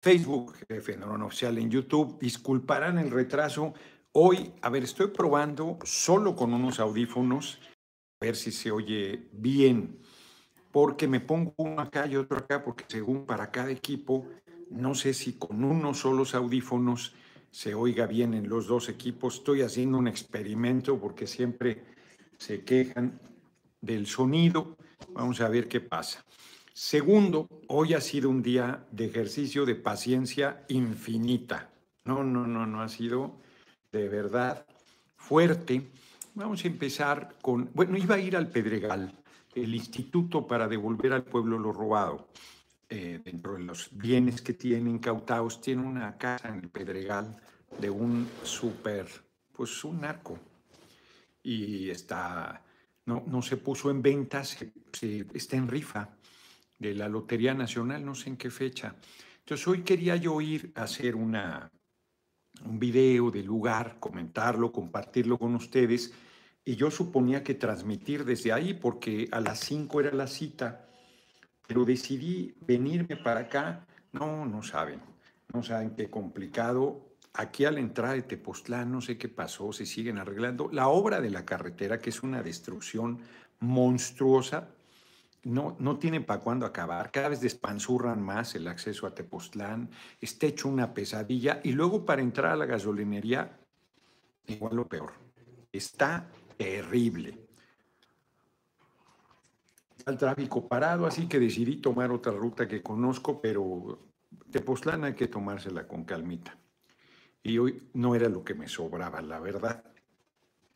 Facebook, 0.00 0.54
Fenómeno 0.80 1.26
Oficial 1.26 1.58
en 1.58 1.70
YouTube. 1.70 2.18
Disculparán 2.18 2.98
el 2.98 3.10
retraso. 3.10 3.74
Hoy, 4.12 4.52
a 4.62 4.70
ver, 4.70 4.84
estoy 4.84 5.08
probando 5.08 5.78
solo 5.84 6.34
con 6.34 6.54
unos 6.54 6.80
audífonos, 6.80 7.60
a 8.20 8.24
ver 8.24 8.34
si 8.34 8.50
se 8.50 8.70
oye 8.70 9.28
bien, 9.32 9.98
porque 10.72 11.06
me 11.06 11.20
pongo 11.20 11.52
uno 11.58 11.80
acá 11.82 12.06
y 12.06 12.16
otro 12.16 12.38
acá, 12.38 12.64
porque 12.64 12.84
según 12.88 13.26
para 13.26 13.50
cada 13.50 13.70
equipo, 13.70 14.26
no 14.70 14.94
sé 14.94 15.12
si 15.12 15.34
con 15.34 15.62
unos 15.62 15.98
solos 15.98 16.34
audífonos 16.34 17.14
se 17.50 17.74
oiga 17.74 18.06
bien 18.06 18.32
en 18.34 18.48
los 18.48 18.66
dos 18.66 18.88
equipos. 18.88 19.36
Estoy 19.36 19.62
haciendo 19.62 19.98
un 19.98 20.08
experimento 20.08 20.98
porque 20.98 21.26
siempre 21.26 21.84
se 22.38 22.64
quejan 22.64 23.20
del 23.80 24.06
sonido. 24.06 24.76
Vamos 25.10 25.40
a 25.40 25.48
ver 25.48 25.68
qué 25.68 25.80
pasa. 25.80 26.24
Segundo, 26.82 27.46
hoy 27.68 27.92
ha 27.92 28.00
sido 28.00 28.30
un 28.30 28.42
día 28.42 28.86
de 28.90 29.04
ejercicio 29.04 29.66
de 29.66 29.74
paciencia 29.74 30.64
infinita. 30.68 31.70
No, 32.06 32.24
no, 32.24 32.46
no, 32.46 32.64
no 32.64 32.80
ha 32.80 32.88
sido 32.88 33.38
de 33.92 34.08
verdad 34.08 34.64
fuerte. 35.14 35.90
Vamos 36.34 36.64
a 36.64 36.68
empezar 36.68 37.36
con, 37.42 37.70
bueno, 37.74 37.98
iba 37.98 38.14
a 38.14 38.18
ir 38.18 38.34
al 38.34 38.48
Pedregal, 38.48 39.12
el 39.54 39.74
instituto 39.74 40.46
para 40.46 40.68
devolver 40.68 41.12
al 41.12 41.22
pueblo 41.22 41.58
lo 41.58 41.70
robado. 41.70 42.28
Eh, 42.88 43.20
dentro 43.22 43.52
de 43.52 43.64
los 43.64 43.90
bienes 43.92 44.40
que 44.40 44.54
tienen 44.54 44.88
incautados, 44.88 45.60
tiene 45.60 45.86
una 45.86 46.16
casa 46.16 46.48
en 46.48 46.60
el 46.60 46.70
Pedregal 46.70 47.36
de 47.78 47.90
un 47.90 48.26
súper, 48.42 49.06
pues 49.52 49.84
un 49.84 50.00
narco. 50.00 50.38
Y 51.42 51.90
está, 51.90 52.64
no, 53.04 53.22
no 53.26 53.42
se 53.42 53.58
puso 53.58 53.90
en 53.90 54.00
venta, 54.00 54.42
se, 54.44 54.72
está 55.34 55.58
en 55.58 55.68
rifa 55.68 56.16
de 56.80 56.94
la 56.94 57.08
Lotería 57.08 57.54
Nacional, 57.54 58.04
no 58.04 58.16
sé 58.16 58.30
en 58.30 58.36
qué 58.36 58.50
fecha. 58.50 58.96
Entonces 59.40 59.68
hoy 59.68 59.82
quería 59.82 60.16
yo 60.16 60.40
ir 60.40 60.72
a 60.74 60.84
hacer 60.84 61.14
una, 61.14 61.70
un 62.64 62.78
video 62.78 63.30
del 63.30 63.46
lugar, 63.46 63.98
comentarlo, 64.00 64.72
compartirlo 64.72 65.38
con 65.38 65.54
ustedes. 65.54 66.12
Y 66.64 66.76
yo 66.76 66.90
suponía 66.90 67.44
que 67.44 67.54
transmitir 67.54 68.24
desde 68.24 68.52
ahí, 68.52 68.74
porque 68.74 69.28
a 69.30 69.40
las 69.40 69.60
5 69.60 70.00
era 70.00 70.12
la 70.12 70.26
cita, 70.26 70.88
pero 71.66 71.84
decidí 71.84 72.54
venirme 72.62 73.16
para 73.16 73.40
acá. 73.40 73.86
No, 74.12 74.46
no 74.46 74.62
saben, 74.62 75.00
no 75.52 75.62
saben 75.62 75.90
qué 75.90 76.08
complicado. 76.08 77.08
Aquí 77.34 77.64
al 77.64 77.78
entrar 77.78 78.14
de 78.14 78.22
Tepoztlán, 78.22 78.90
no 78.90 79.00
sé 79.00 79.18
qué 79.18 79.28
pasó, 79.28 79.72
se 79.72 79.84
siguen 79.84 80.18
arreglando. 80.18 80.70
La 80.72 80.88
obra 80.88 81.20
de 81.20 81.30
la 81.30 81.44
carretera, 81.44 81.98
que 81.98 82.10
es 82.10 82.22
una 82.22 82.42
destrucción 82.42 83.20
monstruosa, 83.60 84.68
no, 85.42 85.76
no 85.78 85.98
tienen 85.98 86.24
para 86.24 86.40
cuándo 86.40 86.66
acabar, 86.66 87.10
cada 87.10 87.30
vez 87.30 87.40
despanzurran 87.40 88.22
más 88.22 88.54
el 88.54 88.68
acceso 88.68 89.06
a 89.06 89.14
Tepoztlán, 89.14 89.90
está 90.20 90.46
hecho 90.46 90.68
una 90.68 90.92
pesadilla 90.92 91.60
y 91.64 91.72
luego 91.72 92.04
para 92.04 92.22
entrar 92.22 92.52
a 92.52 92.56
la 92.56 92.66
gasolinería, 92.66 93.58
igual 94.46 94.76
lo 94.76 94.86
peor, 94.86 95.12
está 95.72 96.28
terrible. 96.56 97.38
El 100.06 100.16
tráfico 100.16 100.66
parado, 100.66 101.06
así 101.06 101.26
que 101.26 101.38
decidí 101.38 101.76
tomar 101.76 102.10
otra 102.10 102.32
ruta 102.32 102.66
que 102.66 102.82
conozco, 102.82 103.40
pero 103.40 103.98
Tepoztlán 104.50 105.04
hay 105.04 105.14
que 105.14 105.28
tomársela 105.28 105.86
con 105.86 106.04
calmita. 106.04 106.56
Y 107.42 107.58
hoy 107.58 107.88
no 107.94 108.14
era 108.14 108.28
lo 108.28 108.44
que 108.44 108.54
me 108.54 108.68
sobraba, 108.68 109.22
la 109.22 109.40
verdad. 109.40 109.84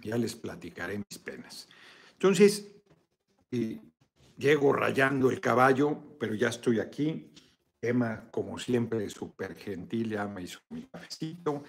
Ya 0.01 0.17
les 0.17 0.35
platicaré 0.35 0.98
mis 0.98 1.19
penas. 1.19 1.69
Entonces, 2.12 2.70
eh, 3.51 3.81
Llego 4.36 4.72
rayando 4.72 5.30
el 5.30 5.40
caballo, 5.40 6.16
pero 6.18 6.34
ya 6.34 6.48
estoy 6.48 6.80
aquí. 6.80 7.30
Emma, 7.80 8.28
como 8.30 8.58
siempre, 8.58 9.08
súper 9.08 9.54
gentil, 9.54 10.10
ya 10.10 10.27
me 10.27 10.42
hizo 10.42 10.58
mi 10.70 10.82
cafecito. 10.82 11.62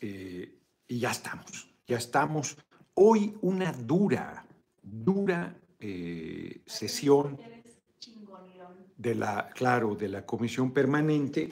Eh, 0.00 0.56
y 0.86 0.98
ya 0.98 1.10
estamos, 1.10 1.68
ya 1.86 1.96
estamos. 1.96 2.56
Hoy 2.94 3.36
una 3.42 3.72
dura, 3.72 4.46
dura 4.82 5.56
eh, 5.80 6.60
sesión 6.66 7.38
de 8.96 9.14
la, 9.14 9.48
claro, 9.54 9.94
de 9.94 10.08
la 10.08 10.24
comisión 10.26 10.72
permanente, 10.72 11.48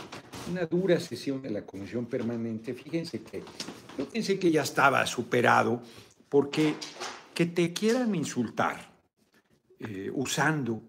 una 0.51 0.67
dura 0.67 1.01
sesión 1.01 1.43
de 1.43 1.51
la 1.51 1.65
comisión 1.65 2.07
permanente. 2.07 2.75
Fíjense 2.75 3.23
que, 3.23 3.43
fíjense 3.97 4.39
que 4.39 4.51
ya 4.51 4.63
estaba 4.63 5.05
superado, 5.07 5.83
porque 6.29 6.75
que 7.35 7.47
te 7.47 7.73
quieran 7.73 8.15
insultar 8.15 8.88
eh, 9.81 10.11
usando 10.13 10.83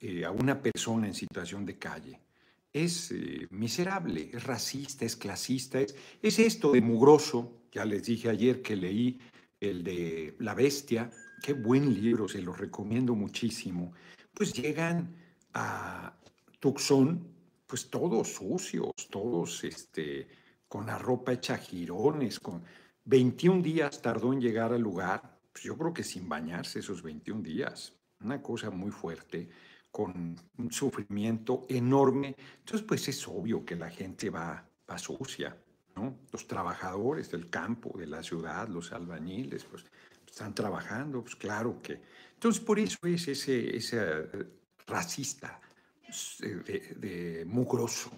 eh, 0.00 0.24
a 0.24 0.30
una 0.32 0.60
persona 0.60 1.06
en 1.06 1.14
situación 1.14 1.64
de 1.64 1.78
calle. 1.78 2.20
Es 2.72 3.12
eh, 3.12 3.46
miserable, 3.50 4.30
es 4.32 4.42
racista, 4.42 5.04
es 5.04 5.14
clasista, 5.14 5.80
es, 5.80 5.94
es 6.20 6.38
esto 6.40 6.72
de 6.72 6.80
mugroso. 6.80 7.62
Ya 7.70 7.84
les 7.84 8.04
dije 8.04 8.28
ayer 8.28 8.60
que 8.60 8.74
leí 8.74 9.20
el 9.60 9.84
de 9.84 10.34
La 10.40 10.54
Bestia, 10.54 11.10
qué 11.40 11.52
buen 11.52 11.94
libro, 11.94 12.28
se 12.28 12.42
lo 12.42 12.52
recomiendo 12.52 13.14
muchísimo. 13.14 13.92
Pues 14.32 14.52
llegan 14.52 15.14
a 15.52 16.14
Tucson, 16.58 17.26
pues 17.66 17.88
todos 17.88 18.34
sucios, 18.34 18.92
todos 19.10 19.62
este, 19.62 20.26
con 20.66 20.86
la 20.86 20.98
ropa 20.98 21.32
hecha 21.32 21.56
girones, 21.56 22.40
con 22.40 22.64
21 23.04 23.62
días 23.62 24.02
tardó 24.02 24.32
en 24.32 24.40
llegar 24.40 24.72
al 24.72 24.82
lugar, 24.82 25.38
pues 25.52 25.62
yo 25.62 25.78
creo 25.78 25.94
que 25.94 26.02
sin 26.02 26.28
bañarse 26.28 26.80
esos 26.80 27.02
21 27.02 27.42
días 27.42 27.94
una 28.24 28.42
cosa 28.42 28.70
muy 28.70 28.90
fuerte, 28.90 29.48
con 29.90 30.36
un 30.58 30.72
sufrimiento 30.72 31.66
enorme. 31.68 32.34
Entonces, 32.58 32.84
pues 32.86 33.06
es 33.08 33.28
obvio 33.28 33.64
que 33.64 33.76
la 33.76 33.90
gente 33.90 34.30
va, 34.30 34.68
va 34.90 34.98
sucia, 34.98 35.56
¿no? 35.94 36.18
Los 36.32 36.48
trabajadores 36.48 37.30
del 37.30 37.48
campo, 37.48 37.96
de 37.96 38.06
la 38.08 38.22
ciudad, 38.22 38.66
los 38.68 38.92
albañiles, 38.92 39.64
pues 39.64 39.84
están 40.26 40.52
trabajando, 40.52 41.22
pues 41.22 41.36
claro 41.36 41.80
que. 41.80 42.00
Entonces, 42.32 42.60
por 42.60 42.80
eso 42.80 42.98
es 43.04 43.28
ese, 43.28 43.76
ese 43.76 43.98
eh, 44.00 44.46
racista 44.86 45.60
de, 46.40 46.96
de 46.96 47.44
mugroso. 47.46 48.10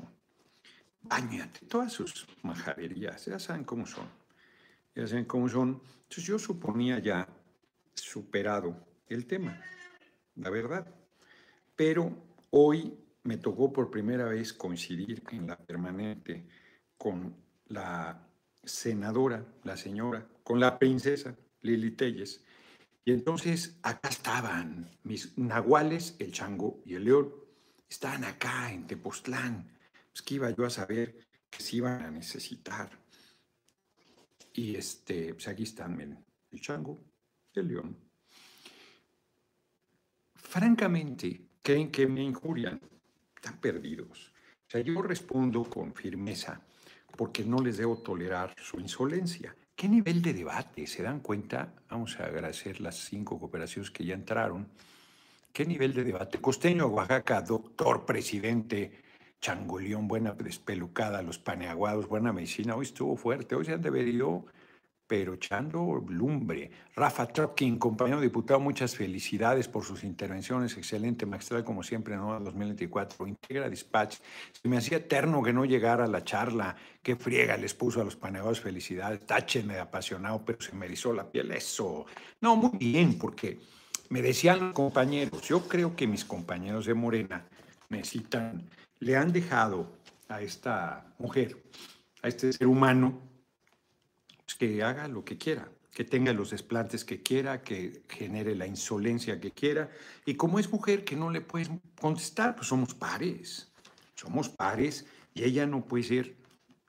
Báñate, 1.03 1.67
todas 1.67 1.93
sus 1.93 2.27
majaderías, 2.43 3.27
ya 3.27 3.39
saben 3.39 3.65
cómo 3.65 3.87
son. 3.87 4.09
Ya 4.95 5.07
saben 5.07 5.27
cómo 5.27 5.47
son. 5.49 5.83
Entonces, 6.05 6.25
yo 6.25 6.39
suponía 6.39 6.99
ya 7.01 7.29
superado 7.95 8.75
el 9.09 9.27
tema 9.27 9.61
la 10.37 10.51
verdad. 10.51 10.87
Pero 11.75 12.17
hoy 12.51 12.97
me 13.25 13.37
tocó 13.37 13.73
por 13.73 13.91
primera 13.91 14.27
vez 14.27 14.53
coincidir 14.53 15.23
en 15.31 15.47
la 15.47 15.59
permanente 15.59 16.47
con 16.97 17.37
la 17.67 18.27
senadora, 18.63 19.45
la 19.65 19.77
señora, 19.77 20.27
con 20.43 20.61
la 20.61 20.79
princesa 20.79 21.37
Lili 21.63 21.93
Telles. 21.93 22.45
Y 23.05 23.13
entonces 23.13 23.79
acá 23.83 24.09
estaban 24.09 24.91
mis 25.03 25.37
nahuales, 25.39 26.17
el 26.19 26.33
chango 26.33 26.83
y 26.85 26.95
el 26.95 27.05
león. 27.05 27.35
Estaban 27.89 28.25
acá 28.25 28.73
en 28.73 28.87
Tepoztlán. 28.87 29.71
Pues 30.11 30.23
que 30.23 30.35
iba 30.37 30.51
yo 30.51 30.65
a 30.65 30.71
saber 30.71 31.27
que 31.51 31.63
se 31.63 31.77
iban 31.77 32.03
a 32.03 32.11
necesitar. 32.11 32.91
Y 34.53 34.75
este, 34.75 35.35
pues 35.35 35.47
aquí 35.49 35.65
están, 35.65 36.01
el 36.01 36.61
chango 36.61 37.05
el 37.55 37.69
león 37.69 38.06
francamente 40.57 41.39
creen 41.61 41.91
que 41.91 42.07
me 42.07 42.23
injurian, 42.23 42.81
están 43.35 43.61
perdidos. 43.61 44.33
O 44.67 44.71
sea, 44.71 44.81
yo 44.81 45.03
respondo 45.03 45.63
con 45.65 45.93
firmeza 45.93 46.63
porque 47.15 47.45
no 47.45 47.59
les 47.59 47.77
debo 47.77 47.99
tolerar 47.99 48.55
su 48.59 48.81
insolencia. 48.81 49.55
¿Qué 49.75 49.87
nivel 49.87 50.23
de 50.23 50.33
debate? 50.33 50.87
¿Se 50.87 51.03
dan 51.03 51.21
cuenta? 51.21 51.75
Vamos 51.91 52.19
a 52.19 52.25
agradecer 52.25 52.81
las 52.81 52.97
cinco 52.97 53.39
cooperaciones 53.39 53.91
que 53.91 54.07
ya 54.07 54.15
entraron. 54.15 54.67
¿Qué 55.53 55.67
nivel 55.67 55.93
de 55.93 56.05
debate? 56.05 56.39
Costeño, 56.39 56.87
Oaxaca, 56.87 57.43
doctor, 57.43 58.07
presidente, 58.07 59.03
Changoleón, 59.43 60.09
buena 60.09 60.33
despelucada, 60.33 61.21
los 61.21 61.39
paneaguados, 61.39 62.09
buena 62.09 62.33
medicina. 62.33 62.77
Hoy 62.77 62.87
estuvo 62.87 63.15
fuerte, 63.19 63.57
hoy 63.57 63.67
se 63.67 63.75
han 63.75 63.83
debido 63.83 64.47
pero 65.07 65.35
echando 65.35 66.05
lumbre. 66.09 66.71
Rafa 66.95 67.27
Tropkin, 67.27 67.79
compañero 67.79 68.21
diputado, 68.21 68.59
muchas 68.61 68.97
felicidades 68.97 69.69
por 69.69 69.85
sus 69.85 70.05
intervenciones. 70.05 70.77
Excelente, 70.77 71.27
magistral, 71.27 71.65
como 71.65 71.83
siempre, 71.83 72.17
¿no? 72.17 72.39
2024. 72.41 73.27
Integra 73.27 73.69
Dispatch. 73.69 74.17
Se 74.53 74.69
me 74.69 74.79
hacía 74.79 74.99
eterno 74.99 75.43
que 75.43 75.53
no 75.53 75.65
llegara 75.65 76.05
a 76.05 76.09
la 76.09 76.25
charla. 76.25 76.77
Qué 77.03 77.17
friega 77.17 77.57
les 77.57 77.75
puso 77.75 78.01
a 78.01 78.05
los 78.05 78.17
paneados 78.17 78.61
felicidades. 78.61 79.25
Táchenme 79.27 79.75
de 79.75 79.81
apasionado, 79.81 80.45
pero 80.45 80.61
se 80.61 80.75
me 80.75 80.87
erizó 80.87 81.13
la 81.13 81.31
piel. 81.31 81.53
Eso. 81.53 82.07
No, 82.41 82.57
muy 82.57 82.77
bien, 82.79 83.19
porque 83.19 83.61
me 84.09 84.23
decían 84.23 84.61
los 84.61 84.73
compañeros, 84.73 85.43
yo 85.43 85.67
creo 85.69 85.97
que 85.97 86.07
mis 86.07 86.25
compañeros 86.25 86.87
de 86.87 86.95
Morena 86.95 87.45
necesitan, 87.89 88.69
le 89.01 89.17
han 89.17 89.33
dejado 89.33 89.93
a 90.29 90.41
esta 90.41 91.07
mujer, 91.19 91.57
a 92.23 92.29
este 92.29 92.53
ser 92.53 92.67
humano, 92.67 93.21
que 94.55 94.83
haga 94.83 95.09
lo 95.09 95.25
que 95.25 95.37
quiera, 95.37 95.69
que 95.93 96.05
tenga 96.05 96.33
los 96.33 96.51
desplantes 96.51 97.05
que 97.05 97.23
quiera, 97.23 97.63
que 97.63 98.03
genere 98.09 98.55
la 98.55 98.67
insolencia 98.67 99.41
que 99.41 99.51
quiera. 99.51 99.91
Y 100.25 100.35
como 100.35 100.59
es 100.59 100.71
mujer 100.71 101.05
que 101.05 101.17
no 101.17 101.31
le 101.31 101.41
puedes 101.41 101.71
contestar, 102.01 102.55
pues 102.55 102.69
somos 102.69 102.95
pares. 102.95 103.73
somos 104.15 104.49
pares 104.49 105.07
y 105.35 105.45
ella 105.45 105.67
no 105.67 105.85
puede 105.85 106.05
ser 106.05 106.37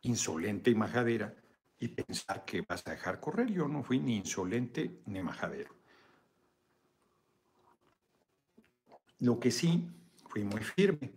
insolente 0.04 0.72
y 0.72 0.76
majadera 0.76 1.36
y 1.80 1.90
pensar 1.90 2.46
que 2.46 2.62
vas 2.62 2.86
a 2.88 2.92
dejar 2.92 3.20
correr. 3.20 3.52
Yo 3.52 3.68
no 3.68 3.84
fui 3.84 4.00
ni 4.00 4.18
insolente 4.18 5.02
ni 5.06 5.22
majadero. 5.22 5.76
Lo 9.20 9.40
que 9.40 9.52
sí, 9.52 9.88
fui 10.30 10.44
muy 10.44 10.62
firme. 10.62 11.12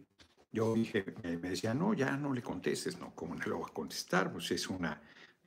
Yo 0.53 0.75
dije, 0.75 1.05
me 1.23 1.37
decía, 1.37 1.75
no, 1.75 1.95
ya 1.95 2.17
no 2.17 2.33
le 2.33 2.43
contestes, 2.43 2.99
no, 2.99 3.15
¿cómo 3.15 3.37
no 3.37 3.45
lo 3.47 3.59
voy 3.59 3.71
a 3.71 3.75
contestar? 3.75 4.33
Pues 4.33 4.51
es 4.51 4.69
una 4.69 5.01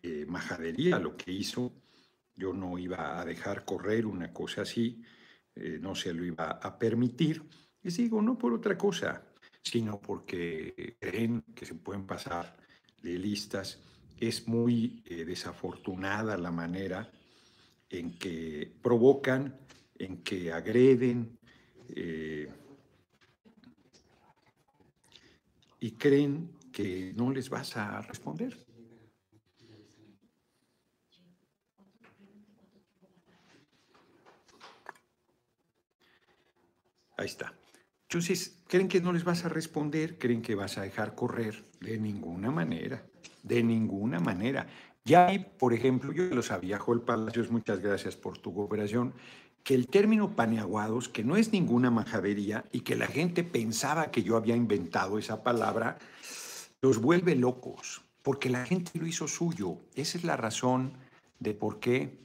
eh, 0.06 0.26
majadería 0.28 1.00
lo 1.00 1.16
que 1.16 1.32
hizo. 1.32 1.72
Yo 2.36 2.52
no 2.52 2.78
iba 2.78 3.22
a 3.22 3.24
dejar 3.24 3.64
correr 3.64 4.06
una 4.06 4.34
cosa 4.34 4.64
así, 4.64 5.02
eh, 5.56 5.78
no 5.80 5.96
se 5.96 6.14
lo 6.14 6.26
iba 6.26 6.52
a 6.52 6.78
permitir. 6.78 7.42
Les 7.82 7.96
digo, 7.96 8.22
no 8.22 8.38
por 8.38 8.52
otra 8.52 8.78
cosa, 8.78 9.24
sino 9.62 10.02
porque 10.02 10.98
creen 11.00 11.46
que 11.56 11.66
se 11.66 11.76
pueden 11.76 12.06
pasar 12.06 12.58
de 13.02 13.18
listas. 13.18 13.80
Es 14.20 14.46
muy 14.46 15.02
eh, 15.06 15.24
desafortunada 15.24 16.38
la 16.38 16.52
manera 16.52 17.10
en 17.90 18.18
que 18.18 18.74
provocan, 18.82 19.58
en 19.98 20.22
que 20.22 20.52
agreden, 20.52 21.38
y 25.80 25.92
creen 25.92 26.50
que 26.72 27.14
no 27.16 27.32
les 27.32 27.50
vas 27.50 27.78
a 27.78 28.02
responder. 28.02 28.58
Ahí 37.18 37.26
está. 37.26 37.54
Entonces, 38.10 38.58
creen 38.68 38.88
que 38.88 39.02
no 39.02 39.14
les 39.14 39.24
vas 39.24 39.46
a 39.46 39.50
responder, 39.50 40.18
creen 40.18 40.42
que 40.42 40.56
vas 40.56 40.78
a 40.78 40.84
dejar 40.84 41.16
correr. 41.16 41.64
De 41.80 41.98
ninguna 41.98 42.52
manera, 42.52 43.04
de 43.42 43.64
ninguna 43.64 44.20
manera. 44.20 44.68
Ya 45.06 45.30
por 45.58 45.74
ejemplo, 45.74 46.14
yo 46.14 46.24
lo 46.26 46.42
sabía, 46.42 46.80
Joel 46.80 47.02
Palacios, 47.02 47.52
muchas 47.52 47.82
gracias 47.82 48.16
por 48.16 48.38
tu 48.38 48.54
cooperación 48.54 49.14
que 49.64 49.76
el 49.76 49.88
término 49.88 50.36
paneaguados, 50.36 51.10
que 51.10 51.24
no 51.24 51.38
es 51.38 51.54
ninguna 51.54 51.90
majadería 51.90 52.66
y 52.72 52.82
que 52.82 52.96
la 52.96 53.08
gente 53.08 53.44
pensaba 53.44 54.12
que 54.12 54.24
yo 54.24 54.36
había 54.36 54.56
inventado 54.56 55.18
esa 55.18 55.42
palabra, 55.42 55.98
los 56.82 57.00
vuelve 57.00 57.36
locos, 57.36 58.02
porque 58.22 58.50
la 58.50 58.66
gente 58.66 58.92
lo 59.00 59.08
hizo 59.08 59.28
suyo. 59.28 59.78
Esa 59.96 60.18
es 60.18 60.26
la 60.26 60.36
razón 60.36 60.94
de 61.40 61.54
por 61.54 61.80
qué 61.80 62.18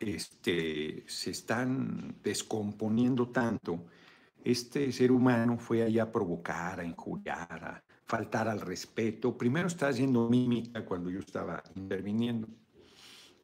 este, 0.00 1.04
se 1.06 1.30
están 1.30 2.16
descomponiendo 2.22 3.28
tanto. 3.28 3.86
Este 4.44 4.92
ser 4.92 5.10
humano 5.10 5.58
fue 5.58 5.82
allá 5.82 6.04
a 6.04 6.12
provocar, 6.12 6.80
a 6.80 6.84
injuriar, 6.84 7.64
a 7.64 7.82
faltar 8.04 8.48
al 8.48 8.60
respeto. 8.60 9.36
Primero 9.36 9.68
estaba 9.68 9.90
haciendo 9.90 10.28
mímica 10.28 10.84
cuando 10.84 11.10
yo 11.10 11.20
estaba 11.20 11.62
interviniendo 11.74 12.48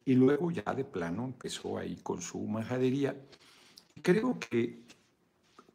y 0.05 0.15
luego 0.15 0.51
ya 0.51 0.73
de 0.73 0.83
plano 0.83 1.25
empezó 1.25 1.77
ahí 1.77 1.97
con 1.97 2.21
su 2.21 2.39
majadería. 2.39 3.15
Creo 4.01 4.37
que 4.39 4.83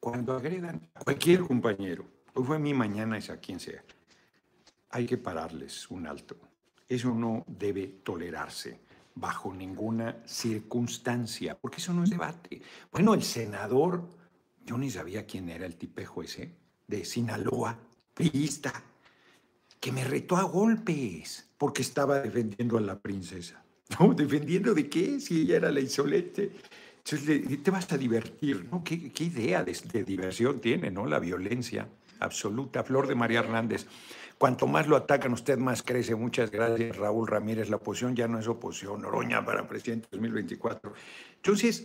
cuando 0.00 0.34
agredan 0.34 0.88
a 0.94 1.04
cualquier 1.04 1.40
compañero, 1.40 2.04
hoy 2.34 2.44
fue 2.44 2.58
mi 2.58 2.74
mañana, 2.74 3.18
es 3.18 3.30
a 3.30 3.38
quien 3.38 3.60
sea, 3.60 3.82
hay 4.90 5.06
que 5.06 5.18
pararles 5.18 5.90
un 5.90 6.06
alto. 6.06 6.36
Eso 6.88 7.14
no 7.14 7.44
debe 7.46 7.86
tolerarse 8.02 8.80
bajo 9.20 9.52
ninguna 9.52 10.22
circunstancia, 10.26 11.58
porque 11.58 11.78
eso 11.78 11.92
no 11.92 12.04
es 12.04 12.10
debate. 12.10 12.62
Bueno, 12.92 13.14
el 13.14 13.22
senador, 13.22 14.08
yo 14.64 14.78
ni 14.78 14.90
sabía 14.90 15.26
quién 15.26 15.48
era 15.48 15.66
el 15.66 15.76
tipejo 15.76 16.22
ese, 16.22 16.54
de 16.86 17.04
Sinaloa, 17.04 17.78
priista, 18.14 18.82
que 19.80 19.92
me 19.92 20.04
retó 20.04 20.36
a 20.36 20.42
golpes 20.42 21.48
porque 21.56 21.82
estaba 21.82 22.20
defendiendo 22.20 22.78
a 22.78 22.80
la 22.80 22.98
princesa. 22.98 23.62
¿no? 24.00 24.14
¿Defendiendo 24.14 24.74
de 24.74 24.88
qué? 24.88 25.20
Si 25.20 25.42
ella 25.42 25.56
era 25.56 25.70
la 25.70 25.80
insolente. 25.80 26.52
Entonces 26.98 27.62
te 27.62 27.70
vas 27.70 27.90
a 27.92 27.96
divertir, 27.96 28.68
¿no? 28.70 28.84
¿Qué, 28.84 29.10
idea 29.20 29.64
de, 29.64 29.76
de, 29.92 30.04
diversión 30.04 30.60
tiene, 30.60 30.90
¿no? 30.90 31.06
La 31.06 31.18
violencia 31.18 31.88
absoluta. 32.20 32.84
Flor 32.84 33.06
de 33.06 33.14
María 33.14 33.40
Hernández. 33.40 33.86
Cuanto 34.38 34.68
más 34.68 34.86
lo 34.86 34.96
atacan, 34.96 35.32
usted 35.32 35.58
más 35.58 35.82
crece. 35.82 36.14
Muchas 36.14 36.50
gracias, 36.50 36.96
Raúl 36.96 37.26
Ramírez. 37.26 37.68
La 37.68 37.76
oposición 37.76 38.14
ya 38.14 38.28
no 38.28 38.38
es 38.38 38.46
oposición. 38.46 39.04
Oroña 39.04 39.44
para 39.44 39.66
presidente 39.66 40.06
2024. 40.12 40.92
Entonces, 41.36 41.84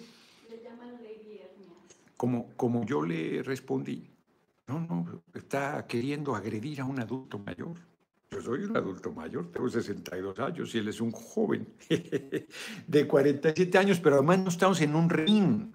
como, 2.15 2.53
como 2.55 2.85
yo 2.85 3.03
le 3.03 3.41
respondí, 3.41 4.07
no, 4.67 4.79
no, 4.79 5.23
está 5.33 5.85
queriendo 5.88 6.35
agredir 6.35 6.81
a 6.81 6.85
un 6.85 7.00
adulto 7.00 7.39
mayor. 7.39 7.75
Yo 8.31 8.41
soy 8.41 8.63
un 8.63 8.77
adulto 8.77 9.11
mayor, 9.11 9.51
tengo 9.51 9.69
62 9.69 10.39
años 10.39 10.73
y 10.73 10.77
él 10.77 10.88
es 10.88 11.01
un 11.01 11.11
joven 11.11 11.67
de 12.88 13.07
47 13.07 13.77
años, 13.77 14.00
pero 14.00 14.15
además 14.15 14.39
no 14.39 14.50
estamos 14.50 14.81
en 14.81 14.95
un 14.95 15.09
ring. 15.09 15.71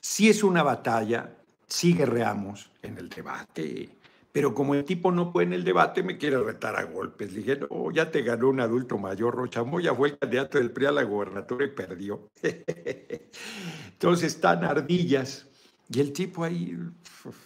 Si 0.00 0.28
es 0.28 0.44
una 0.44 0.62
batalla, 0.62 1.34
sí 1.66 1.94
guerreamos 1.94 2.70
en 2.82 2.98
el 2.98 3.08
debate. 3.08 3.88
Pero 4.34 4.52
como 4.52 4.74
el 4.74 4.84
tipo 4.84 5.12
no 5.12 5.30
fue 5.30 5.44
en 5.44 5.52
el 5.52 5.62
debate, 5.62 6.02
me 6.02 6.18
quiere 6.18 6.42
retar 6.42 6.74
a 6.74 6.82
golpes. 6.82 7.32
Le 7.32 7.38
dije, 7.38 7.56
no, 7.56 7.92
ya 7.92 8.10
te 8.10 8.22
ganó 8.22 8.48
un 8.48 8.58
adulto 8.58 8.98
mayor. 8.98 9.36
Rochamoya 9.36 9.94
fue 9.94 10.08
el 10.08 10.18
candidato 10.18 10.58
del 10.58 10.72
PRI 10.72 10.86
a 10.86 10.90
la 10.90 11.04
gobernatura 11.04 11.64
y 11.64 11.68
perdió. 11.68 12.28
Entonces 13.92 14.34
están 14.34 14.64
ardillas. 14.64 15.46
Y 15.88 16.00
el 16.00 16.12
tipo 16.12 16.42
ahí, 16.42 16.76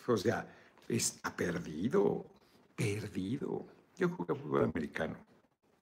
o 0.06 0.16
sea, 0.16 0.50
está 0.88 1.36
perdido, 1.36 2.24
perdido. 2.74 3.66
Yo 3.98 4.08
jugué 4.08 4.34
fútbol 4.34 4.64
americano 4.64 5.18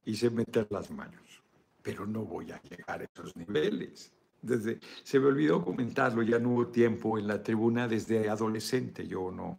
y 0.04 0.16
sé 0.16 0.28
meter 0.28 0.66
las 0.70 0.90
manos, 0.90 1.40
pero 1.82 2.04
no 2.04 2.24
voy 2.24 2.50
a 2.50 2.60
llegar 2.62 3.02
a 3.02 3.04
esos 3.04 3.36
niveles. 3.36 4.12
Desde, 4.42 4.80
se 5.04 5.20
me 5.20 5.26
olvidó 5.26 5.64
comentarlo, 5.64 6.24
ya 6.24 6.40
no 6.40 6.50
hubo 6.50 6.66
tiempo 6.66 7.16
en 7.16 7.28
la 7.28 7.44
tribuna 7.44 7.86
desde 7.86 8.28
adolescente. 8.28 9.06
Yo 9.06 9.30
no, 9.30 9.56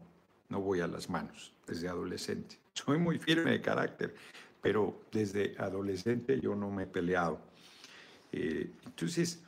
no 0.49 0.61
voy 0.61 0.81
a 0.81 0.87
las 0.87 1.09
manos 1.09 1.53
desde 1.65 1.87
adolescente. 1.87 2.57
Soy 2.73 2.97
muy 2.97 3.19
firme 3.19 3.51
de 3.51 3.61
carácter, 3.61 4.15
pero 4.61 5.01
desde 5.11 5.55
adolescente 5.57 6.39
yo 6.39 6.55
no 6.55 6.69
me 6.69 6.83
he 6.83 6.87
peleado. 6.87 7.39
Eh, 8.31 8.71
entonces, 8.85 9.41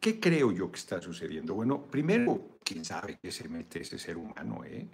¿qué 0.00 0.20
creo 0.20 0.52
yo 0.52 0.70
que 0.70 0.78
está 0.78 1.00
sucediendo? 1.00 1.54
Bueno, 1.54 1.82
primero, 1.82 2.58
quién 2.62 2.84
sabe 2.84 3.18
qué 3.22 3.30
se 3.30 3.48
mete 3.48 3.80
ese 3.80 3.98
ser 3.98 4.16
humano, 4.16 4.64
¿eh? 4.64 4.86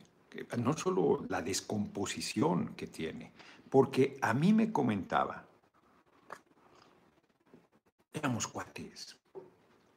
no 0.59 0.77
solo 0.77 1.25
la 1.29 1.43
descomposición 1.43 2.75
que 2.75 2.87
tiene, 2.87 3.33
porque 3.69 4.19
a 4.21 4.35
mí 4.35 4.53
me 4.53 4.73
comentaba, 4.73 5.47
éramos 8.13 8.47
cuates, 8.47 9.17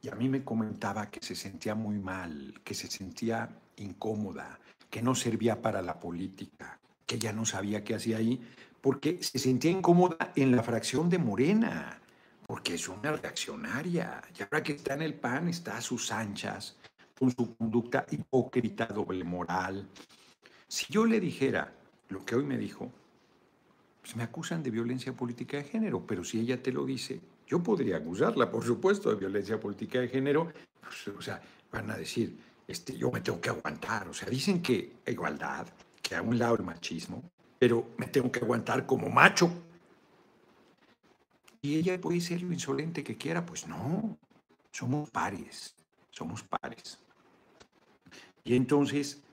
y 0.01 0.09
a 0.09 0.15
mí 0.15 0.29
me 0.29 0.43
comentaba 0.43 1.09
que 1.09 1.19
se 1.21 1.35
sentía 1.35 1.73
muy 1.75 1.97
mal, 1.97 2.61
que 2.63 2.73
se 2.73 2.87
sentía 2.87 3.49
incómoda, 3.77 4.59
que 4.95 5.01
no 5.01 5.13
servía 5.13 5.61
para 5.61 5.81
la 5.81 5.99
política, 5.99 6.79
que 7.05 7.19
ya 7.19 7.33
no 7.33 7.45
sabía 7.45 7.83
qué 7.83 7.95
hacía 7.95 8.15
ahí, 8.15 8.39
porque 8.79 9.21
se 9.21 9.39
sentía 9.39 9.69
incómoda 9.69 10.31
en 10.37 10.55
la 10.55 10.63
fracción 10.63 11.09
de 11.09 11.17
Morena, 11.17 11.99
porque 12.47 12.75
es 12.75 12.87
una 12.87 13.11
reaccionaria, 13.11 14.21
y 14.33 14.43
ahora 14.43 14.63
que 14.63 14.71
está 14.71 14.93
en 14.93 15.01
el 15.01 15.15
PAN 15.15 15.49
está 15.49 15.75
a 15.75 15.81
sus 15.81 16.13
anchas, 16.13 16.77
con 17.19 17.29
su 17.29 17.57
conducta 17.57 18.05
hipócrita, 18.09 18.85
doble 18.85 19.25
moral, 19.25 19.85
si 20.65 20.85
yo 20.93 21.05
le 21.05 21.19
dijera 21.19 21.73
lo 22.07 22.23
que 22.23 22.37
hoy 22.37 22.45
me 22.45 22.57
dijo, 22.57 22.89
pues 23.99 24.15
me 24.15 24.23
acusan 24.23 24.63
de 24.63 24.71
violencia 24.71 25.11
política 25.11 25.57
de 25.57 25.65
género, 25.65 26.07
pero 26.07 26.23
si 26.23 26.39
ella 26.39 26.63
te 26.63 26.71
lo 26.71 26.85
dice, 26.85 27.19
yo 27.45 27.61
podría 27.61 27.97
acusarla, 27.97 28.49
por 28.49 28.63
supuesto, 28.63 29.09
de 29.09 29.17
violencia 29.17 29.59
política 29.59 29.99
de 29.99 30.07
género, 30.07 30.53
pues, 30.79 31.09
o 31.09 31.21
sea, 31.21 31.41
van 31.69 31.91
a 31.91 31.97
decir, 31.97 32.37
este, 32.67 32.97
yo 32.97 33.11
me 33.11 33.21
tengo 33.21 33.39
que 33.39 33.49
aguantar, 33.49 34.07
o 34.07 34.13
sea, 34.13 34.29
dicen 34.29 34.61
que 34.61 34.97
igualdad, 35.07 35.67
que 36.01 36.15
a 36.15 36.21
un 36.21 36.37
lado 36.37 36.55
el 36.55 36.63
machismo, 36.63 37.23
pero 37.59 37.93
me 37.97 38.07
tengo 38.07 38.31
que 38.31 38.39
aguantar 38.39 38.85
como 38.85 39.09
macho. 39.09 39.51
Y 41.61 41.75
ella 41.77 41.99
puede 41.99 42.21
ser 42.21 42.41
lo 42.43 42.53
insolente 42.53 43.03
que 43.03 43.17
quiera, 43.17 43.45
pues 43.45 43.67
no, 43.67 44.17
somos 44.71 45.09
pares, 45.09 45.75
somos 46.11 46.43
pares. 46.43 46.99
Y 48.43 48.55
entonces 48.55 49.23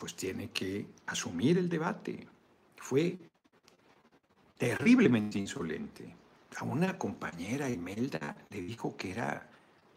pues 0.00 0.16
tiene 0.16 0.50
que 0.50 0.86
asumir 1.06 1.58
el 1.58 1.68
debate. 1.68 2.26
Fue 2.76 3.18
terriblemente 4.56 5.38
insolente. 5.38 6.16
A 6.56 6.64
una 6.64 6.98
compañera, 6.98 7.68
Imelda, 7.68 8.34
le 8.48 8.62
dijo 8.62 8.96
que 8.96 9.10
era 9.10 9.49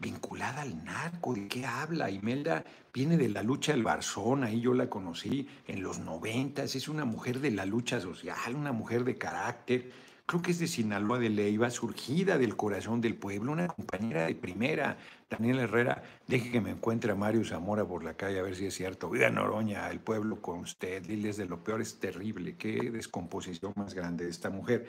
vinculada 0.04 0.62
al 0.62 0.84
narco. 0.84 1.34
¿De 1.34 1.48
qué 1.48 1.66
habla? 1.66 2.12
Imelda 2.12 2.64
viene 2.94 3.18
de 3.18 3.30
la 3.30 3.42
lucha 3.42 3.72
del 3.72 3.84
Barzón, 3.84 4.44
ahí 4.44 4.62
yo 4.62 4.74
la 4.74 4.90
conocí 4.90 5.48
en 5.68 5.82
los 5.82 6.00
noventas. 6.00 6.76
Es 6.76 6.88
una 6.88 7.06
mujer 7.06 7.40
de 7.40 7.52
la 7.52 7.66
lucha 7.66 8.00
social, 8.00 8.56
una 8.56 8.74
mujer 8.74 9.06
de 9.06 9.18
carácter. 9.18 9.92
creo 10.26 10.42
que 10.42 10.52
es 10.52 10.60
de 10.60 10.68
Sinaloa 10.68 11.20
de 11.20 11.30
Leiva, 11.30 11.70
surgida 11.70 12.38
del 12.38 12.56
corazón 12.56 13.02
del 13.02 13.16
pueblo, 13.16 13.52
una 13.52 13.68
compañera 13.68 14.28
de 14.28 14.36
primera, 14.36 14.98
Daniel 15.30 15.60
Herrera, 15.60 16.04
deje 16.28 16.52
que 16.52 16.62
me 16.62 16.72
encuentre 16.72 17.12
a 17.12 17.16
Mario 17.16 17.44
Zamora 17.44 17.86
por 17.86 18.04
la 18.04 18.14
calle 18.14 18.40
a 18.40 18.44
ver 18.44 18.56
si 18.56 18.66
es 18.68 18.76
cierto. 18.76 19.10
Oiga, 19.10 19.30
Noroña, 19.30 19.90
el 19.90 20.00
pueblo 20.00 20.42
con 20.42 20.60
usted, 20.60 21.02
diles 21.02 21.38
de 21.38 21.46
lo 21.46 21.64
peor, 21.64 21.82
es 21.82 22.00
terrible, 22.00 22.56
qué 22.56 22.92
descomposición 22.92 23.74
más 23.76 23.94
grande 23.94 24.26
de 24.26 24.32
esta 24.32 24.50
mujer. 24.50 24.88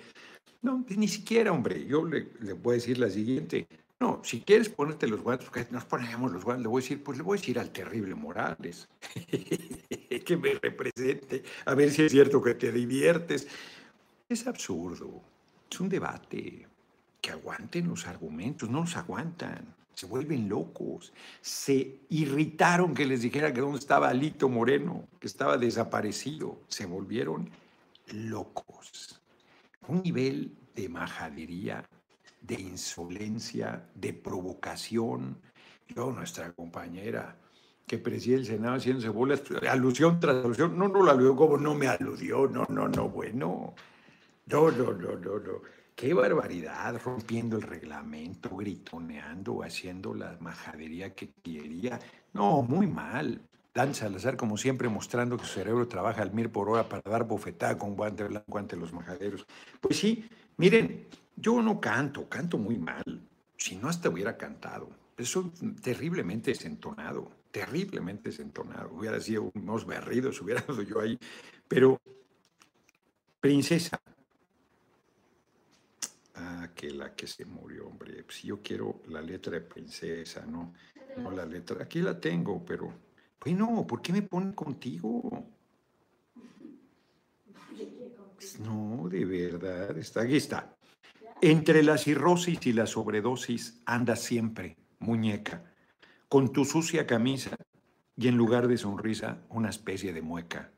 No, 0.62 0.85
ni 0.88 1.09
siquiera, 1.09 1.52
hombre, 1.52 1.85
yo 1.87 2.04
le, 2.04 2.28
a 2.40 2.73
decir 2.73 2.99
la 2.99 3.11
siguiente, 3.11 3.66
no, 4.04 4.20
si 4.23 4.42
quieres 4.42 4.68
ponerte 4.68 5.08
los 5.08 5.23
guantes, 5.23 5.73
nos 5.73 5.87
ponemos 5.87 6.30
los 6.30 6.44
guantes, 6.44 6.64
le 6.64 6.68
voy 6.68 6.80
a 6.80 6.82
decir, 6.82 7.02
pues 7.02 7.16
le 7.16 7.25
voy 7.25 7.38
a 7.38 7.40
decir 7.40 7.58
al 7.58 7.70
terrible 7.70 8.14
Morales, 8.14 8.87
que 10.26 10.37
me 10.37 10.52
represente, 10.62 11.42
a 11.64 11.75
ver 11.75 11.90
si 11.90 12.02
es 12.02 12.12
cierto 12.12 12.42
que 12.42 12.54
te 12.54 12.70
diviertes. 12.70 13.49
Es 14.28 14.46
absurdo, 14.46 15.23
es 15.70 15.80
un 15.80 15.88
debate, 15.88 16.68
que 17.18 17.30
aguanten 17.30 17.88
los 17.88 18.06
argumentos, 18.06 18.68
no 18.68 18.80
los 18.80 18.94
aguantan, 18.94 19.75
se 19.94 20.04
vuelven 20.04 20.50
locos, 20.50 21.14
se 21.40 22.00
irritaron 22.11 22.92
que 22.92 23.06
les 23.06 23.23
dijera 23.23 23.54
que 23.54 23.62
dónde 23.62 23.78
estaba 23.78 24.11
Alito 24.11 24.50
Moreno, 24.50 25.08
que 25.18 25.28
estaba 25.28 25.56
desaparecido, 25.56 26.61
se 26.68 26.84
volvieron 26.84 27.49
locos. 28.08 29.18
Un 29.88 30.02
nivel 30.02 30.52
de 30.75 30.90
majadería 30.90 31.87
de 32.47 32.61
insolencia, 32.61 33.89
de 33.95 34.13
provocación. 34.13 35.41
Yo, 35.89 36.13
nuestra 36.13 36.53
compañera 36.53 37.37
que 37.87 37.99
preside 37.99 38.37
el 38.37 38.47
Senado 38.47 38.77
haciéndose 38.77 39.09
bolas, 39.09 39.43
alusión 39.69 40.19
tras 40.21 40.45
alusión, 40.45 40.79
no, 40.79 40.89
no 40.89 41.03
lo 41.03 41.11
aludió 41.11 41.37
como 41.37 41.59
no 41.59 41.75
me 41.75 41.87
aludió, 41.87 42.49
no, 42.49 42.67
no, 42.69 42.89
no, 42.89 43.09
bueno, 43.09 43.75
no, 44.47 44.71
no, 44.71 44.93
no, 44.93 45.19
no, 45.19 45.39
no. 45.39 45.63
Qué 45.95 46.13
barbaridad, 46.13 47.01
rompiendo 47.03 47.57
el 47.57 47.63
reglamento, 47.63 48.57
gritoneando, 48.57 49.63
haciendo 49.63 50.13
la 50.13 50.37
majadería 50.41 51.15
que 51.15 51.31
quería. 51.43 52.01
No, 52.33 52.63
muy 52.63 52.87
mal. 52.87 53.41
Dan 53.73 53.95
Salazar, 53.95 54.37
como 54.37 54.57
siempre, 54.57 54.89
mostrando 54.89 55.37
que 55.37 55.45
su 55.45 55.55
cerebro 55.55 55.87
trabaja 55.87 56.23
al 56.23 56.33
mil 56.33 56.51
por 56.51 56.69
hora 56.69 56.89
para 56.89 57.03
dar 57.09 57.25
bofetada 57.25 57.79
con 57.79 57.95
guante 57.95 58.25
blanco 58.25 58.59
ante 58.59 58.77
los 58.77 58.93
majaderos. 58.93 59.47
Pues 59.81 59.99
sí, 59.99 60.29
miren, 60.57 61.07
yo 61.45 61.61
no 61.61 61.79
canto, 61.79 62.27
canto 62.27 62.57
muy 62.57 62.79
mal. 62.79 63.05
Si 63.59 63.77
no, 63.77 63.89
hasta 63.89 64.09
hubiera 64.09 64.35
cantado. 64.39 64.89
Eso 65.17 65.53
terriblemente 65.83 66.53
desentonado, 66.53 67.31
terriblemente 67.51 68.31
desentonado. 68.31 68.95
Hubiera 68.95 69.21
sido 69.21 69.51
unos 69.55 69.87
berridos, 69.87 70.41
hubiera 70.43 70.63
dado 70.63 70.81
yo 70.83 71.01
ahí. 71.01 71.19
Pero, 71.69 72.01
princesa. 73.41 74.01
Ah, 76.35 76.71
que 76.75 76.91
la 76.91 77.15
que 77.15 77.27
se 77.27 77.45
murió, 77.45 77.89
hombre. 77.89 78.25
Si 78.31 78.49
yo 78.49 78.63
quiero 78.63 79.03
la 79.09 79.21
letra 79.21 79.53
de 79.53 79.61
princesa, 79.61 80.47
¿no? 80.47 80.73
No 81.19 81.31
la 81.31 81.45
letra. 81.45 81.83
Aquí 81.83 82.01
la 82.01 82.19
tengo, 82.19 82.65
pero. 82.65 82.91
Bueno, 83.39 83.87
¿por 83.87 84.01
qué 84.01 84.15
me 84.15 84.23
ponen 84.23 84.53
contigo? 84.55 85.47
No, 88.61 89.09
de 89.11 89.25
verdad. 89.27 89.97
Está, 89.99 90.23
aquí 90.23 90.37
está. 90.37 90.74
Entre 91.47 91.83
la 91.83 91.99
cirrosis 91.99 92.67
y 92.67 92.73
la 92.73 92.87
sobredosis 92.87 93.83
anda 93.85 94.17
siempre, 94.17 94.79
muñeca, 94.99 95.63
con 96.27 96.55
tu 96.55 96.65
sucia 96.65 97.07
camisa 97.07 97.55
y 98.17 98.29
en 98.29 98.39
lugar 98.39 98.67
de 98.67 98.79
sonrisa 98.79 99.43
una 99.51 99.69
especie 99.69 100.15
de 100.15 100.23
mueca. 100.23 100.73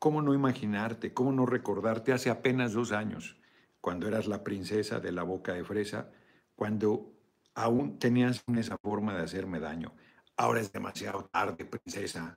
¿Cómo 0.00 0.22
no 0.22 0.34
imaginarte, 0.34 1.14
cómo 1.14 1.30
no 1.30 1.46
recordarte 1.46 2.12
hace 2.12 2.30
apenas 2.30 2.72
dos 2.72 2.90
años, 2.90 3.36
cuando 3.80 4.08
eras 4.08 4.26
la 4.26 4.42
princesa 4.42 4.98
de 4.98 5.12
la 5.12 5.22
boca 5.22 5.52
de 5.52 5.62
fresa, 5.62 6.10
cuando 6.56 7.12
aún 7.54 8.00
tenías 8.00 8.42
esa 8.58 8.78
forma 8.78 9.14
de 9.14 9.22
hacerme 9.22 9.60
daño? 9.60 9.92
Ahora 10.36 10.62
es 10.62 10.72
demasiado 10.72 11.28
tarde, 11.30 11.64
princesa. 11.64 12.36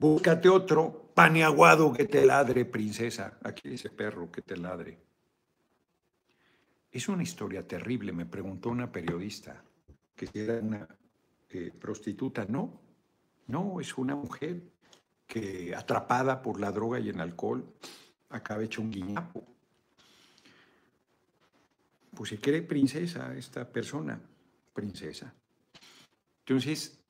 Búscate 0.00 0.48
otro 0.48 1.12
paneaguado 1.14 1.92
que 1.92 2.06
te 2.06 2.26
ladre, 2.26 2.64
princesa. 2.64 3.38
Aquí 3.44 3.68
dice 3.68 3.88
perro 3.88 4.32
que 4.32 4.42
te 4.42 4.56
ladre. 4.56 5.11
Es 6.92 7.08
una 7.08 7.22
historia 7.22 7.66
terrible, 7.66 8.12
me 8.12 8.26
preguntó 8.26 8.68
una 8.68 8.92
periodista, 8.92 9.64
que 10.14 10.28
era 10.34 10.58
una 10.60 10.86
eh, 11.48 11.72
prostituta. 11.80 12.44
No, 12.44 12.82
no, 13.46 13.80
es 13.80 13.96
una 13.96 14.14
mujer 14.14 14.62
que 15.26 15.74
atrapada 15.74 16.42
por 16.42 16.60
la 16.60 16.70
droga 16.70 17.00
y 17.00 17.08
el 17.08 17.18
alcohol 17.18 17.64
acaba 18.28 18.62
hecho 18.62 18.82
un 18.82 18.90
guiñapo. 18.90 19.42
Pues 22.14 22.28
se 22.28 22.38
cree 22.38 22.60
princesa 22.60 23.34
esta 23.34 23.66
persona, 23.66 24.20
princesa. 24.74 25.34
Entonces, 26.40 27.02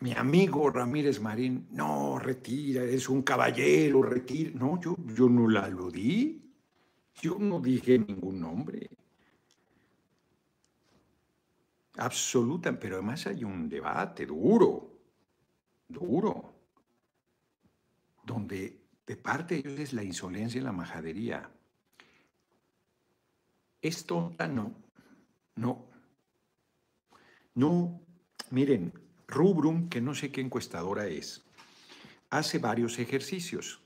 mi 0.00 0.12
amigo 0.12 0.68
Ramírez 0.70 1.20
Marín, 1.20 1.68
no, 1.70 2.18
retira, 2.18 2.82
es 2.82 3.08
un 3.08 3.22
caballero, 3.22 4.02
retira. 4.02 4.50
No, 4.54 4.80
yo, 4.80 4.96
yo 5.14 5.28
no 5.28 5.48
la 5.48 5.66
aludí. 5.66 6.41
Yo 7.20 7.38
no 7.38 7.60
dije 7.60 7.98
ningún 7.98 8.40
nombre. 8.40 8.90
Absoluta, 11.98 12.78
pero 12.78 12.96
además 12.96 13.26
hay 13.26 13.44
un 13.44 13.68
debate 13.68 14.24
duro, 14.24 14.98
duro, 15.86 16.54
donde 18.24 18.80
de 19.06 19.16
parte 19.16 19.54
de 19.54 19.60
ellos 19.60 19.80
es 19.80 19.92
la 19.92 20.02
insolencia 20.02 20.60
y 20.60 20.64
la 20.64 20.72
majadería. 20.72 21.50
Es 23.82 24.06
tonta, 24.06 24.48
no, 24.48 24.74
no, 25.56 25.90
no. 27.54 28.00
Miren, 28.50 28.92
Rubrum, 29.26 29.88
que 29.88 30.00
no 30.00 30.14
sé 30.14 30.30
qué 30.30 30.40
encuestadora 30.40 31.06
es, 31.06 31.44
hace 32.30 32.58
varios 32.58 32.98
ejercicios 32.98 33.81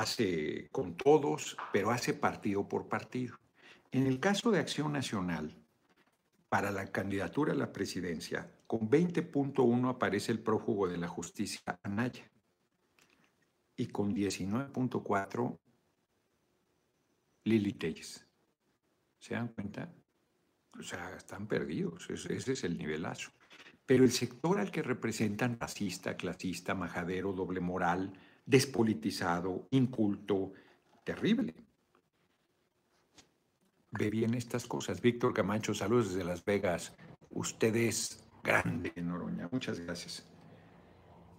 hace 0.00 0.68
con 0.70 0.96
todos, 0.96 1.56
pero 1.72 1.90
hace 1.90 2.14
partido 2.14 2.68
por 2.68 2.88
partido. 2.88 3.38
En 3.90 4.06
el 4.06 4.20
caso 4.20 4.50
de 4.50 4.60
Acción 4.60 4.92
Nacional, 4.92 5.56
para 6.48 6.70
la 6.70 6.90
candidatura 6.90 7.52
a 7.52 7.56
la 7.56 7.72
presidencia, 7.72 8.54
con 8.66 8.88
20.1 8.88 9.90
aparece 9.90 10.32
el 10.32 10.40
prófugo 10.40 10.88
de 10.88 10.98
la 10.98 11.08
justicia 11.08 11.78
Anaya 11.82 12.30
y 13.76 13.86
con 13.86 14.14
19.4 14.14 15.58
Lili 17.44 17.72
Telles. 17.74 18.26
¿Se 19.18 19.34
dan 19.34 19.48
cuenta? 19.48 19.92
O 20.78 20.82
sea, 20.82 21.16
están 21.16 21.46
perdidos, 21.46 22.08
ese 22.10 22.52
es 22.52 22.64
el 22.64 22.78
nivelazo. 22.78 23.30
Pero 23.84 24.04
el 24.04 24.12
sector 24.12 24.58
al 24.58 24.70
que 24.70 24.82
representan 24.82 25.58
racista, 25.58 26.16
clasista, 26.16 26.74
majadero, 26.74 27.32
doble 27.32 27.60
moral, 27.60 28.12
despolitizado, 28.48 29.68
inculto, 29.72 30.52
terrible. 31.04 31.54
Ve 33.90 34.08
bien 34.08 34.32
estas 34.32 34.66
cosas. 34.66 35.02
Víctor 35.02 35.34
Camacho, 35.34 35.74
saludos 35.74 36.08
desde 36.08 36.24
Las 36.24 36.42
Vegas. 36.42 36.94
Usted 37.28 37.76
es 37.76 38.24
grande, 38.42 38.90
Noroña. 38.96 39.50
Muchas 39.52 39.78
gracias. 39.78 40.26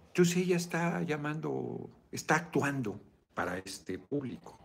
Entonces 0.06 0.36
ella 0.36 0.56
está 0.56 1.02
llamando, 1.02 1.90
está 2.12 2.36
actuando 2.36 3.00
para 3.34 3.58
este 3.58 3.98
público. 3.98 4.56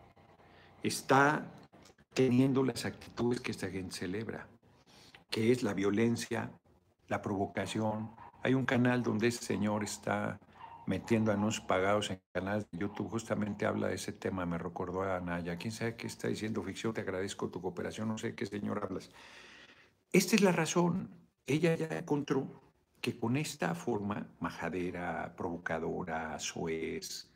Está 0.83 1.51
teniendo 2.13 2.63
las 2.63 2.85
actitudes 2.85 3.41
que 3.41 3.51
esta 3.51 3.69
gente 3.71 3.95
celebra, 3.95 4.47
que 5.31 5.51
es 5.51 5.63
la 5.63 5.73
violencia, 5.73 6.51
la 7.07 7.23
provocación. 7.23 8.11
Hay 8.43 8.53
un 8.53 8.65
canal 8.65 9.01
donde 9.01 9.29
ese 9.29 9.43
señor 9.43 9.83
está 9.83 10.39
metiendo 10.85 11.31
anuncios 11.31 11.65
pagados 11.65 12.09
en 12.11 12.21
canales 12.31 12.67
de 12.71 12.79
YouTube, 12.79 13.09
justamente 13.09 13.65
habla 13.65 13.87
de 13.87 13.95
ese 13.95 14.13
tema, 14.13 14.45
me 14.45 14.57
recordó 14.57 15.03
a 15.03 15.17
Anaya. 15.17 15.57
¿Quién 15.57 15.71
sabe 15.71 15.95
qué 15.95 16.07
está 16.07 16.27
diciendo 16.27 16.61
ficción? 16.63 16.93
Te 16.93 17.01
agradezco 17.01 17.49
tu 17.49 17.61
cooperación, 17.61 18.07
no 18.07 18.17
sé 18.17 18.35
qué 18.35 18.45
señor 18.45 18.83
hablas. 18.83 19.09
Esta 20.11 20.35
es 20.35 20.41
la 20.41 20.51
razón. 20.51 21.09
Ella 21.47 21.75
ya 21.75 21.87
encontró 21.97 22.61
que 23.01 23.17
con 23.17 23.37
esta 23.37 23.75
forma 23.75 24.27
majadera, 24.39 25.35
provocadora, 25.35 26.39
soez, 26.39 27.29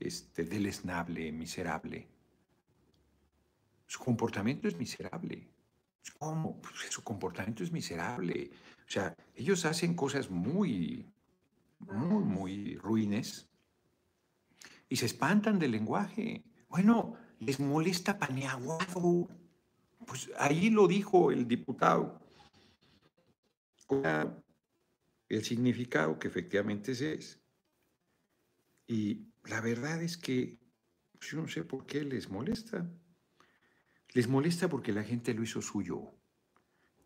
este, 0.00 0.44
deleznable, 0.44 1.32
miserable, 1.32 2.08
su 3.86 4.00
comportamiento 4.00 4.68
es 4.68 4.76
miserable. 4.76 5.46
¿Cómo? 6.18 6.60
Pues 6.60 6.74
su 6.90 7.02
comportamiento 7.02 7.62
es 7.62 7.72
miserable. 7.72 8.50
O 8.86 8.90
sea, 8.90 9.14
ellos 9.34 9.64
hacen 9.64 9.94
cosas 9.94 10.30
muy 10.30 11.13
muy, 11.92 12.24
muy 12.24 12.76
ruines, 12.76 13.48
y 14.88 14.96
se 14.96 15.06
espantan 15.06 15.58
del 15.58 15.72
lenguaje. 15.72 16.44
Bueno, 16.68 17.14
les 17.40 17.60
molesta 17.60 18.18
paneaguado. 18.18 19.28
Pues 20.06 20.30
ahí 20.38 20.70
lo 20.70 20.86
dijo 20.86 21.30
el 21.30 21.48
diputado. 21.48 22.20
El 25.28 25.44
significado 25.44 26.18
que 26.18 26.28
efectivamente 26.28 26.92
es. 26.92 27.40
Y 28.86 29.32
la 29.44 29.60
verdad 29.60 30.02
es 30.02 30.16
que 30.16 30.60
pues, 31.18 31.30
yo 31.30 31.40
no 31.40 31.48
sé 31.48 31.64
por 31.64 31.86
qué 31.86 32.04
les 32.04 32.28
molesta. 32.28 32.88
Les 34.12 34.28
molesta 34.28 34.68
porque 34.68 34.92
la 34.92 35.02
gente 35.02 35.34
lo 35.34 35.42
hizo 35.42 35.60
suyo 35.60 36.14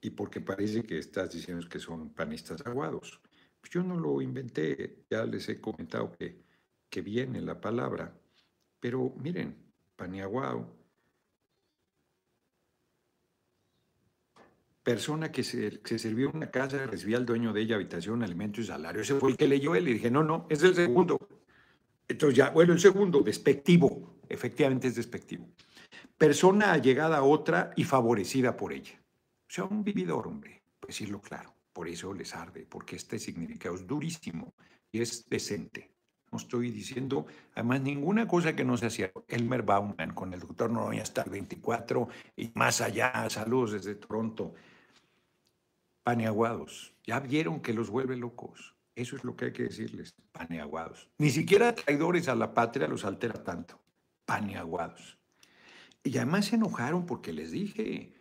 y 0.00 0.11
porque 0.11 0.40
parece 0.40 0.82
que 0.82 0.99
estás 0.99 1.32
diciendo 1.32 1.66
que 1.68 1.78
son 1.78 2.11
panistas 2.12 2.61
aguados. 2.66 3.20
Pues 3.61 3.71
yo 3.73 3.83
no 3.83 3.99
lo 3.99 4.23
inventé, 4.23 5.05
ya 5.11 5.25
les 5.25 5.49
he 5.49 5.61
comentado 5.61 6.12
que, 6.12 6.43
que 6.88 7.03
viene 7.03 7.41
la 7.41 7.61
palabra, 7.61 8.12
pero 8.81 9.12
miren, 9.19 9.57
paniaguado, 9.97 10.77
persona 14.83 15.31
que 15.31 15.43
se, 15.43 15.81
se, 15.85 15.99
sirvió 15.99 16.31
una 16.31 16.50
casa, 16.50 16.87
recibía 16.87 17.19
al 17.19 17.27
dueño 17.27 17.53
de 17.53 17.61
ella 17.61 17.75
habitación, 17.75 18.23
alimento 18.23 18.61
y 18.61 18.65
salario. 18.65 19.03
Ese 19.03 19.15
fue 19.17 19.31
el 19.31 19.37
que 19.37 19.49
leyó 19.49 19.75
él 19.75 19.88
y 19.88 19.95
dije, 19.95 20.11
no, 20.11 20.23
no, 20.23 20.47
es 20.49 20.62
el 20.62 20.75
segundo. 20.75 21.19
Entonces 22.07 22.38
ya, 22.38 22.50
bueno, 22.50 22.73
el 22.73 22.81
segundo, 22.81 23.21
despectivo, 23.21 24.21
efectivamente 24.29 24.88
es 24.88 24.95
despectivo 24.95 25.47
persona 26.19 26.73
allegada 26.73 27.19
a 27.19 27.23
otra 27.23 27.71
y 27.77 27.85
favorecida 27.85 28.57
por 28.57 28.73
ella. 28.73 29.00
O 29.49 29.50
sea, 29.50 29.65
un 29.65 29.85
vividor, 29.85 30.27
hombre, 30.27 30.62
pues 30.81 30.99
decirlo 30.99 31.21
claro. 31.21 31.55
Por 31.78 31.87
eso 31.87 32.12
les 32.12 32.35
arde, 32.35 32.66
porque 32.68 32.97
este 32.97 33.20
significado 33.20 33.76
es 33.76 33.87
durísimo 33.87 34.52
y 34.90 35.00
es 35.00 35.28
decente. 35.28 35.92
No 36.32 36.38
estoy 36.38 36.73
diciendo, 36.73 37.26
además, 37.54 37.82
ninguna 37.82 38.26
cosa 38.26 38.56
que 38.56 38.64
no 38.64 38.76
se 38.76 38.87
hacía. 38.87 39.12
Elmer 39.28 39.62
Bauman 39.62 40.12
con 40.12 40.35
el 40.35 40.40
doctor 40.40 40.73
Noroña 40.73 41.02
hasta 41.02 41.23
el 41.23 41.30
24 41.30 42.08
y 42.37 42.50
más 42.56 42.80
allá, 42.80 43.30
saludos 43.30 43.70
desde 43.75 43.94
Toronto. 43.94 44.54
Paneaguados. 46.02 46.97
Ya 47.06 47.20
vieron 47.20 47.61
que 47.61 47.73
los 47.73 47.90
vuelve 47.90 48.16
locos. 48.16 48.75
Eso 48.97 49.14
es 49.14 49.23
lo 49.23 49.37
que 49.37 49.44
hay 49.44 49.52
que 49.52 49.62
decirles, 49.62 50.16
paneaguados. 50.32 51.08
Ni 51.18 51.30
siquiera 51.30 51.76
traidores 51.76 52.26
a 52.26 52.35
la 52.35 52.54
patria 52.54 52.88
los 52.88 53.04
altera 53.04 53.44
tanto. 53.44 53.78
Paneaguados. 54.25 55.16
Y 56.02 56.16
además 56.16 56.47
se 56.47 56.56
enojaron 56.56 57.06
porque 57.06 57.32
les 57.32 57.52
dije, 57.52 58.14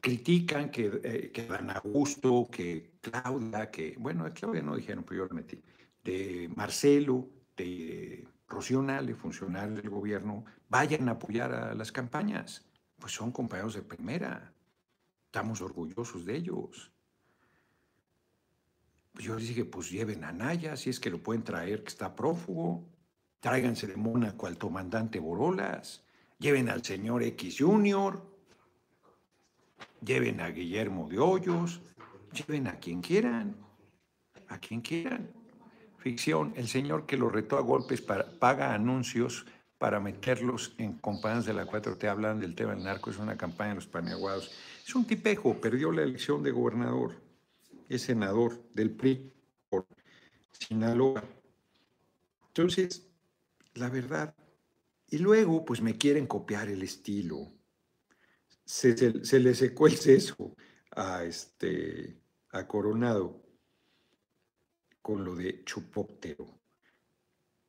critican 0.00 0.70
que, 0.70 1.00
eh, 1.04 1.30
que 1.34 1.44
Dan 1.44 1.68
Augusto, 1.68 2.48
que 2.50 2.93
Claudia, 3.10 3.70
que, 3.70 3.96
bueno, 3.98 4.24
Claudia 4.32 4.62
no 4.62 4.76
dijeron, 4.76 5.04
pero 5.04 5.22
yo 5.22 5.28
lo 5.28 5.34
metí, 5.34 5.62
de 6.02 6.50
Marcelo, 6.54 7.28
de 7.56 8.26
Rocío 8.48 8.82
Nale, 8.82 9.14
funcionarios 9.14 9.76
del 9.76 9.90
gobierno, 9.90 10.44
vayan 10.68 11.08
a 11.08 11.12
apoyar 11.12 11.52
a 11.52 11.74
las 11.74 11.92
campañas. 11.92 12.66
Pues 12.98 13.12
son 13.12 13.32
compañeros 13.32 13.74
de 13.74 13.82
primera. 13.82 14.52
Estamos 15.26 15.60
orgullosos 15.60 16.24
de 16.24 16.36
ellos. 16.36 16.92
Pues 19.12 19.24
yo 19.24 19.36
les 19.36 19.48
dije, 19.48 19.64
pues 19.64 19.90
lleven 19.90 20.24
a 20.24 20.32
Naya, 20.32 20.76
si 20.76 20.90
es 20.90 20.98
que 20.98 21.10
lo 21.10 21.22
pueden 21.22 21.44
traer, 21.44 21.82
que 21.82 21.88
está 21.88 22.14
prófugo. 22.14 22.88
Tráiganse 23.40 23.86
de 23.86 23.96
Mónaco 23.96 24.46
al 24.46 24.58
comandante 24.58 25.18
Borolas 25.18 26.04
lleven 26.38 26.68
al 26.68 26.84
señor 26.84 27.22
X 27.22 27.56
Junior, 27.58 28.22
lleven 30.04 30.40
a 30.40 30.50
Guillermo 30.50 31.08
de 31.08 31.18
Hoyos, 31.18 31.80
lleven 32.34 32.66
a 32.66 32.78
quien 32.78 33.00
quieran, 33.00 33.56
a 34.48 34.58
quien 34.58 34.80
quieran. 34.80 35.30
Ficción, 35.98 36.52
el 36.56 36.68
señor 36.68 37.06
que 37.06 37.16
lo 37.16 37.30
retó 37.30 37.56
a 37.56 37.62
golpes 37.62 38.02
para, 38.02 38.30
paga 38.38 38.74
anuncios 38.74 39.46
para 39.78 40.00
meterlos 40.00 40.74
en 40.78 40.98
compañías 40.98 41.46
de 41.46 41.54
la 41.54 41.66
4T, 41.66 42.08
hablan 42.08 42.40
del 42.40 42.54
tema 42.54 42.74
del 42.74 42.84
narco, 42.84 43.10
es 43.10 43.18
una 43.18 43.36
campaña 43.36 43.70
de 43.70 43.76
los 43.76 43.86
paneaguados. 43.86 44.52
Es 44.86 44.94
un 44.94 45.06
tipejo, 45.06 45.60
perdió 45.60 45.92
la 45.92 46.02
elección 46.02 46.42
de 46.42 46.50
gobernador, 46.50 47.22
es 47.88 48.02
senador 48.02 48.62
del 48.74 48.90
PRI 48.90 49.32
por 49.68 49.86
Sinaloa. 50.52 51.24
Entonces, 52.48 53.08
la 53.74 53.88
verdad, 53.88 54.34
y 55.08 55.18
luego, 55.18 55.64
pues 55.64 55.80
me 55.80 55.96
quieren 55.96 56.26
copiar 56.26 56.68
el 56.68 56.82
estilo. 56.82 57.52
Se, 58.64 58.94
le 59.38 59.54
secó 59.54 59.86
el 59.86 59.96
seso 59.96 60.56
a, 60.90 61.24
este, 61.24 62.20
a 62.54 62.66
Coronado 62.66 63.42
con 65.02 65.24
lo 65.24 65.34
de 65.34 65.64
chupóptero. 65.64 66.46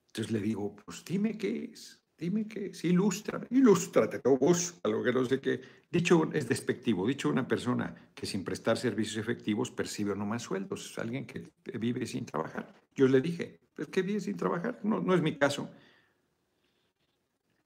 Entonces 0.08 0.32
le 0.32 0.40
digo, 0.40 0.76
pues 0.76 1.04
dime 1.04 1.38
qué 1.38 1.66
es, 1.66 2.02
dime 2.18 2.48
qué 2.48 2.68
es, 2.68 2.86
ilustra, 2.86 3.46
ilústrate 3.50 4.22
vos, 4.24 4.80
a 4.84 4.88
lo 4.88 5.04
que 5.04 5.12
no 5.12 5.26
sé 5.26 5.42
qué. 5.42 5.60
Dicho 5.92 6.30
es 6.32 6.48
despectivo, 6.48 7.06
dicho 7.06 7.30
una 7.30 7.48
persona 7.48 8.12
que 8.14 8.26
sin 8.26 8.44
prestar 8.44 8.78
servicios 8.78 9.18
efectivos 9.18 9.72
percibe 9.72 10.16
no 10.16 10.26
más 10.26 10.44
sueldos, 10.44 10.98
alguien 10.98 11.26
que 11.26 11.52
vive 11.78 12.06
sin 12.06 12.26
trabajar. 12.26 12.74
Yo 12.96 13.08
le 13.08 13.20
dije, 13.20 13.60
pues 13.74 13.90
que 13.90 14.02
vive 14.02 14.22
sin 14.22 14.38
trabajar, 14.38 14.80
no, 14.84 15.02
no 15.02 15.14
es 15.14 15.22
mi 15.22 15.38
caso. 15.38 15.70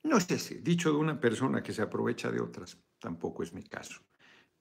No 0.03 0.17
es 0.17 0.32
ese, 0.32 0.55
dicho 0.55 0.91
de 0.91 0.97
una 0.97 1.19
persona 1.19 1.62
que 1.62 1.73
se 1.73 1.82
aprovecha 1.82 2.32
de 2.32 2.41
otras, 2.41 2.77
tampoco 2.97 3.43
es 3.43 3.53
mi 3.53 3.63
caso. 3.63 4.01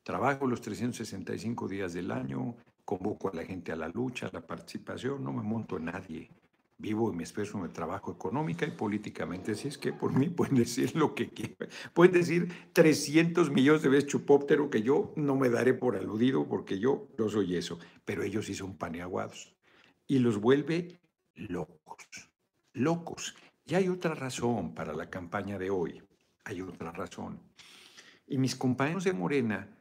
Trabajo 0.08 0.46
los 0.46 0.62
365 0.62 1.68
días 1.68 1.92
del 1.92 2.10
año, 2.10 2.56
convoco 2.82 3.28
a 3.28 3.34
la 3.34 3.44
gente 3.44 3.72
a 3.72 3.76
la 3.76 3.88
lucha, 3.88 4.28
a 4.28 4.30
la 4.32 4.40
participación, 4.40 5.22
no 5.22 5.34
me 5.34 5.42
monto 5.42 5.76
en 5.76 5.84
nadie. 5.84 6.30
Vivo 6.78 7.12
y 7.12 7.14
me 7.14 7.24
esfuerzo 7.24 7.58
en 7.58 7.64
el 7.64 7.74
trabajo 7.74 8.12
económica 8.12 8.64
y 8.64 8.70
políticamente, 8.70 9.52
así 9.52 9.68
es 9.68 9.76
que 9.76 9.92
por 9.92 10.14
mí 10.14 10.30
pueden 10.30 10.54
decir 10.54 10.96
lo 10.96 11.14
que 11.14 11.28
quieran. 11.28 11.68
Pueden 11.92 12.14
decir 12.14 12.50
300 12.72 13.50
millones 13.50 13.82
de 13.82 13.90
veces 13.90 14.06
chupóptero 14.06 14.70
que 14.70 14.80
yo 14.80 15.12
no 15.14 15.36
me 15.36 15.50
daré 15.50 15.74
por 15.74 15.94
aludido 15.94 16.48
porque 16.48 16.78
yo 16.78 17.08
no 17.18 17.28
soy 17.28 17.56
eso, 17.56 17.78
pero 18.06 18.22
ellos 18.22 18.46
sí 18.46 18.54
son 18.54 18.78
paneaguados 18.78 19.54
y 20.06 20.20
los 20.20 20.40
vuelve 20.40 20.98
locos, 21.34 22.30
locos. 22.72 23.36
Y 23.66 23.74
hay 23.74 23.90
otra 23.90 24.14
razón 24.14 24.74
para 24.74 24.94
la 24.94 25.10
campaña 25.10 25.58
de 25.58 25.68
hoy, 25.68 26.02
hay 26.44 26.62
otra 26.62 26.92
razón. 26.92 27.38
Y 28.26 28.38
mis 28.38 28.56
compañeros 28.56 29.04
de 29.04 29.12
Morena, 29.12 29.74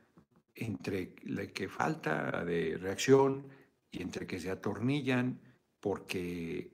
entre 0.58 1.16
la 1.24 1.48
que 1.48 1.70
falta 1.70 2.44
de 2.44 2.78
reacción 2.78 3.48
y 3.92 4.02
entre 4.02 4.26
que 4.26 4.40
se 4.40 4.50
atornillan 4.50 5.40
porque 5.80 6.72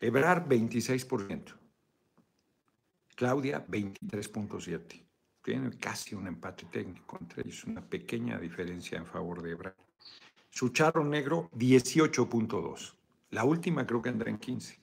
Ebrar 0.00 0.48
26%, 0.48 1.54
Claudia 3.14 3.64
23.7%. 3.64 5.06
Tiene 5.42 5.76
casi 5.76 6.14
un 6.14 6.28
empate 6.28 6.66
técnico 6.66 7.18
entre 7.20 7.42
ellos, 7.42 7.64
una 7.64 7.80
pequeña 7.80 8.38
diferencia 8.38 8.98
en 8.98 9.06
favor 9.06 9.42
de 9.42 9.50
Ebrar. 9.52 9.76
Su 10.50 10.70
charro 10.70 11.04
negro 11.04 11.50
18.2%. 11.52 12.94
La 13.30 13.44
última 13.44 13.86
creo 13.86 14.02
que 14.02 14.08
andará 14.08 14.30
en 14.30 14.38
15. 14.38 14.78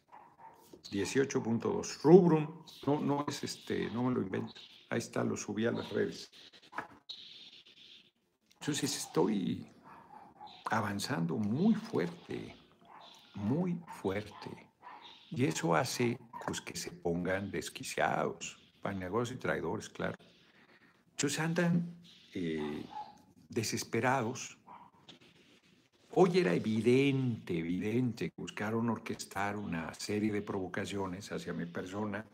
18.2. 0.91 2.01
Rubrum, 2.01 2.63
no, 2.87 2.99
no 2.99 3.25
es 3.27 3.43
este, 3.43 3.89
no 3.91 4.03
me 4.03 4.15
lo 4.15 4.21
invento. 4.21 4.53
Ahí 4.89 4.99
está, 4.99 5.23
lo 5.23 5.37
subí 5.37 5.65
a 5.65 5.71
las 5.71 5.89
redes. 5.89 6.31
Entonces 8.59 8.95
estoy 8.97 9.67
avanzando 10.65 11.37
muy 11.37 11.75
fuerte, 11.75 12.55
muy 13.35 13.79
fuerte. 14.01 14.71
Y 15.31 15.45
eso 15.45 15.75
hace 15.75 16.17
pues, 16.45 16.59
que 16.61 16.75
se 16.75 16.91
pongan 16.91 17.51
desquiciados, 17.51 18.57
pañagos 18.81 19.31
y 19.31 19.35
traidores, 19.35 19.89
claro. 19.89 20.17
Entonces 21.11 21.39
andan 21.39 21.95
eh, 22.33 22.85
desesperados 23.49 24.59
Hoy 26.11 26.39
era 26.39 26.53
evidente, 26.53 27.59
evidente 27.59 28.33
buscaron 28.35 28.89
orquestar 28.89 29.55
una 29.55 29.93
serie 29.93 30.31
de 30.31 30.41
provocaciones 30.41 31.31
hacia 31.31 31.53
mi 31.53 31.67
persona, 31.67 32.25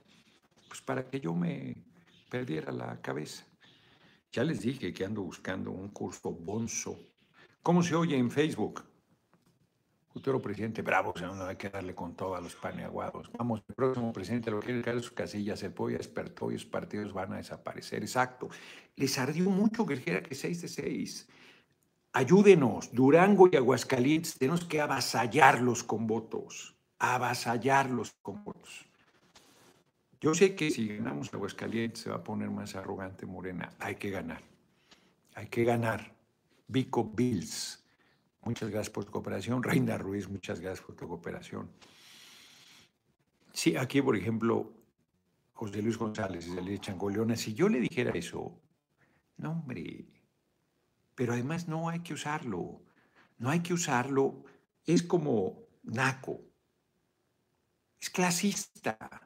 pues 0.67 0.81
para 0.81 1.09
que 1.09 1.19
yo 1.19 1.35
me 1.35 1.75
perdiera 2.35 2.69
la 2.73 2.99
cabeza. 3.01 3.45
Ya 4.33 4.43
les 4.43 4.59
dije 4.59 4.91
que 4.91 5.05
ando 5.05 5.21
buscando 5.21 5.71
un 5.71 5.87
curso 5.87 6.31
bonzo. 6.31 6.99
¿Cómo 7.63 7.81
se 7.81 7.95
oye 7.95 8.17
en 8.17 8.29
Facebook? 8.29 8.83
Futuro 10.11 10.41
presidente, 10.41 10.81
bravo, 10.81 11.13
no 11.21 11.45
hay 11.45 11.55
que 11.55 11.69
darle 11.69 11.95
con 11.95 12.13
todo 12.13 12.35
a 12.35 12.41
los 12.41 12.55
paneaguados. 12.55 13.31
Vamos, 13.37 13.61
el 13.69 13.75
próximo 13.75 14.11
presidente 14.11 14.51
lo 14.51 14.59
quiere 14.59 14.81
caer 14.81 15.01
sus 15.01 15.11
casillas, 15.11 15.63
el 15.63 15.71
pollo 15.71 15.97
despertó 15.97 16.51
y 16.51 16.55
los 16.55 16.65
partidos 16.65 17.13
van 17.13 17.31
a 17.31 17.37
desaparecer. 17.37 18.01
Exacto. 18.01 18.49
Les 18.97 19.17
ardió 19.17 19.49
mucho 19.49 19.85
que 19.85 19.95
dijera 19.95 20.21
que 20.21 20.35
6 20.35 20.61
de 20.61 20.67
6 20.67 21.29
Ayúdenos, 22.11 22.91
Durango 22.93 23.47
y 23.49 23.55
Aguascalientes, 23.55 24.37
tenemos 24.37 24.65
que 24.65 24.81
avasallarlos 24.81 25.83
con 25.83 26.05
votos, 26.05 26.75
avasallarlos 26.99 28.13
con 28.21 28.43
votos. 28.43 28.84
Yo 30.25 30.33
sé 30.33 30.55
que 30.55 30.71
si 30.71 30.87
ganamos 30.87 31.31
Aguascalientes 31.31 32.01
se 32.01 32.09
va 32.09 32.15
a 32.15 32.23
poner 32.23 32.49
más 32.49 32.75
arrogante 32.75 33.27
Morena. 33.27 33.69
Hay 33.77 33.97
que 33.97 34.09
ganar. 34.09 34.41
Hay 35.35 35.45
que 35.49 35.63
ganar. 35.63 36.15
Vico 36.67 37.03
Bills. 37.03 37.85
Muchas 38.41 38.71
gracias 38.71 38.89
por 38.89 39.05
tu 39.05 39.11
cooperación. 39.11 39.61
Reina 39.61 39.99
Ruiz, 39.99 40.27
muchas 40.27 40.59
gracias 40.59 40.83
por 40.83 40.95
tu 40.95 41.07
cooperación. 41.07 41.69
Sí, 43.53 43.77
aquí, 43.77 44.01
por 44.01 44.15
ejemplo, 44.15 44.73
José 45.53 45.83
Luis 45.83 45.95
González 45.95 46.47
y 46.47 46.59
le 46.59 46.79
Changoleona, 46.79 47.35
si 47.35 47.53
yo 47.53 47.69
le 47.69 47.79
dijera 47.79 48.09
eso, 48.15 48.59
no, 49.37 49.51
hombre, 49.51 50.07
pero 51.13 51.33
además 51.33 51.67
no 51.67 51.87
hay 51.87 51.99
que 51.99 52.15
usarlo. 52.15 52.81
No 53.37 53.51
hay 53.51 53.59
que 53.59 53.75
usarlo. 53.75 54.43
Es 54.87 55.03
como 55.03 55.67
naco. 55.83 56.41
Es 58.01 58.09
clasista. 58.09 59.24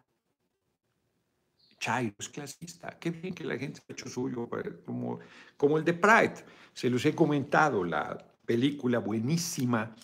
Chairo, 1.80 2.16
es 2.20 2.30
clasista. 2.30 2.98
Qué 3.00 3.12
bien 3.12 3.34
que 3.34 3.44
la 3.44 3.58
gente 3.58 3.82
ha 3.88 3.94
hecho 3.94 4.10
suyo, 4.10 4.50
como, 4.86 5.20
como 5.58 5.78
el 5.78 5.86
de 5.86 5.94
Pride. 5.94 6.36
Se 6.74 6.90
los 6.90 7.06
he 7.06 7.16
comentado, 7.16 7.84
la 7.84 8.18
película 8.46 9.00
buenísima 9.00 9.96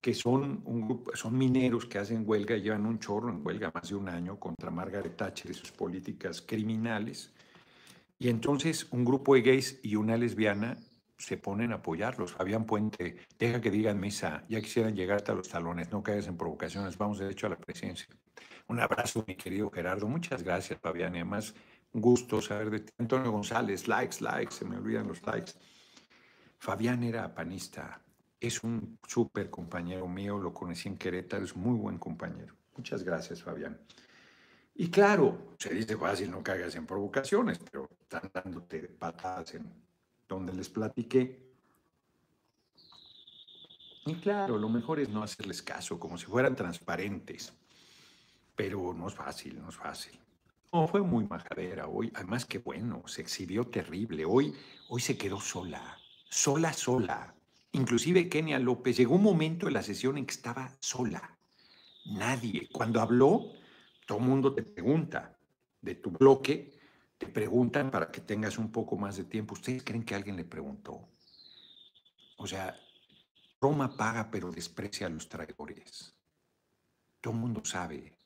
que 0.00 0.14
son, 0.14 0.62
un 0.64 0.86
grupo, 0.86 1.14
son 1.14 1.36
mineros 1.36 1.84
que 1.84 1.98
hacen 1.98 2.24
huelga, 2.26 2.56
llevan 2.56 2.86
un 2.86 2.98
chorro 2.98 3.28
en 3.28 3.44
huelga 3.44 3.70
más 3.74 3.88
de 3.90 3.96
un 3.96 4.08
año 4.08 4.38
contra 4.38 4.70
Margaret 4.70 5.16
Thatcher 5.16 5.50
y 5.50 5.54
sus 5.54 5.70
políticas 5.72 6.40
criminales. 6.40 7.32
Y 8.18 8.28
entonces 8.28 8.86
un 8.90 9.04
grupo 9.04 9.34
de 9.34 9.42
gays 9.42 9.78
y 9.82 9.96
una 9.96 10.16
lesbiana 10.16 10.78
se 11.18 11.36
ponen 11.36 11.72
a 11.72 11.76
apoyarlos. 11.76 12.32
Fabián 12.32 12.64
Puente, 12.64 13.16
deja 13.38 13.60
que 13.60 13.70
digan 13.70 14.00
misa, 14.00 14.44
ya 14.48 14.60
quisieran 14.60 14.96
llegar 14.96 15.18
hasta 15.18 15.34
los 15.34 15.48
talones, 15.48 15.90
no 15.90 16.02
caigas 16.02 16.26
en 16.28 16.36
provocaciones, 16.36 16.96
vamos 16.96 17.18
de 17.18 17.30
hecho 17.30 17.46
a 17.46 17.50
la 17.50 17.58
presidencia. 17.58 18.06
Un 18.70 18.78
abrazo, 18.78 19.24
mi 19.26 19.34
querido 19.34 19.68
Gerardo, 19.68 20.06
muchas 20.06 20.44
gracias, 20.44 20.78
Fabián, 20.78 21.16
y 21.16 21.18
además 21.18 21.52
gusto 21.92 22.40
saber 22.40 22.70
de 22.70 22.78
ti. 22.78 22.92
Antonio 22.98 23.32
González, 23.32 23.88
likes, 23.88 24.18
likes, 24.20 24.54
se 24.54 24.64
me 24.64 24.76
olvidan 24.76 25.08
los 25.08 25.20
likes. 25.26 25.54
Fabián 26.56 27.02
era 27.02 27.34
panista, 27.34 28.00
es 28.38 28.62
un 28.62 28.96
súper 29.08 29.50
compañero 29.50 30.06
mío, 30.06 30.38
lo 30.38 30.54
conocí 30.54 30.88
en 30.88 30.96
Querétaro, 30.96 31.44
es 31.44 31.56
muy 31.56 31.76
buen 31.76 31.98
compañero. 31.98 32.54
Muchas 32.76 33.02
gracias, 33.02 33.42
Fabián. 33.42 33.76
Y 34.76 34.88
claro, 34.88 35.56
se 35.58 35.74
dice 35.74 35.96
fácil, 35.96 36.30
no 36.30 36.40
caigas 36.40 36.76
en 36.76 36.86
provocaciones, 36.86 37.58
pero 37.58 37.88
están 38.00 38.30
dándote 38.32 38.82
patadas 38.86 39.52
en 39.54 39.68
donde 40.28 40.52
les 40.52 40.68
platiqué. 40.68 41.42
Y 44.06 44.14
claro, 44.20 44.58
lo 44.58 44.68
mejor 44.68 45.00
es 45.00 45.08
no 45.08 45.24
hacerles 45.24 45.60
caso, 45.60 45.98
como 45.98 46.16
si 46.16 46.26
fueran 46.26 46.54
transparentes. 46.54 47.52
Pero 48.56 48.92
no 48.94 49.08
es 49.08 49.14
fácil, 49.14 49.60
no 49.60 49.68
es 49.68 49.76
fácil. 49.76 50.20
No, 50.72 50.86
fue 50.86 51.02
muy 51.02 51.26
majadera 51.26 51.88
hoy. 51.88 52.12
Además, 52.14 52.44
qué 52.44 52.58
bueno, 52.58 53.02
se 53.06 53.22
exhibió 53.22 53.66
terrible. 53.66 54.24
Hoy, 54.24 54.54
hoy 54.88 55.00
se 55.00 55.18
quedó 55.18 55.40
sola, 55.40 55.98
sola, 56.28 56.72
sola. 56.72 57.34
Inclusive 57.72 58.28
Kenia 58.28 58.58
López, 58.58 58.96
llegó 58.96 59.16
un 59.16 59.22
momento 59.22 59.66
en 59.66 59.74
la 59.74 59.82
sesión 59.82 60.16
en 60.16 60.26
que 60.26 60.34
estaba 60.34 60.76
sola. 60.80 61.36
Nadie. 62.06 62.68
Cuando 62.72 63.00
habló, 63.00 63.52
todo 64.06 64.18
el 64.18 64.24
mundo 64.24 64.54
te 64.54 64.62
pregunta 64.62 65.36
de 65.80 65.96
tu 65.96 66.10
bloque, 66.10 66.78
te 67.18 67.26
preguntan 67.26 67.90
para 67.90 68.10
que 68.10 68.20
tengas 68.20 68.56
un 68.58 68.70
poco 68.70 68.96
más 68.96 69.16
de 69.16 69.24
tiempo. 69.24 69.54
¿Ustedes 69.54 69.82
creen 69.82 70.04
que 70.04 70.14
alguien 70.14 70.36
le 70.36 70.44
preguntó? 70.44 71.08
O 72.36 72.46
sea, 72.46 72.78
Roma 73.60 73.96
paga 73.96 74.30
pero 74.30 74.50
desprecia 74.50 75.06
a 75.06 75.10
los 75.10 75.28
traidores. 75.28 76.14
Todo 77.20 77.34
el 77.34 77.40
mundo 77.40 77.62
sabe 77.64 78.19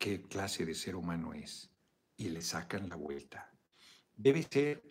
qué 0.00 0.22
clase 0.22 0.66
de 0.66 0.74
ser 0.74 0.96
humano 0.96 1.32
es 1.32 1.70
y 2.16 2.30
le 2.30 2.42
sacan 2.42 2.88
la 2.88 2.96
vuelta. 2.96 3.52
Debe 4.16 4.42
ser 4.42 4.82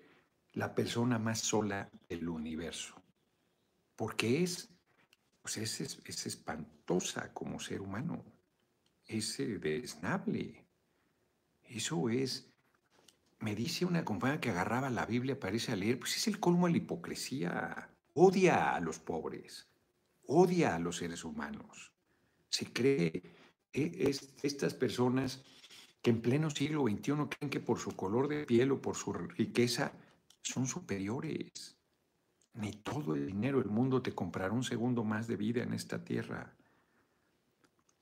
la 0.54 0.74
persona 0.74 1.20
más 1.20 1.40
sola 1.40 1.90
del 2.08 2.30
universo 2.30 3.00
porque 4.00 4.44
es, 4.44 4.70
pues 5.42 5.58
es, 5.58 5.82
es, 5.82 6.26
espantosa 6.26 7.34
como 7.34 7.60
ser 7.60 7.82
humano, 7.82 8.24
es 9.06 9.38
eh, 9.42 9.60
desnable. 9.60 10.66
Eso 11.64 12.08
es, 12.08 12.50
me 13.40 13.56
dice 13.56 13.84
una 13.84 14.06
compañera 14.06 14.40
que 14.40 14.52
agarraba 14.52 14.90
la 14.90 15.06
Biblia, 15.06 15.38
parece 15.38 15.74
a 15.74 15.76
leer, 15.76 16.00
pues 16.00 16.16
es 16.16 16.30
el 16.30 16.40
colmo 16.40 16.68
de 16.68 16.72
la 16.72 16.78
hipocresía. 16.78 17.90
Odia 18.14 18.74
a 18.74 18.80
los 18.80 19.00
pobres, 19.00 19.68
odia 20.28 20.76
a 20.76 20.80
los 20.80 20.96
seres 20.96 21.26
humanos. 21.26 21.92
Se 22.48 22.72
cree, 22.72 23.22
es, 23.74 24.34
estas 24.44 24.74
personas 24.74 25.44
que 26.02 26.12
en 26.12 26.22
pleno 26.22 26.50
siglo 26.50 26.84
XXI 26.84 27.14
creen 27.30 27.50
que 27.50 27.60
por 27.60 27.80
su 27.80 27.92
color 27.96 28.28
de 28.28 28.46
piel 28.46 28.72
o 28.72 28.82
por 28.82 28.96
su 28.96 29.14
riqueza 29.14 29.92
son 30.42 30.66
superiores. 30.66 31.78
Ni 32.54 32.72
todo 32.72 33.16
el 33.16 33.28
dinero 33.28 33.60
del 33.60 33.70
mundo 33.70 34.02
te 34.02 34.14
comprará 34.14 34.52
un 34.52 34.64
segundo 34.64 35.04
más 35.04 35.28
de 35.28 35.36
vida 35.36 35.64
en 35.64 35.74
esta 35.74 36.04
tierra. 36.04 36.56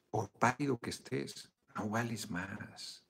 Por 0.10 0.30
pálido 0.30 0.78
que 0.78 0.92
estés, 0.92 1.52
no 1.76 1.90
vales 1.90 2.30
más. 2.30 3.04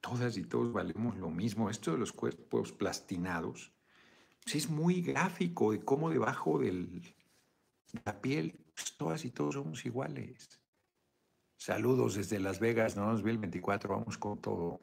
Todas 0.00 0.36
y 0.36 0.44
todos 0.44 0.72
valemos 0.72 1.16
lo 1.16 1.30
mismo. 1.30 1.70
Esto 1.70 1.92
de 1.92 1.98
los 1.98 2.12
cuerpos 2.12 2.72
plastinados 2.72 3.72
pues, 4.44 4.56
es 4.56 4.70
muy 4.70 5.02
gráfico 5.02 5.72
de 5.72 5.80
cómo 5.80 6.10
debajo 6.10 6.58
de 6.60 7.14
la 8.04 8.20
piel 8.20 8.56
pues, 8.74 8.96
todas 8.96 9.24
y 9.24 9.30
todos 9.30 9.54
somos 9.54 9.84
iguales. 9.86 10.60
Saludos 11.56 12.14
desde 12.14 12.38
Las 12.38 12.60
Vegas, 12.60 12.96
no 12.96 13.06
nos 13.06 13.22
ve 13.22 13.30
el 13.30 13.38
24, 13.38 13.98
vamos 13.98 14.18
con 14.18 14.40
todo. 14.40 14.80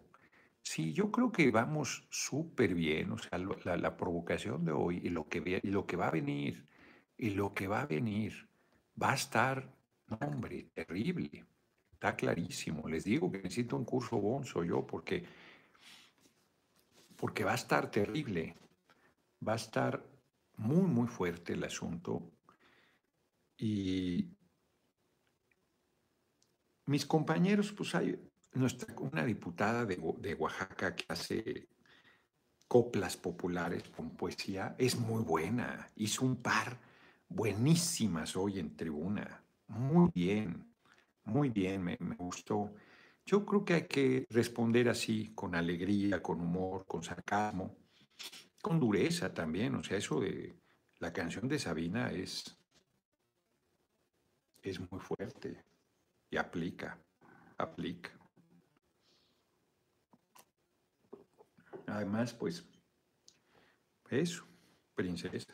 Sí, 0.64 0.94
yo 0.94 1.12
creo 1.12 1.32
que 1.32 1.52
vamos 1.52 2.08
súper 2.10 2.74
bien, 2.74 3.12
o 3.12 3.18
sea, 3.18 3.38
la, 3.38 3.98
provocación 3.98 4.66
de 4.66 4.72
hoy 4.72 5.02
y 5.04 5.10
lo, 5.10 5.28
que, 5.28 5.40
va 5.96 6.08
a 6.08 6.12
venir, 6.12 6.66
y 7.18 7.32
lo 7.32 7.54
que 7.54 7.68
va 7.68 7.82
a 7.82 7.86
venir, 7.86 8.50
va 9.02 9.12
a 9.12 9.16
estar, 9.16 9.72
no, 10.08 10.18
hombre, 10.26 10.70
terrible, 10.74 11.46
está 11.92 12.16
clarísimo. 12.16 12.88
Les 12.88 13.04
digo 13.04 13.32
que 13.32 13.38
necesito 13.38 13.76
un 13.76 13.86
curso 13.86 14.18
bonzo 14.18 14.64
yo 14.64 14.88
porque, 14.88 15.26
porque 17.18 17.44
va 17.44 17.52
a 17.52 17.56
estar 17.56 17.92
terrible, 17.92 18.56
va 19.46 19.54
a 19.54 19.58
estar 19.58 20.04
muy, 20.58 20.88
muy 20.88 21.08
fuerte 21.08 21.54
el 21.54 21.64
asunto. 21.64 22.32
Y 23.58 24.30
mis 26.86 27.06
compañeros, 27.06 27.72
pues 27.72 27.96
hay, 27.96 28.20
nuestra, 28.54 28.94
una 29.00 29.26
diputada 29.26 29.86
de, 29.86 30.00
de 30.20 30.34
Oaxaca 30.36 30.96
que 30.96 31.06
hace 31.08 31.68
coplas 32.68 33.18
populares 33.18 33.84
con 33.96 34.16
poesía, 34.16 34.76
es 34.78 34.98
muy 34.98 35.24
buena. 35.24 35.88
Hizo 35.96 36.26
un 36.26 36.38
par 36.38 36.80
buenísimas 37.28 38.36
hoy 38.36 38.60
en 38.60 38.76
tribuna. 38.76 39.44
Muy 39.68 40.12
bien, 40.14 40.74
muy 41.24 41.50
bien, 41.50 41.84
me, 41.84 41.98
me, 42.00 42.16
gustó. 42.16 42.74
Yo 43.26 43.46
creo 43.46 43.64
que 43.64 43.74
hay 43.76 43.88
que 43.88 44.26
responder 44.30 44.90
así, 44.90 45.34
con 45.34 45.56
alegría, 45.56 46.22
con 46.22 46.42
humor, 46.42 46.86
con 46.86 47.04
sarcasmo, 47.04 47.76
con 48.62 48.80
dureza 48.80 49.34
también. 49.34 49.76
O 49.76 49.84
sea, 49.84 49.98
eso 49.98 50.20
de 50.20 50.56
la 51.00 51.14
canción 51.14 51.48
de 51.48 51.60
Sabina 51.60 52.12
es, 52.12 52.58
es 54.62 54.80
muy 54.80 55.00
fuerte 55.00 55.64
y 56.34 56.38
aplica, 56.38 56.98
aplica. 57.60 58.10
Además, 61.86 62.34
pues, 62.34 62.66
eso, 64.10 64.44
princesa. 64.96 65.54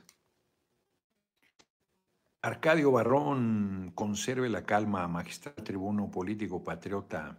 Arcadio 2.41 2.93
Barrón, 2.93 3.91
conserve 3.93 4.47
la 4.47 4.65
calma, 4.65 5.05
magistral 5.09 5.55
tribuno 5.55 6.09
político 6.09 6.63
patriota. 6.63 7.37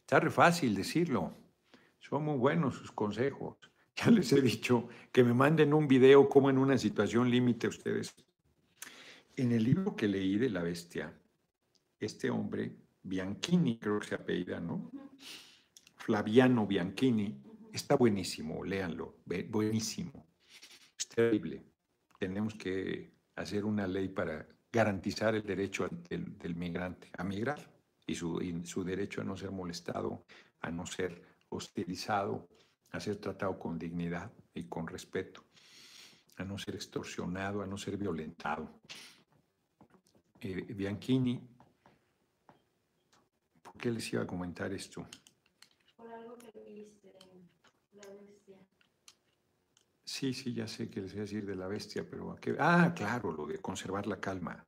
Está 0.00 0.20
re 0.20 0.30
fácil 0.30 0.74
decirlo. 0.74 1.34
Son 2.00 2.24
muy 2.24 2.38
buenos 2.38 2.76
sus 2.76 2.90
consejos. 2.90 3.58
Ya 3.96 4.10
les 4.10 4.32
he 4.32 4.40
dicho 4.40 4.88
que 5.12 5.22
me 5.22 5.32
manden 5.32 5.72
un 5.72 5.86
video 5.86 6.28
como 6.28 6.50
en 6.50 6.58
una 6.58 6.76
situación 6.76 7.30
límite 7.30 7.68
ustedes. 7.68 8.12
En 9.36 9.52
el 9.52 9.62
libro 9.62 9.94
que 9.94 10.08
leí 10.08 10.36
de 10.36 10.50
la 10.50 10.62
bestia, 10.62 11.14
este 12.04 12.30
hombre, 12.30 12.76
Bianchini, 13.02 13.78
creo 13.78 14.00
que 14.00 14.08
se 14.08 14.14
apellida, 14.14 14.60
¿no? 14.60 14.90
Flaviano 15.96 16.66
Bianchini, 16.66 17.44
Está 17.74 17.96
buenísimo, 17.96 18.62
léanlo, 18.62 19.16
buenísimo. 19.48 20.28
Es 20.96 21.08
terrible. 21.08 21.64
Tenemos 22.20 22.54
que 22.54 23.10
hacer 23.34 23.64
una 23.64 23.88
ley 23.88 24.10
para 24.10 24.46
garantizar 24.72 25.34
el 25.34 25.42
derecho 25.42 25.88
del, 26.08 26.54
migrante 26.54 27.10
a 27.18 27.24
migrar 27.24 27.68
y 28.06 28.14
su, 28.14 28.40
y 28.40 28.64
su, 28.64 28.84
derecho 28.84 29.22
a 29.22 29.24
no 29.24 29.36
ser 29.36 29.50
molestado, 29.50 30.24
a 30.60 30.70
no 30.70 30.86
ser 30.86 31.20
hostilizado, 31.48 32.46
a 32.92 33.00
ser 33.00 33.16
tratado 33.16 33.58
con 33.58 33.76
dignidad 33.76 34.30
y 34.54 34.62
con 34.68 34.86
respeto, 34.86 35.42
a 36.36 36.44
no 36.44 36.56
ser 36.56 36.76
extorsionado, 36.76 37.60
a 37.60 37.66
no 37.66 37.76
ser 37.76 37.96
violentado. 37.96 38.70
Eh, 40.40 40.72
Bianchini, 40.76 41.38
¿por 41.38 41.53
qué 43.78 43.90
les 43.90 44.12
iba 44.12 44.22
a 44.22 44.26
comentar 44.26 44.72
esto? 44.72 45.06
Sí, 50.04 50.32
sí, 50.32 50.54
ya 50.54 50.68
sé 50.68 50.88
que 50.88 51.00
les 51.00 51.12
voy 51.12 51.20
a 51.20 51.22
decir 51.22 51.44
de 51.44 51.56
la 51.56 51.66
bestia, 51.66 52.08
pero 52.08 52.36
qué? 52.36 52.54
Ah, 52.58 52.92
claro, 52.94 53.32
lo 53.32 53.46
de 53.46 53.58
conservar 53.58 54.06
la 54.06 54.20
calma. 54.20 54.64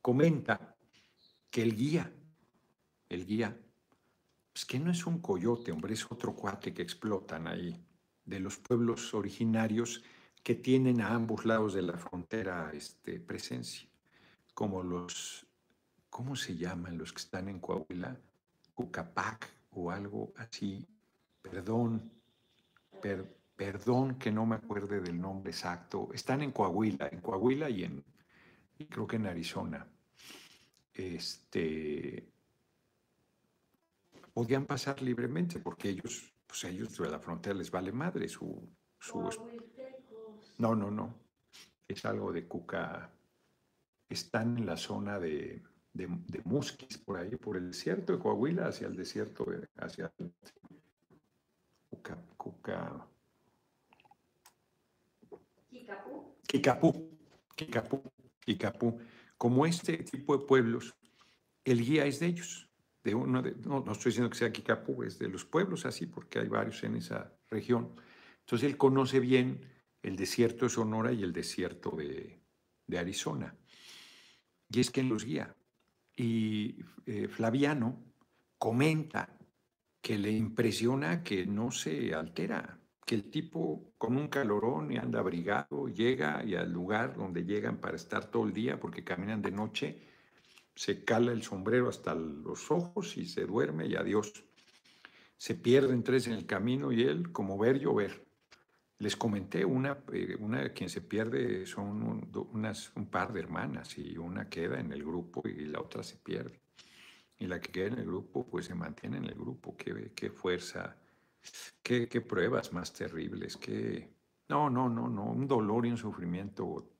Comenta 0.00 0.74
que 1.50 1.62
el 1.62 1.76
guía, 1.76 2.10
el 3.08 3.26
guía, 3.26 3.56
es 4.54 4.64
que 4.64 4.78
no 4.78 4.90
es 4.90 5.06
un 5.06 5.20
coyote, 5.20 5.70
hombre, 5.70 5.94
es 5.94 6.10
otro 6.10 6.34
cuate 6.34 6.72
que 6.72 6.82
explotan 6.82 7.46
ahí, 7.46 7.84
de 8.24 8.40
los 8.40 8.58
pueblos 8.58 9.12
originarios 9.12 10.02
que 10.42 10.54
tienen 10.54 11.00
a 11.00 11.14
ambos 11.14 11.44
lados 11.44 11.74
de 11.74 11.82
la 11.82 11.98
frontera 11.98 12.70
este, 12.72 13.20
presencia, 13.20 13.88
como 14.54 14.82
los, 14.82 15.46
¿cómo 16.08 16.36
se 16.36 16.56
llaman 16.56 16.96
los 16.96 17.12
que 17.12 17.20
están 17.20 17.48
en 17.48 17.60
Coahuila? 17.60 18.18
Cucapac 18.80 19.46
o 19.72 19.90
algo 19.90 20.32
así, 20.36 20.88
perdón, 21.42 22.10
perdón 23.54 24.18
que 24.18 24.32
no 24.32 24.46
me 24.46 24.56
acuerde 24.56 25.00
del 25.02 25.20
nombre 25.20 25.52
exacto. 25.52 26.08
Están 26.14 26.40
en 26.40 26.50
Coahuila, 26.50 27.08
en 27.12 27.20
Coahuila 27.20 27.68
y 27.68 27.84
en, 27.84 28.02
y 28.78 28.86
creo 28.86 29.06
que 29.06 29.16
en 29.16 29.26
Arizona. 29.26 29.86
Este, 30.94 32.26
podían 34.32 34.64
pasar 34.64 35.02
libremente 35.02 35.60
porque 35.60 35.90
ellos, 35.90 36.32
pues 36.46 36.64
ellos 36.64 36.96
de 36.96 37.10
la 37.10 37.20
frontera 37.20 37.54
les 37.54 37.70
vale 37.70 37.92
madre 37.92 38.28
su, 38.28 38.66
su... 38.98 39.28
No, 40.56 40.74
no, 40.74 40.90
no. 40.90 41.14
Es 41.86 42.04
algo 42.06 42.32
de 42.32 42.48
Cuca. 42.48 43.12
Están 44.08 44.56
en 44.56 44.66
la 44.66 44.76
zona 44.76 45.18
de, 45.18 45.62
de, 45.92 46.06
Musquis, 46.44 46.98
por 46.98 47.18
ahí, 47.18 47.36
por 47.36 47.56
el 47.56 47.68
desierto 47.68 48.12
de 48.12 48.18
Coahuila, 48.18 48.68
hacia 48.68 48.86
el 48.86 48.96
desierto, 48.96 49.46
hacia 49.76 50.12
Cuca, 51.88 52.16
Cuca. 52.36 53.06
Kikapú. 55.68 56.36
Kikapú, 56.46 57.18
Kikapú, 57.56 58.02
Kikapú. 58.40 58.98
Como 59.36 59.66
este 59.66 59.98
tipo 59.98 60.36
de 60.36 60.46
pueblos, 60.46 60.94
el 61.64 61.84
guía 61.84 62.06
es 62.06 62.20
de 62.20 62.26
ellos. 62.26 62.68
De 63.02 63.14
uno 63.14 63.40
de, 63.40 63.52
no, 63.52 63.80
no 63.80 63.92
estoy 63.92 64.10
diciendo 64.10 64.30
que 64.30 64.36
sea 64.36 64.52
Kikapú, 64.52 65.02
es 65.02 65.18
de 65.18 65.28
los 65.28 65.44
pueblos 65.44 65.86
así, 65.86 66.06
porque 66.06 66.38
hay 66.38 66.48
varios 66.48 66.82
en 66.84 66.96
esa 66.96 67.34
región. 67.48 67.94
Entonces 68.40 68.68
él 68.68 68.76
conoce 68.76 69.20
bien 69.20 69.66
el 70.02 70.16
desierto 70.16 70.66
de 70.66 70.70
Sonora 70.70 71.12
y 71.12 71.22
el 71.22 71.32
desierto 71.32 71.90
de, 71.92 72.40
de 72.86 72.98
Arizona. 72.98 73.56
Y 74.68 74.80
es 74.80 74.90
quien 74.90 75.08
los 75.08 75.24
guía. 75.24 75.56
Y 76.22 76.76
eh, 77.06 77.28
Flaviano 77.28 77.98
comenta 78.58 79.38
que 80.02 80.18
le 80.18 80.30
impresiona 80.30 81.22
que 81.22 81.46
no 81.46 81.70
se 81.70 82.14
altera, 82.14 82.78
que 83.06 83.14
el 83.14 83.30
tipo 83.30 83.94
con 83.96 84.18
un 84.18 84.28
calorón 84.28 84.92
y 84.92 84.98
anda 84.98 85.20
abrigado, 85.20 85.88
llega 85.88 86.44
y 86.44 86.56
al 86.56 86.70
lugar 86.70 87.16
donde 87.16 87.46
llegan 87.46 87.78
para 87.78 87.96
estar 87.96 88.30
todo 88.30 88.44
el 88.44 88.52
día 88.52 88.78
porque 88.78 89.02
caminan 89.02 89.40
de 89.40 89.50
noche, 89.50 90.02
se 90.74 91.06
cala 91.06 91.32
el 91.32 91.42
sombrero 91.42 91.88
hasta 91.88 92.14
los 92.14 92.70
ojos 92.70 93.16
y 93.16 93.24
se 93.24 93.46
duerme 93.46 93.86
y 93.86 93.96
adiós. 93.96 94.44
Se 95.38 95.54
pierden 95.54 96.02
tres 96.02 96.26
en 96.26 96.34
el 96.34 96.44
camino 96.44 96.92
y 96.92 97.00
él 97.00 97.32
como 97.32 97.56
ver 97.56 97.80
llover. 97.80 98.29
Les 99.00 99.16
comenté, 99.16 99.64
una, 99.64 99.96
eh, 100.12 100.36
una 100.38 100.68
quien 100.74 100.90
se 100.90 101.00
pierde 101.00 101.64
son 101.64 102.02
un, 102.02 103.06
par 103.10 103.32
de 103.32 103.40
hermanas 103.40 103.96
y 103.96 104.18
una 104.18 104.48
queda 104.50 104.78
en 104.78 104.92
el 104.92 105.02
grupo 105.02 105.42
y 105.48 105.64
la 105.64 105.80
otra 105.80 106.02
se 106.02 106.16
pierde. 106.16 106.60
Y 107.38 107.46
la 107.46 107.58
que 107.58 107.72
queda 107.72 107.86
en 107.86 107.98
el 108.00 108.04
grupo, 108.04 108.46
pues 108.46 108.66
se 108.66 108.74
mantiene 108.74 109.16
en 109.16 109.24
el 109.24 109.34
grupo. 109.34 109.74
Qué, 109.74 110.12
qué 110.14 110.28
fuerza, 110.28 110.96
qué, 111.82 112.08
qué 112.08 112.20
pruebas 112.20 112.72
más 112.72 112.92
terribles, 112.92 113.56
qué... 113.56 114.10
No, 114.50 114.68
no, 114.68 114.88
no, 114.90 115.08
no, 115.08 115.32
un 115.32 115.46
dolor 115.46 115.86
y 115.86 115.90
un 115.92 115.96
sufrimiento 115.96 116.90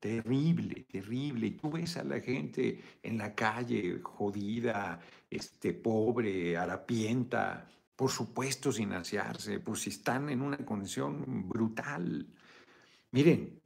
terrible, 0.00 0.86
terrible. 0.90 1.46
Y 1.46 1.50
tú 1.52 1.70
ves 1.70 1.96
a 1.96 2.02
la 2.02 2.18
gente 2.20 2.80
en 3.02 3.18
la 3.18 3.34
calle 3.36 4.00
jodida, 4.02 4.98
este, 5.28 5.74
pobre, 5.74 6.56
harapienta, 6.56 7.68
por 8.00 8.10
supuesto 8.10 8.72
sin 8.72 8.94
asearse, 8.94 9.60
pues 9.60 9.80
si 9.80 9.90
están 9.90 10.30
en 10.30 10.40
una 10.40 10.56
condición 10.64 11.46
brutal. 11.46 12.26
Miren, 13.10 13.60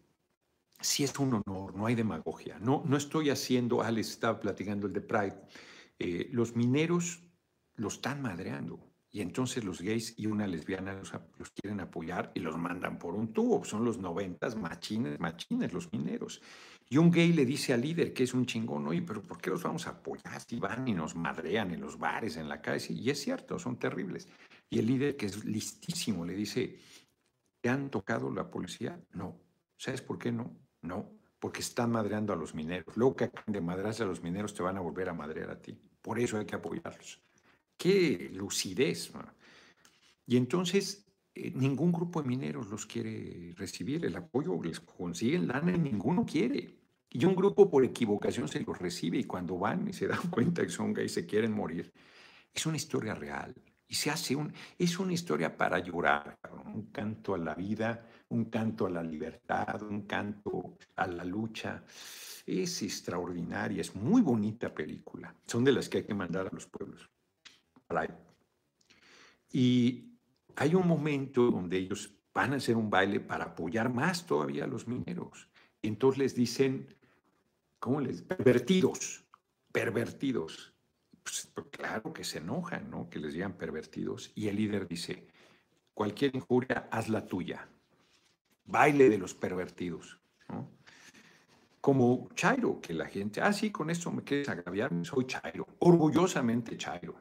si 0.81 1.05
es 1.05 1.17
un 1.21 1.35
honor, 1.35 1.77
no 1.77 1.87
hay 1.87 1.95
demagogia. 1.95 2.59
No, 2.59 2.83
no 2.85 2.97
estoy 2.97 3.31
haciendo, 3.31 3.81
Alex 3.81 4.11
estaba 4.11 4.41
platicando 4.41 4.89
el 4.89 4.93
de 4.93 5.03
Pride, 5.03 5.41
eh, 6.01 6.29
los 6.33 6.57
mineros 6.57 7.23
los 7.77 7.95
están 7.95 8.23
madreando. 8.23 8.81
Y 9.09 9.21
entonces 9.21 9.63
los 9.63 9.81
gays 9.81 10.19
y 10.19 10.27
una 10.27 10.49
lesbiana 10.49 10.95
los, 10.95 11.13
los, 11.39 11.51
quieren 11.51 11.79
apoyar 11.79 12.33
y 12.35 12.41
los 12.41 12.59
mandan 12.59 12.99
por 12.99 13.15
un 13.15 13.33
tubo. 13.33 13.65
Son 13.65 13.85
los 13.85 13.99
noventas, 13.99 14.57
machines, 14.57 15.21
machines, 15.21 15.73
los 15.73 15.93
mineros. 15.93 16.43
Y 16.89 16.99
un 16.99 17.11
gay 17.11 17.33
le 17.33 17.47
dice 17.47 17.73
al 17.73 17.81
líder 17.81 18.13
que 18.13 18.25
es 18.25 18.35
un 18.35 18.47
chingón, 18.47 18.87
oye, 18.87 19.03
pero 19.03 19.23
¿por 19.23 19.41
qué 19.41 19.51
los 19.51 19.63
vamos 19.63 19.87
a 19.87 19.91
apoyar 19.91 20.41
si 20.41 20.59
van 20.59 20.87
y 20.87 20.93
nos 20.93 21.15
madrean 21.15 21.73
en 21.73 21.81
los 21.81 21.99
bares, 21.99 22.37
en 22.37 22.49
la 22.49 22.61
calle? 22.61 22.93
Y 22.93 23.11
es 23.11 23.21
cierto, 23.21 23.59
son 23.59 23.79
terribles. 23.79 24.29
Y 24.69 24.79
el 24.79 24.87
líder, 24.87 25.17
que 25.17 25.27
es 25.27 25.45
listísimo, 25.45 26.25
le 26.25 26.35
dice, 26.35 26.79
¿te 27.61 27.69
han 27.69 27.91
tocado 27.91 28.31
la 28.31 28.51
policía? 28.51 29.01
No. 29.13 29.41
¿Sabes 29.77 30.03
por 30.03 30.19
qué 30.19 30.31
no? 30.31 30.57
No, 30.83 31.11
porque 31.39 31.61
están 31.61 31.91
madreando 31.91 32.33
a 32.33 32.37
los 32.37 32.55
mineros. 32.55 32.97
Luego 32.97 33.17
que 33.17 33.25
acaban 33.25 33.53
de 33.53 33.61
madrarse 33.61 34.03
a 34.03 34.07
los 34.07 34.23
mineros, 34.23 34.55
te 34.55 34.63
van 34.63 34.77
a 34.77 34.81
volver 34.81 35.09
a 35.09 35.15
madrear 35.15 35.51
a 35.51 35.61
ti. 35.61 35.79
Por 36.03 36.19
eso 36.19 36.39
hay 36.39 36.45
que 36.45 36.57
apoyarlos. 36.57 37.21
¡Qué 37.77 38.31
lucidez! 38.33 39.13
Y 40.27 40.37
entonces 40.37 41.04
eh, 41.35 41.53
ningún 41.55 41.93
grupo 41.93 42.23
de 42.23 42.29
mineros 42.29 42.69
los 42.69 42.87
quiere 42.87 43.53
recibir, 43.57 44.05
el 44.05 44.17
apoyo 44.17 44.61
les 44.63 44.81
consiguen 44.81 45.49
lana 45.49 45.73
y 45.73 45.79
ninguno 45.79 46.25
quiere. 46.25 46.79
Y 47.11 47.25
un 47.25 47.35
grupo 47.35 47.71
por 47.71 47.85
equivocación 47.85 48.49
se 48.49 48.61
los 48.61 48.79
recibe 48.79 49.19
y 49.19 49.25
cuando 49.25 49.59
van 49.59 49.89
y 49.89 49.93
se 49.93 50.07
dan 50.09 50.31
cuenta 50.31 50.63
que 50.63 50.71
son 50.71 50.93
gays 50.93 51.13
se 51.13 51.27
quieren 51.27 51.53
morir. 51.53 51.93
Es 52.53 52.67
una 52.67 52.77
historia 52.77 53.15
real 53.15 53.55
y 53.87 53.95
se 53.95 54.11
hace 54.11 54.35
un, 54.37 54.53
es 54.79 54.99
una 54.99 55.13
historia 55.13 55.57
para 55.57 55.79
llorar, 55.79 56.39
un 56.75 56.91
canto 56.91 57.35
a 57.35 57.39
la 57.39 57.55
vida, 57.55 58.07
un 58.29 58.47
canto 58.47 58.87
a 58.87 58.91
la 58.91 59.03
libertad, 59.03 59.83
un 59.83 60.03
canto 60.03 60.79
a 60.97 61.07
la 61.07 61.25
lucha. 61.25 61.85
Es 62.47 62.83
extraordinaria, 62.83 63.81
es 63.81 63.95
muy 63.95 64.23
bonita 64.23 64.73
película. 64.73 65.35
Son 65.47 65.65
de 65.65 65.73
las 65.73 65.89
que 65.89 65.99
hay 65.99 66.05
que 66.05 66.15
mandar 66.15 66.47
a 66.47 66.55
los 66.55 66.67
pueblos. 66.67 67.11
Y 69.53 70.14
hay 70.57 70.75
un 70.75 70.87
momento 70.87 71.51
donde 71.51 71.79
ellos 71.79 72.15
van 72.33 72.53
a 72.53 72.57
hacer 72.57 72.77
un 72.77 72.91
baile 72.91 73.21
para 73.21 73.45
apoyar 73.45 73.93
más 73.93 74.27
todavía 74.27 74.65
a 74.65 74.67
los 74.67 74.87
mineros. 74.89 75.49
entonces 75.83 76.19
les 76.19 76.35
dicen, 76.35 76.95
¿cómo 77.79 78.01
les? 78.01 78.23
Pervertidos, 78.23 79.25
pervertidos. 79.73 80.73
Pues, 81.23 81.51
pues, 81.55 81.67
claro 81.71 82.13
que 82.13 82.25
se 82.25 82.39
enojan, 82.39 82.91
¿no? 82.91 83.09
Que 83.09 83.19
les 83.19 83.33
digan 83.35 83.55
pervertidos. 83.55 84.33
Y 84.35 84.49
el 84.49 84.57
líder 84.57 84.87
dice, 84.87 85.27
cualquier 85.95 86.35
injuria, 86.35 86.89
haz 86.91 87.09
la 87.09 87.25
tuya. 87.27 87.69
Baile 88.67 89.09
de 89.09 89.19
los 89.19 89.35
pervertidos. 89.35 90.19
Como 91.81 92.31
Chairo, 92.35 92.81
que 92.81 92.95
la 92.95 93.07
gente, 93.07 93.43
ah, 93.43 93.53
sí, 93.53 93.71
con 93.71 93.91
esto 93.91 94.11
me 94.11 94.23
quieres 94.23 94.49
agraviar, 94.49 94.91
soy 95.03 95.27
Chairo, 95.27 95.67
orgullosamente 95.81 96.79
Chairo. 96.79 97.15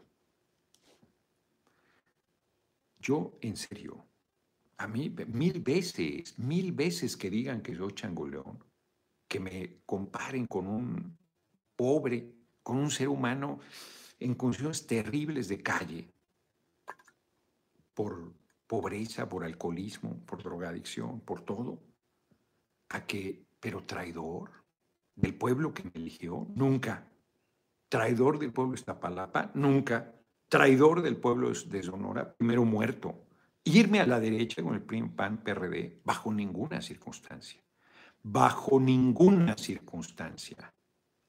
Yo, 3.04 3.38
en 3.42 3.58
serio, 3.58 4.08
a 4.78 4.88
mí 4.88 5.14
mil 5.28 5.60
veces, 5.60 6.40
mil 6.40 6.72
veces 6.72 7.18
que 7.18 7.30
digan 7.30 7.62
que 7.62 7.76
soy 7.76 7.92
changoleón, 7.92 8.64
que 9.28 9.42
me 9.42 9.82
comparen 9.86 10.48
con 10.48 10.68
un 10.68 11.18
pobre, 11.76 12.34
con 12.64 12.78
un 12.78 12.90
ser 12.90 13.10
humano 13.10 13.60
en 14.20 14.36
condiciones 14.36 14.88
terribles 14.88 15.50
de 15.50 15.62
calle, 15.62 16.14
por 17.94 18.34
pobreza, 18.66 19.28
por 19.28 19.44
alcoholismo, 19.44 20.26
por 20.26 20.42
drogadicción, 20.42 21.20
por 21.20 21.42
todo, 21.42 21.84
a 22.88 23.06
que, 23.06 23.46
pero 23.60 23.84
traidor 23.84 24.50
del 25.14 25.36
pueblo 25.36 25.74
que 25.74 25.84
me 25.84 25.92
eligió, 25.96 26.48
nunca. 26.56 27.12
Traidor 27.90 28.40
del 28.40 28.54
pueblo 28.54 28.72
de 28.72 28.80
Iztapalapa, 28.80 29.52
nunca 29.56 30.23
traidor 30.54 31.02
del 31.02 31.18
pueblo 31.18 31.52
de 31.52 31.82
Sonora, 31.82 32.32
primero 32.32 32.64
muerto. 32.64 33.26
Irme 33.64 34.02
a 34.02 34.06
la 34.06 34.20
derecha 34.20 34.62
con 34.62 34.76
el 34.76 34.84
PRI, 34.84 35.02
PAN, 35.10 35.44
PRD, 35.44 36.00
bajo 36.06 36.32
ninguna 36.32 36.80
circunstancia. 36.80 37.60
Bajo 38.22 38.80
ninguna 38.80 39.58
circunstancia. 39.58 40.72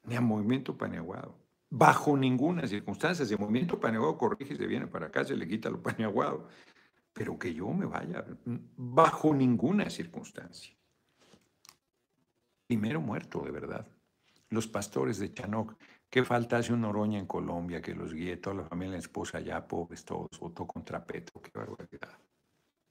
Ni 0.02 0.14
a 0.14 0.20
Movimiento 0.20 0.76
Paneaguado. 0.76 1.38
Bajo 1.70 2.18
ninguna 2.18 2.66
circunstancia. 2.66 3.24
Si 3.24 3.34
Movimiento 3.34 3.80
Paneaguado 3.80 4.18
corrige 4.18 4.56
se 4.56 4.66
viene 4.66 4.88
para 4.88 5.06
acá, 5.06 5.24
se 5.24 5.34
le 5.34 5.48
quita 5.48 5.70
lo 5.70 5.82
paneaguado. 5.82 6.46
Pero 7.14 7.38
que 7.38 7.54
yo 7.54 7.70
me 7.70 7.86
vaya. 7.86 8.26
Bajo 8.76 9.32
ninguna 9.32 9.88
circunstancia. 9.88 10.76
Primero 12.66 13.00
muerto, 13.00 13.40
de 13.40 13.52
verdad. 13.52 13.88
Los 14.50 14.68
pastores 14.68 15.18
de 15.18 15.32
Chanoc 15.32 15.76
¿Qué 16.14 16.22
falta 16.22 16.58
hace 16.58 16.72
un 16.72 16.84
Oroña 16.84 17.18
en 17.18 17.26
Colombia 17.26 17.82
que 17.82 17.92
los 17.92 18.14
guíe 18.14 18.36
toda 18.36 18.54
la 18.54 18.64
familia, 18.64 18.92
la 18.92 18.98
esposa 18.98 19.38
allá, 19.38 19.66
pobres 19.66 20.04
todos, 20.04 20.38
votó 20.38 20.64
contra 20.64 21.04
Petro? 21.04 21.42
Qué 21.42 21.50
barbaridad. 21.52 22.16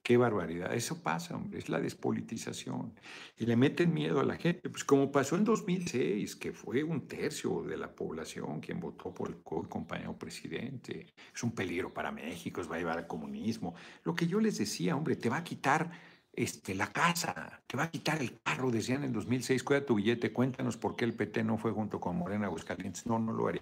Qué 0.04 0.18
barbaridad. 0.18 0.74
Eso 0.74 1.02
pasa, 1.02 1.34
hombre, 1.34 1.60
es 1.60 1.70
la 1.70 1.80
despolitización. 1.80 3.00
Y 3.38 3.46
le 3.46 3.56
meten 3.56 3.94
miedo 3.94 4.20
a 4.20 4.26
la 4.26 4.36
gente, 4.36 4.70
pues 4.70 4.84
como 4.84 5.10
pasó 5.10 5.38
en 5.38 5.46
2006, 5.46 6.36
que 6.36 6.52
fue 6.52 6.84
un 6.84 7.08
tercio 7.08 7.64
de 7.64 7.78
la 7.78 7.96
población 7.96 8.60
quien 8.60 8.82
votó 8.82 9.14
por 9.14 9.30
el 9.30 9.42
compañero 9.42 10.20
presidente. 10.20 11.08
Es 11.34 11.44
un 11.44 11.56
peligro 11.56 11.94
para 11.94 12.12
México, 12.12 12.60
es 12.60 12.70
va 12.70 12.76
a 12.76 12.80
llevar 12.80 12.98
al 12.98 13.08
comunismo. 13.08 13.74
Lo 14.04 14.14
que 14.14 14.28
yo 14.28 14.42
les 14.42 14.58
decía, 14.58 14.98
hombre, 14.98 15.16
te 15.16 15.30
va 15.30 15.38
a 15.38 15.44
quitar 15.46 15.92
este, 16.36 16.74
la 16.74 16.92
casa, 16.92 17.62
te 17.68 17.78
va 17.78 17.84
a 17.84 17.92
quitar 17.92 18.20
el 18.20 18.42
carro, 18.42 18.72
decían 18.72 19.04
en 19.04 19.14
2006, 19.14 19.64
cuida 19.64 19.86
tu 19.86 19.96
billete, 19.96 20.34
cuéntanos 20.34 20.78
por 20.78 20.96
qué 20.96 21.06
el 21.06 21.14
PT 21.14 21.44
no 21.44 21.58
fue 21.58 21.72
junto 21.72 22.00
con 22.00 22.18
Morena 22.18 22.48
Aguascalientes. 22.48 23.06
No, 23.06 23.20
no 23.20 23.32
lo 23.32 23.48
haré. 23.48 23.62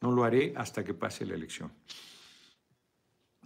No 0.00 0.10
lo 0.10 0.24
haré 0.24 0.52
hasta 0.56 0.82
que 0.82 0.94
pase 0.94 1.24
la 1.24 1.34
elección. 1.34 1.72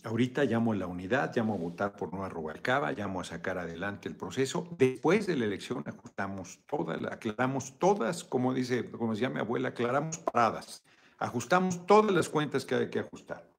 Ahorita 0.05 0.45
llamo 0.45 0.73
a 0.73 0.77
la 0.77 0.87
unidad, 0.87 1.33
llamo 1.35 1.55
a 1.55 1.59
votar 1.59 1.97
por 1.97 2.13
Nueva 2.13 2.29
Rubalcaba, 2.29 2.93
llamo 2.93 3.21
a 3.21 3.25
sacar 3.25 3.59
adelante 3.59 4.09
el 4.09 4.17
proceso. 4.17 4.69
Después 4.79 5.27
de 5.27 5.37
la 5.37 5.45
elección 5.45 5.83
ajustamos 5.87 6.61
todas, 6.67 7.03
aclaramos 7.05 7.79
todas, 7.79 8.25
como 8.25 8.55
dice, 8.55 8.91
como 8.91 9.13
decía 9.13 9.29
mi 9.29 9.41
abuela, 9.41 9.71
aclaramos 9.71 10.19
paradas. 10.19 10.83
Ajustamos 11.19 11.87
todas 11.87 12.13
las 12.13 12.29
cuentas 12.29 12.65
que 12.65 12.75
hay 12.75 12.89
que 12.89 13.01
ajustar. 13.01 13.51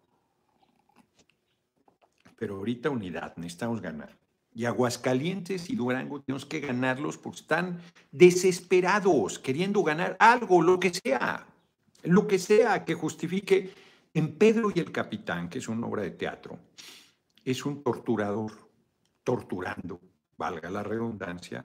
Pero 2.35 2.55
ahorita 2.55 2.89
unidad, 2.89 3.35
necesitamos 3.35 3.81
ganar. 3.81 4.15
Y 4.57 4.65
Aguascalientes 4.65 5.69
y 5.69 5.75
Durango 5.75 6.19
tenemos 6.23 6.47
que 6.47 6.59
ganarlos 6.59 7.19
porque 7.19 7.41
están 7.41 7.79
desesperados, 8.11 9.37
queriendo 9.37 9.83
ganar 9.83 10.17
algo, 10.19 10.63
lo 10.63 10.79
que 10.79 10.91
sea, 10.91 11.45
lo 12.01 12.25
que 12.25 12.39
sea 12.39 12.83
que 12.83 12.95
justifique 12.95 13.71
en 14.15 14.35
Pedro 14.35 14.71
y 14.73 14.79
el 14.79 14.91
Capitán, 14.91 15.47
que 15.47 15.59
es 15.59 15.67
una 15.67 15.85
obra 15.85 16.01
de 16.01 16.09
teatro, 16.09 16.57
es 17.45 17.67
un 17.67 17.83
torturador 17.83 18.51
torturando, 19.23 20.01
valga 20.37 20.71
la 20.71 20.81
redundancia, 20.81 21.63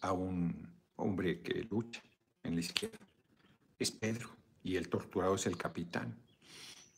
a 0.00 0.10
un 0.10 0.74
hombre 0.96 1.40
que 1.40 1.64
lucha 1.70 2.02
en 2.42 2.56
la 2.56 2.60
izquierda. 2.62 3.06
Es 3.78 3.92
Pedro 3.92 4.30
y 4.64 4.74
el 4.74 4.88
torturado 4.88 5.36
es 5.36 5.46
el 5.46 5.56
capitán. 5.56 6.16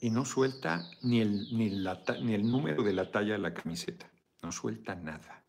Y 0.00 0.08
no 0.08 0.24
suelta 0.24 0.88
ni 1.02 1.20
el, 1.20 1.54
ni, 1.54 1.68
ni 2.22 2.34
el 2.34 2.50
número 2.50 2.82
de 2.82 2.94
la 2.94 3.10
talla 3.10 3.32
de 3.32 3.38
la 3.38 3.52
camiseta, 3.52 4.10
no 4.46 4.52
suelta 4.52 4.94
nada. 4.94 5.44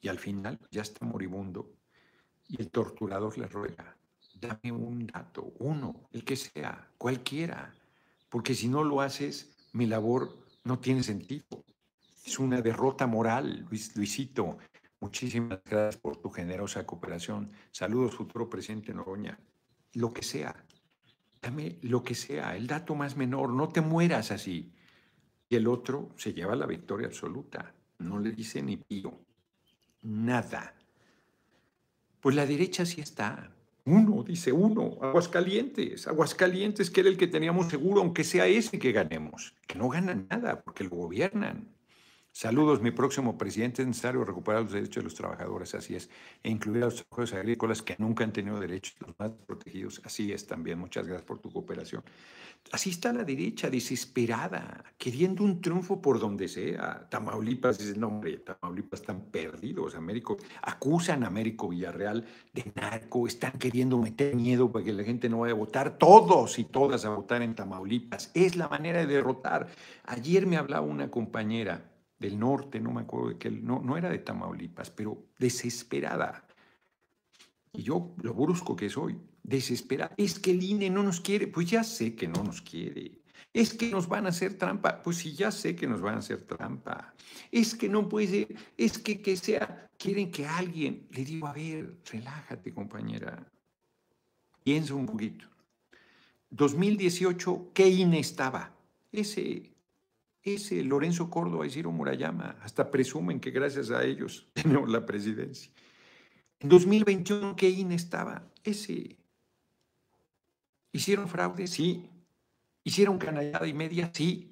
Y 0.00 0.08
al 0.08 0.18
final 0.18 0.58
ya 0.72 0.82
está 0.82 1.06
moribundo 1.06 1.70
y 2.48 2.60
el 2.60 2.68
torturador 2.70 3.38
le 3.38 3.46
ruega, 3.46 3.96
dame 4.34 4.72
un 4.72 5.06
dato, 5.06 5.52
uno, 5.60 6.08
el 6.10 6.24
que 6.24 6.34
sea, 6.34 6.90
cualquiera, 6.98 7.72
porque 8.28 8.56
si 8.56 8.66
no 8.66 8.82
lo 8.82 9.02
haces, 9.02 9.56
mi 9.72 9.86
labor 9.86 10.36
no 10.64 10.80
tiene 10.80 11.04
sentido. 11.04 11.64
Es 12.24 12.40
una 12.40 12.60
derrota 12.60 13.06
moral, 13.06 13.66
Luis, 13.70 13.94
Luisito. 13.96 14.58
Muchísimas 14.98 15.60
gracias 15.64 15.96
por 15.98 16.16
tu 16.16 16.28
generosa 16.28 16.84
cooperación. 16.84 17.52
Saludos, 17.70 18.16
futuro 18.16 18.50
presidente 18.50 18.92
Noroña. 18.92 19.38
Lo 19.92 20.12
que 20.12 20.24
sea, 20.24 20.56
dame 21.40 21.78
lo 21.82 22.02
que 22.02 22.16
sea, 22.16 22.56
el 22.56 22.66
dato 22.66 22.96
más 22.96 23.16
menor, 23.16 23.50
no 23.50 23.68
te 23.68 23.80
mueras 23.80 24.32
así. 24.32 24.72
Y 25.48 25.54
el 25.54 25.68
otro 25.68 26.10
se 26.16 26.32
lleva 26.32 26.56
la 26.56 26.66
victoria 26.66 27.06
absoluta, 27.06 27.74
no 28.00 28.18
le 28.18 28.32
dice 28.32 28.62
ni 28.62 28.76
pío, 28.76 29.20
nada. 30.02 30.74
Pues 32.20 32.34
la 32.34 32.46
derecha 32.46 32.84
sí 32.84 33.00
está, 33.00 33.50
uno, 33.84 34.22
dice 34.22 34.52
uno, 34.52 34.98
Aguascalientes, 35.00 36.06
Aguascalientes 36.06 36.90
que 36.90 37.00
era 37.00 37.08
el 37.08 37.16
que 37.16 37.26
teníamos 37.26 37.68
seguro, 37.68 38.00
aunque 38.00 38.24
sea 38.24 38.46
ese 38.46 38.78
que 38.78 38.92
ganemos, 38.92 39.54
que 39.66 39.78
no 39.78 39.88
ganan 39.88 40.26
nada 40.28 40.60
porque 40.62 40.84
lo 40.84 40.90
gobiernan. 40.90 41.68
Saludos, 42.32 42.80
mi 42.80 42.90
próximo 42.90 43.36
presidente. 43.36 43.82
Es 43.82 43.88
necesario 43.88 44.24
recuperar 44.24 44.62
los 44.62 44.72
derechos 44.72 44.96
de 44.96 45.02
los 45.02 45.14
trabajadores, 45.14 45.74
así 45.74 45.96
es, 45.96 46.08
e 46.42 46.50
incluir 46.50 46.84
a 46.84 46.86
los 46.86 46.94
trabajadores 46.94 47.34
agrícolas 47.34 47.82
que 47.82 47.96
nunca 47.98 48.24
han 48.24 48.32
tenido 48.32 48.58
derechos, 48.58 48.94
los 49.00 49.18
más 49.18 49.32
protegidos, 49.46 50.00
así 50.04 50.32
es 50.32 50.46
también. 50.46 50.78
Muchas 50.78 51.06
gracias 51.06 51.26
por 51.26 51.40
tu 51.40 51.50
cooperación. 51.50 52.02
Así 52.72 52.90
está 52.90 53.12
la 53.12 53.24
derecha, 53.24 53.68
desesperada, 53.68 54.84
queriendo 54.96 55.42
un 55.42 55.60
triunfo 55.60 56.00
por 56.00 56.20
donde 56.20 56.46
sea. 56.46 57.08
Tamaulipas 57.10 57.78
dice, 57.78 57.98
no, 57.98 58.08
hombre, 58.08 58.38
Tamaulipas 58.38 59.00
están 59.00 59.22
perdidos. 59.22 59.96
Américo, 59.96 60.36
acusan 60.62 61.24
a 61.24 61.26
Américo 61.26 61.68
Villarreal 61.68 62.24
de 62.52 62.72
narco, 62.76 63.26
están 63.26 63.52
queriendo 63.52 63.98
meter 63.98 64.36
miedo 64.36 64.70
para 64.70 64.84
que 64.84 64.92
la 64.92 65.02
gente 65.02 65.28
no 65.28 65.40
vaya 65.40 65.54
a 65.54 65.56
votar, 65.56 65.98
todos 65.98 66.58
y 66.58 66.64
todas 66.64 67.04
a 67.04 67.10
votar 67.10 67.42
en 67.42 67.56
Tamaulipas. 67.56 68.30
Es 68.34 68.54
la 68.56 68.68
manera 68.68 69.00
de 69.00 69.06
derrotar. 69.06 69.66
Ayer 70.04 70.46
me 70.46 70.56
hablaba 70.56 70.86
una 70.86 71.10
compañera 71.10 71.89
del 72.20 72.38
norte, 72.38 72.78
no 72.78 72.92
me 72.92 73.00
acuerdo 73.00 73.30
de 73.30 73.38
qué, 73.38 73.50
no, 73.50 73.80
no 73.80 73.96
era 73.96 74.10
de 74.10 74.18
Tamaulipas, 74.18 74.90
pero 74.90 75.26
desesperada. 75.38 76.46
Y 77.72 77.82
yo, 77.82 78.14
lo 78.22 78.34
brusco 78.34 78.76
que 78.76 78.90
soy, 78.90 79.18
desesperada. 79.42 80.14
Es 80.16 80.38
que 80.38 80.50
el 80.50 80.62
INE 80.62 80.90
no 80.90 81.02
nos 81.02 81.20
quiere, 81.20 81.48
pues 81.48 81.70
ya 81.70 81.82
sé 81.82 82.14
que 82.14 82.28
no 82.28 82.44
nos 82.44 82.60
quiere. 82.60 83.22
Es 83.54 83.74
que 83.74 83.90
nos 83.90 84.06
van 84.06 84.26
a 84.26 84.28
hacer 84.28 84.58
trampa, 84.58 85.02
pues 85.02 85.16
sí, 85.16 85.32
ya 85.32 85.50
sé 85.50 85.74
que 85.74 85.86
nos 85.86 86.02
van 86.02 86.16
a 86.16 86.18
hacer 86.18 86.42
trampa. 86.42 87.14
Es 87.50 87.74
que 87.74 87.88
no 87.88 88.08
puede 88.08 88.26
ser, 88.28 88.56
es 88.76 88.98
que 88.98 89.22
que 89.22 89.36
sea, 89.36 89.90
quieren 89.98 90.30
que 90.30 90.46
alguien, 90.46 91.08
le 91.10 91.24
digo, 91.24 91.46
a 91.46 91.52
ver, 91.54 91.98
relájate 92.12 92.74
compañera, 92.74 93.50
piensa 94.62 94.94
un 94.94 95.06
poquito. 95.06 95.46
2018, 96.50 97.70
¿qué 97.72 97.88
INE 97.88 98.20
estaba? 98.20 98.76
Ese 99.10 99.69
ese 100.42 100.82
Lorenzo 100.82 101.28
Córdoba 101.28 101.66
y 101.66 101.70
Ciro 101.70 101.92
Murayama 101.92 102.56
hasta 102.62 102.90
presumen 102.90 103.40
que 103.40 103.50
gracias 103.50 103.90
a 103.90 104.04
ellos 104.04 104.48
tenemos 104.54 104.88
la 104.88 105.04
presidencia. 105.04 105.70
En 106.58 106.68
2021, 106.68 107.56
¿qué 107.56 107.70
INE 107.70 107.94
estaba? 107.94 108.50
Ese. 108.62 109.16
¿Hicieron 110.92 111.28
fraude? 111.28 111.66
Sí. 111.66 112.10
¿Hicieron 112.84 113.18
canallada 113.18 113.66
y 113.66 113.72
media? 113.72 114.10
Sí. 114.12 114.50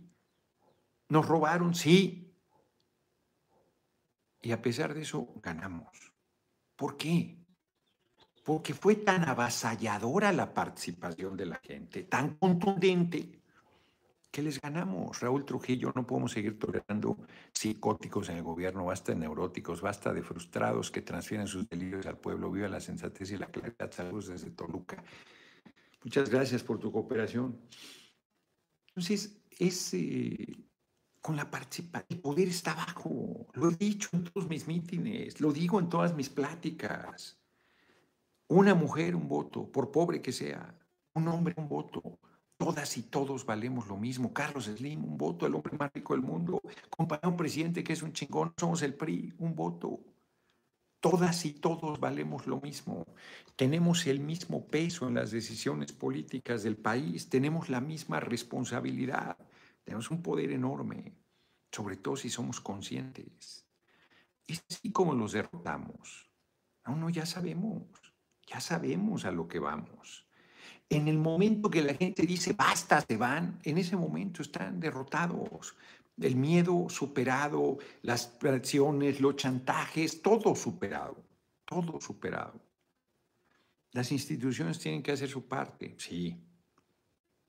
¿Nos 1.08 1.26
robaron? 1.26 1.74
Sí. 1.74 2.32
Y 4.40 4.52
a 4.52 4.62
pesar 4.62 4.94
de 4.94 5.02
eso, 5.02 5.28
ganamos. 5.42 6.12
¿Por 6.76 6.96
qué? 6.96 7.36
Porque 8.44 8.72
fue 8.72 8.94
tan 8.96 9.28
avasalladora 9.28 10.32
la 10.32 10.54
participación 10.54 11.36
de 11.36 11.46
la 11.46 11.56
gente, 11.56 12.04
tan 12.04 12.36
contundente, 12.36 13.37
¿Qué 14.30 14.42
les 14.42 14.60
ganamos? 14.60 15.20
Raúl 15.20 15.44
Trujillo, 15.44 15.90
no 15.94 16.06
podemos 16.06 16.32
seguir 16.32 16.58
tolerando 16.58 17.16
psicóticos 17.52 18.28
en 18.28 18.36
el 18.36 18.42
gobierno, 18.42 18.84
basta 18.84 19.12
de 19.12 19.18
neuróticos, 19.18 19.80
basta 19.80 20.12
de 20.12 20.22
frustrados 20.22 20.90
que 20.90 21.00
transfieren 21.00 21.46
sus 21.46 21.68
delirios 21.68 22.04
al 22.06 22.18
pueblo. 22.18 22.50
Viva 22.50 22.68
la 22.68 22.80
sensatez 22.80 23.30
y 23.30 23.38
la 23.38 23.46
claridad. 23.46 23.90
Saludos 23.90 24.28
desde 24.28 24.50
Toluca. 24.50 25.02
Muchas 26.04 26.28
gracias 26.28 26.62
por 26.62 26.78
tu 26.78 26.92
cooperación. 26.92 27.58
Entonces, 28.88 29.40
es 29.58 29.94
eh, 29.94 30.68
con 31.22 31.34
la 31.34 31.50
participación, 31.50 32.06
el 32.10 32.20
poder 32.20 32.48
está 32.48 32.72
abajo. 32.72 33.46
Lo 33.54 33.70
he 33.70 33.76
dicho 33.76 34.10
en 34.12 34.24
todos 34.24 34.46
mis 34.48 34.66
mítines, 34.66 35.40
lo 35.40 35.52
digo 35.52 35.80
en 35.80 35.88
todas 35.88 36.14
mis 36.14 36.28
pláticas. 36.28 37.40
Una 38.48 38.74
mujer, 38.74 39.16
un 39.16 39.26
voto, 39.26 39.70
por 39.72 39.90
pobre 39.90 40.20
que 40.20 40.32
sea. 40.32 40.74
Un 41.14 41.28
hombre, 41.28 41.54
un 41.56 41.68
voto 41.68 42.18
Todas 42.58 42.96
y 42.96 43.04
todos 43.04 43.46
valemos 43.46 43.86
lo 43.86 43.96
mismo. 43.96 44.34
Carlos 44.34 44.64
Slim, 44.64 45.04
un 45.04 45.16
voto, 45.16 45.46
el 45.46 45.54
hombre 45.54 45.78
más 45.78 45.92
rico 45.92 46.14
del 46.14 46.24
mundo. 46.24 46.60
Compañero 46.90 47.36
presidente 47.36 47.84
que 47.84 47.92
es 47.92 48.02
un 48.02 48.12
chingón, 48.12 48.52
somos 48.58 48.82
el 48.82 48.94
PRI, 48.94 49.32
un 49.38 49.54
voto. 49.54 50.00
Todas 50.98 51.46
y 51.46 51.52
todos 51.52 52.00
valemos 52.00 52.48
lo 52.48 52.60
mismo. 52.60 53.06
Tenemos 53.54 54.08
el 54.08 54.18
mismo 54.18 54.66
peso 54.66 55.06
en 55.06 55.14
las 55.14 55.30
decisiones 55.30 55.92
políticas 55.92 56.64
del 56.64 56.76
país. 56.76 57.28
Tenemos 57.28 57.68
la 57.68 57.80
misma 57.80 58.18
responsabilidad. 58.18 59.38
Tenemos 59.84 60.10
un 60.10 60.20
poder 60.20 60.50
enorme, 60.50 61.14
sobre 61.70 61.96
todo 61.96 62.16
si 62.16 62.28
somos 62.28 62.60
conscientes. 62.60 63.68
Es 64.48 64.64
así 64.68 64.90
como 64.90 65.14
los 65.14 65.30
derrotamos. 65.30 66.28
No, 66.84 66.96
no, 66.96 67.08
ya 67.08 67.24
sabemos. 67.24 67.86
Ya 68.48 68.60
sabemos 68.60 69.24
a 69.24 69.30
lo 69.30 69.46
que 69.46 69.60
vamos 69.60 70.27
en 70.90 71.08
el 71.08 71.18
momento 71.18 71.70
que 71.70 71.82
la 71.82 71.94
gente 71.94 72.22
dice 72.22 72.54
basta, 72.54 73.00
se 73.00 73.16
van, 73.16 73.58
en 73.62 73.78
ese 73.78 73.96
momento 73.96 74.42
están 74.42 74.80
derrotados. 74.80 75.74
El 76.20 76.36
miedo 76.36 76.88
superado, 76.88 77.78
las 78.02 78.26
presiones, 78.26 79.20
los 79.20 79.36
chantajes, 79.36 80.22
todo 80.22 80.54
superado, 80.54 81.16
todo 81.64 82.00
superado. 82.00 82.60
Las 83.92 84.10
instituciones 84.12 84.78
tienen 84.78 85.02
que 85.02 85.12
hacer 85.12 85.28
su 85.28 85.46
parte, 85.46 85.94
sí. 85.98 86.36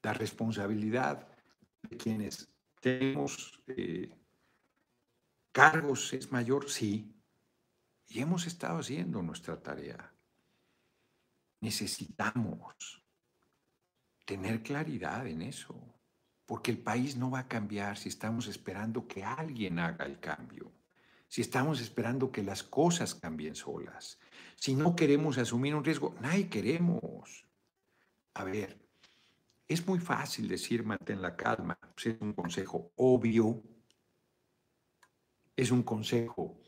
La 0.02 0.14
responsabilidad 0.14 1.28
de 1.90 1.98
quienes 1.98 2.50
tenemos 2.80 3.62
eh, 3.68 4.12
cargos 5.52 6.14
es 6.14 6.32
mayor, 6.32 6.70
sí. 6.70 7.14
Y 8.08 8.20
hemos 8.20 8.48
estado 8.48 8.80
haciendo 8.80 9.22
nuestra 9.22 9.62
tarea. 9.62 10.14
Necesitamos 11.62 12.99
tener 14.30 14.62
claridad 14.62 15.26
en 15.26 15.42
eso, 15.42 15.76
porque 16.46 16.70
el 16.70 16.78
país 16.78 17.16
no 17.16 17.32
va 17.32 17.40
a 17.40 17.48
cambiar 17.48 17.98
si 17.98 18.10
estamos 18.10 18.46
esperando 18.46 19.08
que 19.08 19.24
alguien 19.24 19.80
haga 19.80 20.06
el 20.06 20.20
cambio, 20.20 20.72
si 21.28 21.42
estamos 21.42 21.82
esperando 21.82 22.32
que 22.32 22.44
las 22.44 22.62
cosas 22.62 23.16
cambien 23.16 23.56
solas, 23.56 24.20
si 24.56 24.76
no 24.76 24.96
queremos 24.96 25.40
asumir 25.40 25.74
un 25.74 25.84
riesgo, 25.84 26.14
nadie 26.22 26.48
queremos. 26.48 27.44
A 28.36 28.44
ver, 28.44 28.78
es 29.68 29.88
muy 29.88 29.98
fácil 29.98 30.48
decir 30.48 30.84
mantén 30.84 31.24
la 31.24 31.36
calma, 31.36 31.76
pues 31.96 32.14
es 32.14 32.22
un 32.22 32.34
consejo 32.34 32.92
obvio, 32.98 33.64
es 35.56 35.72
un 35.72 35.82
consejo 35.82 36.62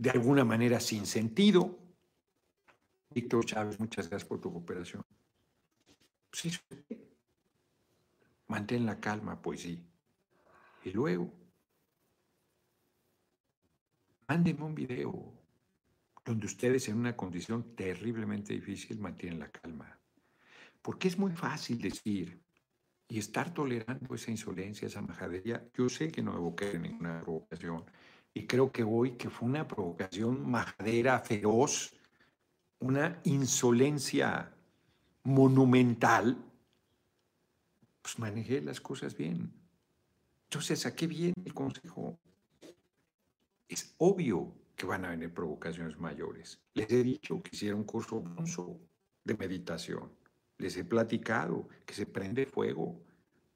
de 0.00 0.08
alguna 0.08 0.46
manera 0.46 0.80
sin 0.80 1.04
sentido, 1.04 1.78
Víctor 3.10 3.44
Chávez, 3.44 3.78
muchas 3.78 4.08
gracias 4.08 4.26
por 4.26 4.40
tu 4.40 4.50
cooperación. 4.50 5.04
Sí, 6.32 6.50
mantén 8.46 8.86
la 8.86 8.98
calma, 8.98 9.42
pues 9.42 9.60
sí. 9.60 9.84
Y 10.84 10.92
luego, 10.92 11.30
mándenme 14.26 14.64
un 14.64 14.74
video 14.74 15.34
donde 16.24 16.46
ustedes 16.46 16.88
en 16.88 16.96
una 16.96 17.14
condición 17.14 17.76
terriblemente 17.76 18.54
difícil 18.54 18.98
mantienen 19.00 19.40
la 19.40 19.50
calma. 19.50 20.00
Porque 20.80 21.08
es 21.08 21.18
muy 21.18 21.32
fácil 21.32 21.78
decir 21.78 22.40
y 23.06 23.18
estar 23.18 23.52
tolerando 23.52 24.14
esa 24.14 24.30
insolencia, 24.30 24.86
esa 24.86 25.02
majadería. 25.02 25.68
Yo 25.74 25.90
sé 25.90 26.10
que 26.10 26.22
no 26.22 26.34
evoqué 26.34 26.78
ninguna 26.78 27.20
provocación 27.20 27.84
y 28.34 28.46
creo 28.46 28.70
que 28.70 28.82
hoy 28.82 29.12
que 29.12 29.30
fue 29.30 29.48
una 29.48 29.66
provocación 29.66 30.48
majadera, 30.48 31.18
feroz, 31.20 31.92
una 32.78 33.20
insolencia 33.24 34.52
monumental, 35.24 36.36
pues 38.02 38.18
manejé 38.18 38.60
las 38.60 38.80
cosas 38.80 39.16
bien. 39.16 39.52
Entonces 40.44 40.80
saqué 40.80 41.06
bien 41.06 41.34
el 41.44 41.54
consejo. 41.54 42.18
Es 43.68 43.94
obvio 43.98 44.52
que 44.74 44.86
van 44.86 45.04
a 45.04 45.10
venir 45.10 45.32
provocaciones 45.32 45.98
mayores. 45.98 46.60
Les 46.74 46.90
he 46.90 47.02
dicho 47.02 47.42
que 47.42 47.54
hiciera 47.54 47.76
un 47.76 47.84
curso 47.84 48.24
de 49.24 49.34
meditación. 49.34 50.10
Les 50.58 50.76
he 50.76 50.84
platicado 50.84 51.68
que 51.84 51.94
se 51.94 52.06
prende 52.06 52.46
fuego 52.46 53.02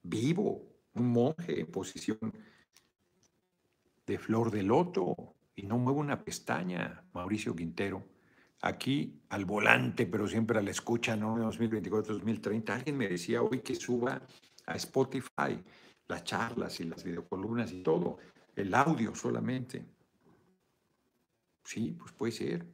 vivo, 0.03 0.69
un 0.95 1.11
monje 1.11 1.61
en 1.61 1.67
posición 1.67 2.19
de 4.07 4.19
flor 4.19 4.51
de 4.51 4.63
loto 4.63 5.35
y 5.55 5.63
no 5.63 5.79
mueve 5.79 6.01
una 6.01 6.25
pestaña, 6.25 7.05
Mauricio 7.13 7.55
Quintero. 7.55 8.05
Aquí 8.63 9.21
al 9.29 9.45
volante, 9.45 10.07
pero 10.07 10.27
siempre 10.27 10.59
a 10.59 10.63
la 10.63 10.71
escucha, 10.71 11.17
¿no? 11.17 11.37
2024-2030. 11.37 12.71
Alguien 12.71 12.97
me 12.97 13.09
decía 13.09 13.43
hoy 13.43 13.61
que 13.61 13.75
suba 13.75 14.23
a 14.67 14.77
Spotify 14.77 15.63
las 16.09 16.25
charlas 16.25 16.81
y 16.81 16.85
las 16.85 17.05
videocolumnas 17.05 17.73
y 17.73 17.83
todo, 17.83 18.19
el 18.57 18.75
audio 18.75 19.15
solamente. 19.15 19.85
Sí, 21.65 21.97
pues 21.99 22.13
puede 22.13 22.33
ser. 22.33 22.67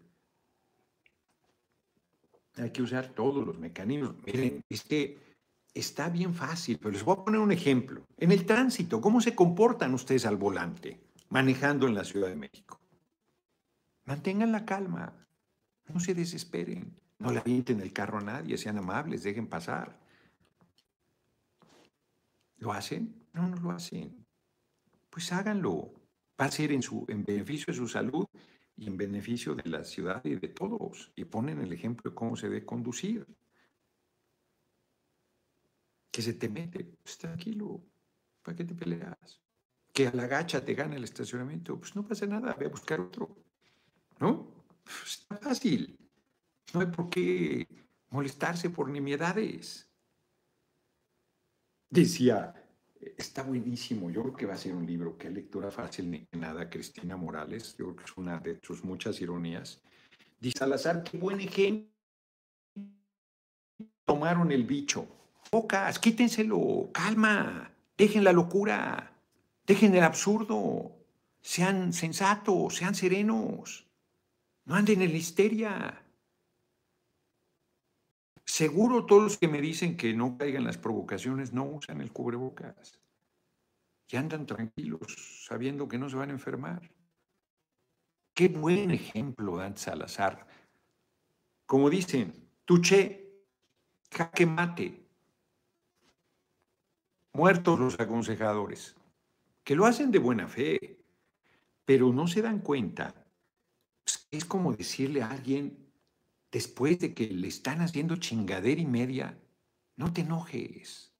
Hay 2.56 2.70
que 2.70 2.82
usar 2.82 3.08
todos 3.08 3.46
los 3.46 3.58
mecanismos. 3.58 4.16
Miren, 4.26 4.62
es 4.68 4.82
que 4.82 5.18
está 5.72 6.08
bien 6.08 6.34
fácil, 6.34 6.78
pero 6.78 6.90
les 6.90 7.04
voy 7.04 7.16
a 7.18 7.24
poner 7.24 7.40
un 7.40 7.52
ejemplo. 7.52 8.04
En 8.16 8.32
el 8.32 8.44
tránsito, 8.44 9.00
¿cómo 9.00 9.20
se 9.20 9.34
comportan 9.34 9.94
ustedes 9.94 10.26
al 10.26 10.36
volante 10.36 11.09
manejando 11.30 11.86
en 11.88 11.94
la 11.94 12.04
Ciudad 12.04 12.28
de 12.28 12.36
México? 12.36 12.80
Mantengan 14.04 14.52
la 14.52 14.64
calma, 14.64 15.26
no 15.88 16.00
se 16.00 16.14
desesperen, 16.14 17.00
no 17.18 17.32
le 17.32 17.40
avienten 17.40 17.80
el 17.80 17.92
carro 17.92 18.18
a 18.18 18.22
nadie, 18.22 18.58
sean 18.58 18.78
amables, 18.78 19.22
dejen 19.22 19.46
pasar. 19.46 19.98
¿Lo 22.58 22.72
hacen? 22.72 23.26
No, 23.32 23.48
no 23.48 23.56
lo 23.56 23.70
hacen. 23.70 24.26
Pues 25.08 25.32
háganlo. 25.32 25.92
Va 26.40 26.46
a 26.46 26.50
ser 26.50 26.72
en, 26.72 26.82
su, 26.82 27.04
en 27.08 27.24
beneficio 27.24 27.72
de 27.72 27.78
su 27.78 27.88
salud 27.88 28.26
y 28.76 28.86
en 28.86 28.96
beneficio 28.96 29.54
de 29.54 29.68
la 29.68 29.84
ciudad 29.84 30.24
y 30.24 30.36
de 30.36 30.48
todos. 30.48 31.12
Y 31.14 31.24
ponen 31.24 31.60
el 31.60 31.72
ejemplo 31.72 32.10
de 32.10 32.14
cómo 32.14 32.36
se 32.36 32.48
debe 32.48 32.64
conducir. 32.64 33.26
Que 36.10 36.22
se 36.22 36.34
te 36.34 36.48
mete, 36.48 36.84
pues 36.84 37.18
tranquilo, 37.18 37.82
¿para 38.42 38.56
qué 38.56 38.64
te 38.64 38.74
peleas? 38.74 39.40
Que 39.92 40.06
a 40.06 40.12
la 40.12 40.26
gacha 40.26 40.64
te 40.64 40.74
gane 40.74 40.96
el 40.96 41.04
estacionamiento, 41.04 41.78
pues 41.78 41.96
no 41.96 42.06
pasa 42.06 42.26
nada, 42.26 42.54
ve 42.54 42.66
a 42.66 42.70
buscar 42.70 43.00
otro. 43.00 43.36
¿No? 44.18 44.46
Pues 44.84 45.20
está 45.20 45.36
fácil. 45.36 45.98
No 46.72 46.80
hay 46.80 46.86
por 46.86 47.10
qué 47.10 47.66
molestarse 48.10 48.70
por 48.70 48.88
nimiedades. 48.88 49.88
Decía, 51.88 52.54
está 53.16 53.42
buenísimo, 53.42 54.10
yo 54.10 54.22
creo 54.22 54.36
que 54.36 54.46
va 54.46 54.54
a 54.54 54.58
ser 54.58 54.74
un 54.74 54.86
libro, 54.86 55.18
que 55.18 55.28
lectura 55.28 55.70
fácil 55.70 56.10
ni 56.10 56.28
nada, 56.32 56.70
Cristina 56.70 57.16
Morales, 57.16 57.76
yo 57.76 57.86
creo 57.86 57.96
que 57.96 58.04
es 58.04 58.16
una 58.16 58.38
de 58.38 58.60
sus 58.62 58.84
muchas 58.84 59.20
ironías. 59.20 59.82
Dice 60.38 60.58
Salazar, 60.58 61.02
qué 61.02 61.18
buen 61.18 61.40
ejemplo. 61.40 61.90
Tomaron 64.04 64.52
el 64.52 64.64
bicho 64.64 65.06
Pocas, 65.50 65.98
quítenselo, 65.98 66.90
calma, 66.92 67.72
dejen 67.98 68.22
la 68.22 68.32
locura, 68.32 69.09
dejen 69.70 69.94
el 69.94 70.02
absurdo, 70.02 70.96
sean 71.40 71.92
sensatos, 71.92 72.74
sean 72.74 72.92
serenos, 72.92 73.86
no 74.64 74.74
anden 74.74 75.00
en 75.00 75.12
la 75.12 75.16
histeria. 75.16 76.04
Seguro 78.44 79.06
todos 79.06 79.22
los 79.22 79.38
que 79.38 79.46
me 79.46 79.60
dicen 79.60 79.96
que 79.96 80.12
no 80.12 80.36
caigan 80.36 80.64
las 80.64 80.76
provocaciones 80.76 81.52
no 81.52 81.62
usan 81.66 82.00
el 82.00 82.10
cubrebocas 82.10 82.98
y 84.08 84.16
andan 84.16 84.44
tranquilos, 84.44 85.44
sabiendo 85.46 85.86
que 85.86 85.98
no 85.98 86.10
se 86.10 86.16
van 86.16 86.30
a 86.30 86.32
enfermar. 86.32 86.90
Qué 88.34 88.48
buen 88.48 88.90
ejemplo 88.90 89.56
Dan 89.56 89.76
Salazar. 89.76 90.48
Como 91.64 91.88
dicen, 91.88 92.34
tuche, 92.64 93.24
jaque 94.10 94.46
mate, 94.46 95.06
muertos 97.32 97.78
los 97.78 98.00
aconsejadores, 98.00 98.96
que 99.70 99.76
lo 99.76 99.86
hacen 99.86 100.10
de 100.10 100.18
buena 100.18 100.48
fe, 100.48 100.98
pero 101.84 102.12
no 102.12 102.26
se 102.26 102.42
dan 102.42 102.58
cuenta. 102.58 103.14
Pues, 104.02 104.26
es 104.32 104.44
como 104.44 104.74
decirle 104.74 105.22
a 105.22 105.30
alguien, 105.30 105.92
después 106.50 106.98
de 106.98 107.14
que 107.14 107.28
le 107.28 107.46
están 107.46 107.80
haciendo 107.80 108.16
chingadera 108.16 108.80
y 108.80 108.86
media, 108.86 109.40
no 109.94 110.12
te 110.12 110.22
enojes. 110.22 111.14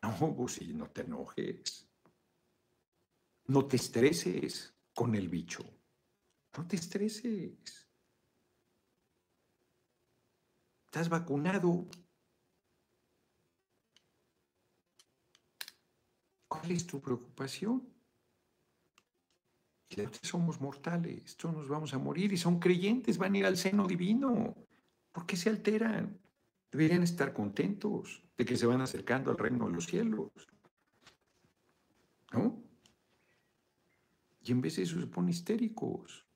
No, 0.00 0.32
pues 0.36 0.52
sí, 0.52 0.74
no 0.74 0.86
te 0.90 1.00
enojes. 1.00 1.90
No 3.48 3.66
te 3.66 3.74
estreses 3.74 4.72
con 4.94 5.16
el 5.16 5.28
bicho. 5.28 5.64
No 6.56 6.68
te 6.68 6.76
estreses. 6.76 7.88
Estás 10.84 11.08
vacunado, 11.08 11.88
¿Cuál 16.52 16.70
es 16.70 16.86
tu 16.86 17.00
preocupación? 17.00 17.82
Somos 20.20 20.60
mortales, 20.60 21.34
todos 21.38 21.54
nos 21.54 21.68
vamos 21.68 21.94
a 21.94 21.98
morir 21.98 22.30
y 22.30 22.36
son 22.36 22.58
creyentes, 22.58 23.16
van 23.16 23.34
a 23.34 23.38
ir 23.38 23.46
al 23.46 23.56
seno 23.56 23.86
divino. 23.86 24.54
¿Por 25.12 25.24
qué 25.24 25.34
se 25.34 25.48
alteran? 25.48 26.20
Deberían 26.70 27.04
estar 27.04 27.32
contentos 27.32 28.22
de 28.36 28.44
que 28.44 28.58
se 28.58 28.66
van 28.66 28.82
acercando 28.82 29.30
al 29.30 29.38
reino 29.38 29.66
de 29.66 29.72
los 29.72 29.86
cielos. 29.86 30.30
¿No? 32.32 32.62
Y 34.42 34.52
en 34.52 34.60
vez 34.60 34.76
de 34.76 34.82
eso 34.82 35.00
se 35.00 35.06
ponen 35.06 35.30
histéricos. 35.30 36.26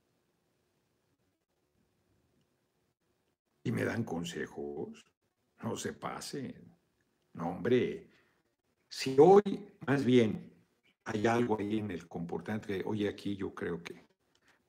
Y 3.64 3.70
me 3.70 3.84
dan 3.84 4.02
consejos. 4.02 5.04
No 5.62 5.76
se 5.76 5.92
pasen. 5.92 6.74
No, 7.34 7.50
hombre, 7.50 8.15
si 8.96 9.14
hoy, 9.18 9.42
más 9.86 10.06
bien, 10.06 10.50
hay 11.04 11.26
algo 11.26 11.58
ahí 11.58 11.80
en 11.80 11.90
el 11.90 12.08
comportamiento 12.08 12.68
que, 12.68 12.82
oye, 12.86 13.06
aquí 13.10 13.36
yo 13.36 13.54
creo 13.54 13.82
que, 13.82 14.06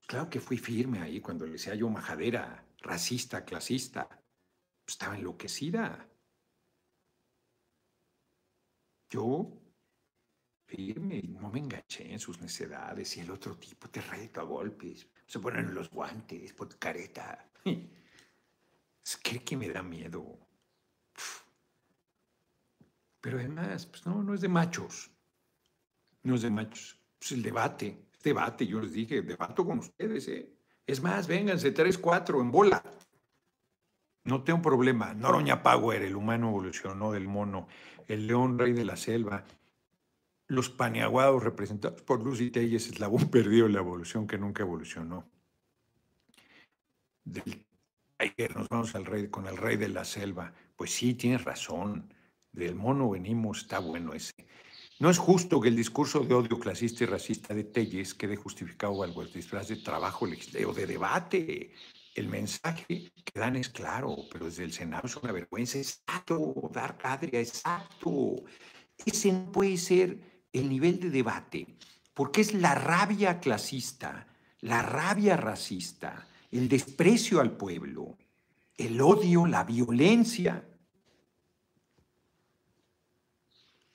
claro 0.06 0.30
que 0.30 0.42
fui 0.42 0.58
firme 0.58 1.00
ahí 1.00 1.22
cuando 1.22 1.46
le 1.46 1.54
decía 1.54 1.76
yo 1.76 1.90
majadera, 1.90 2.68
racista, 2.80 3.46
clasista, 3.46 4.10
estaba 4.86 5.16
enloquecida. 5.16 6.10
Yo, 9.10 9.62
firme, 10.66 11.22
no 11.22 11.50
me 11.50 11.60
enganché 11.60 12.12
en 12.12 12.20
sus 12.20 12.42
necedades 12.42 13.16
y 13.16 13.22
el 13.22 13.32
otro 13.32 13.56
tipo 13.56 13.90
te 13.90 14.02
reto 14.02 14.42
a 14.42 14.44
golpes, 14.44 15.08
se 15.26 15.40
ponen 15.40 15.74
los 15.74 15.90
guantes, 15.90 16.52
por 16.52 16.78
careta. 16.78 17.50
Es 19.06 19.16
que 19.16 19.56
me 19.56 19.70
da 19.70 19.82
miedo. 19.82 20.47
Pero 23.28 23.40
además, 23.40 23.86
pues 23.88 24.06
no, 24.06 24.24
no 24.24 24.34
es 24.34 24.40
de 24.40 24.48
machos. 24.48 25.12
No 26.24 26.36
es 26.36 26.44
de 26.44 26.50
machos. 26.50 26.98
Pues 27.20 27.34
el 27.34 27.44
debate, 27.44 28.06
debate, 28.24 28.66
yo 28.66 28.80
les 28.80 28.94
dije, 28.94 29.22
debato 29.22 29.66
con 29.66 29.80
ustedes, 29.80 30.30
¿eh? 30.30 30.50
Es 30.86 31.02
más, 31.02 31.28
vénganse, 31.28 31.72
tres, 31.72 31.98
cuatro, 31.98 32.40
en 32.40 32.50
bola. 32.50 32.82
No 34.24 34.46
tengo 34.46 34.62
problema. 34.62 35.14
Noroña 35.14 35.62
Power, 35.62 36.04
el 36.04 36.16
humano 36.16 36.48
evolucionó 36.48 37.12
del 37.12 37.28
mono, 37.28 37.68
el 38.08 38.28
león 38.28 38.58
rey 38.58 38.72
de 38.72 38.86
la 38.86 38.96
selva, 38.96 39.44
los 40.48 40.70
paneaguados 40.70 41.44
representados 41.44 42.02
por 42.04 42.24
Lucy 42.24 42.50
Telles, 42.50 42.88
eslabón 42.88 43.28
perdido 43.30 43.66
en 43.66 43.74
la 43.74 43.80
evolución 43.80 44.26
que 44.26 44.38
nunca 44.38 44.64
evolucionó. 44.64 45.30
Del 47.26 47.66
Tiger, 48.18 48.56
nos 48.56 48.70
vamos 48.70 48.96
al 48.96 49.04
rey, 49.04 49.28
con 49.28 49.48
el 49.48 49.58
rey 49.58 49.76
de 49.76 49.90
la 49.90 50.06
selva. 50.06 50.54
Pues 50.78 50.94
sí, 50.94 51.14
tienes 51.14 51.44
razón 51.44 52.14
del 52.66 52.76
mono 52.76 53.10
venimos, 53.10 53.60
está 53.60 53.80
bueno 53.80 54.14
ese. 54.14 54.34
No 55.00 55.12
es 55.12 55.20
justo 55.20 55.62
que 55.62 55.70
el 55.70 55.76
discurso 55.76 56.22
de 56.22 56.34
odio 56.34 56.60
clasista 56.60 57.04
y 57.04 57.08
racista 57.08 57.54
de 57.54 57.64
Telles 57.64 58.16
quede 58.16 58.36
justificado 58.36 58.98
bajo 58.98 59.22
el 59.22 59.32
disfraz 59.32 59.68
de 59.68 59.76
trabajo 59.76 60.26
legislativo, 60.26 60.74
de 60.74 60.88
debate. 60.88 61.72
el 62.16 62.30
mensaje 62.30 63.12
que 63.24 63.40
dan 63.40 63.56
es 63.56 63.70
claro, 63.70 64.16
pero 64.32 64.46
desde 64.46 64.64
el 64.64 64.74
Senado 64.74 65.06
es 65.06 65.16
una 65.18 65.32
vergüenza. 65.32 65.78
Exacto, 65.78 66.72
dar 66.74 66.98
Adria, 67.04 67.40
exacto. 67.40 68.38
Ese 69.06 69.32
no 69.32 69.52
puede 69.52 69.78
ser 69.78 70.20
el 70.52 70.68
nivel 70.68 71.00
de 71.00 71.12
debate, 71.12 71.78
porque 72.16 72.42
es 72.42 72.56
la 72.56 72.74
rabia 72.74 73.40
clasista, 73.40 74.28
la 74.62 74.82
rabia 74.82 75.38
racista, 75.38 76.28
el 76.50 76.68
desprecio 76.68 77.40
al 77.40 77.56
pueblo, 77.56 78.18
el 78.76 79.00
odio, 79.00 79.46
la 79.46 79.64
violencia. 79.64 80.68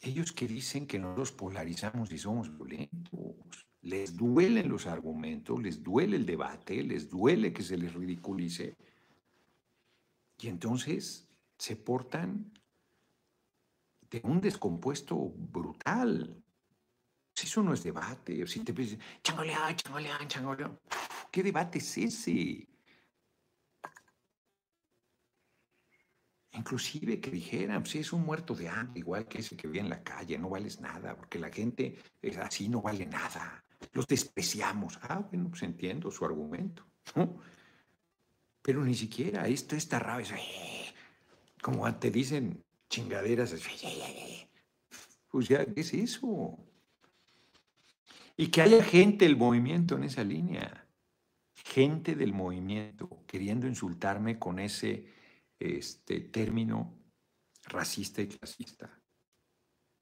Ellos 0.03 0.33
que 0.33 0.47
dicen 0.47 0.87
que 0.87 0.99
no 0.99 1.17
los 1.17 1.33
polarizamos 1.33 2.13
y 2.13 2.19
somos 2.19 2.55
violentos 2.57 3.67
les 3.83 4.17
duelen 4.17 4.69
los 4.69 4.87
argumentos, 4.87 5.61
les 5.61 5.83
duele 5.83 6.17
el 6.17 6.27
debate, 6.27 6.83
les 6.83 7.09
duele 7.09 7.53
que 7.53 7.63
se 7.63 7.77
les 7.77 7.93
ridiculice. 7.93 8.77
Y 10.39 10.49
entonces 10.49 11.29
se 11.59 11.77
portan 11.77 12.53
de 14.09 14.21
un 14.25 14.41
descompuesto 14.41 15.17
brutal. 15.17 16.43
Si 17.35 17.47
eso 17.47 17.63
no 17.63 17.73
es 17.73 17.83
debate, 17.83 18.47
si 18.47 18.61
te 18.61 18.73
dicen, 18.73 19.01
changoleán, 19.23 19.75
changoleán, 19.75 20.29
changoleán, 20.29 20.79
¿qué 21.31 21.43
debate 21.43 21.79
es 21.79 21.99
ese? 21.99 22.69
Inclusive 26.53 27.21
que 27.21 27.31
dijeran, 27.31 27.85
si 27.87 27.99
es 28.01 28.13
un 28.13 28.25
muerto 28.25 28.55
de 28.55 28.69
hambre, 28.69 29.01
igual 29.01 29.27
que 29.27 29.39
ese 29.39 29.57
que 29.57 29.67
vive 29.67 29.81
en 29.81 29.89
la 29.91 30.03
calle, 30.03 30.39
no 30.39 30.51
vales 30.51 30.81
nada, 30.81 31.17
porque 31.17 31.39
la 31.39 31.51
gente 31.51 31.97
es 32.21 32.37
así, 32.37 32.69
no 32.69 32.83
vale 32.83 33.07
nada 33.07 33.65
los 33.93 34.07
despreciamos. 34.07 34.99
Ah, 35.03 35.19
bueno, 35.31 35.49
pues 35.51 35.63
entiendo 35.63 36.11
su 36.11 36.25
argumento, 36.25 36.87
Pero 38.63 38.85
ni 38.85 38.95
siquiera 38.95 39.49
esto, 39.49 39.75
esta 39.75 39.99
rabia, 39.99 40.37
como 41.61 41.93
te 41.97 42.11
dicen 42.11 42.63
chingaderas, 42.89 43.55
pues 45.29 45.49
ya, 45.49 45.65
¿qué 45.65 45.81
es 45.81 45.95
eso? 45.95 46.59
Y 48.37 48.49
que 48.49 48.63
haya 48.63 48.83
gente 48.85 49.25
del 49.25 49.37
movimiento 49.37 49.97
en 49.97 50.05
esa 50.05 50.23
línea, 50.23 50.87
gente 51.55 52.15
del 52.15 52.33
movimiento 52.33 53.25
queriendo 53.27 53.67
insultarme 53.67 54.39
con 54.39 54.59
ese 54.59 55.07
este, 55.63 56.21
término 56.21 56.99
racista 57.65 58.23
y 58.23 58.29
clasista. 58.29 59.01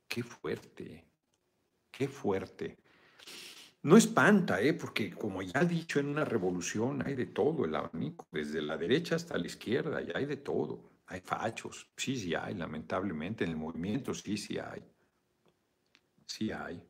Qué 0.09 0.23
fuerte, 0.23 1.07
qué 1.91 2.09
fuerte. 2.09 2.79
No 3.83 3.97
espanta, 3.97 4.61
¿eh? 4.61 4.75
porque 4.75 5.11
como 5.11 5.41
ya 5.41 5.63
he 5.63 5.67
dicho, 5.67 6.01
en 6.01 6.09
una 6.09 6.25
revolución 6.25 7.03
hay 7.07 7.15
de 7.15 7.27
todo 7.27 7.65
el 7.65 7.75
abanico, 7.75 8.27
desde 8.31 8.61
la 8.61 8.77
derecha 8.77 9.17
hasta 9.17 9.39
la 9.39 9.47
izquierda, 9.47 10.03
ya 10.03 10.19
hay 10.19 10.27
de 10.27 10.37
todo. 10.37 10.91
Hay 11.07 11.21
fachos, 11.21 11.91
sí, 11.97 12.17
sí 12.17 12.35
hay, 12.35 12.55
lamentablemente, 12.55 13.45
en 13.45 13.51
el 13.51 13.57
movimiento 13.57 14.15
sí, 14.15 14.37
sí 14.37 14.59
hay. 14.59 14.83
Sí 16.27 16.53
hay. 16.53 16.83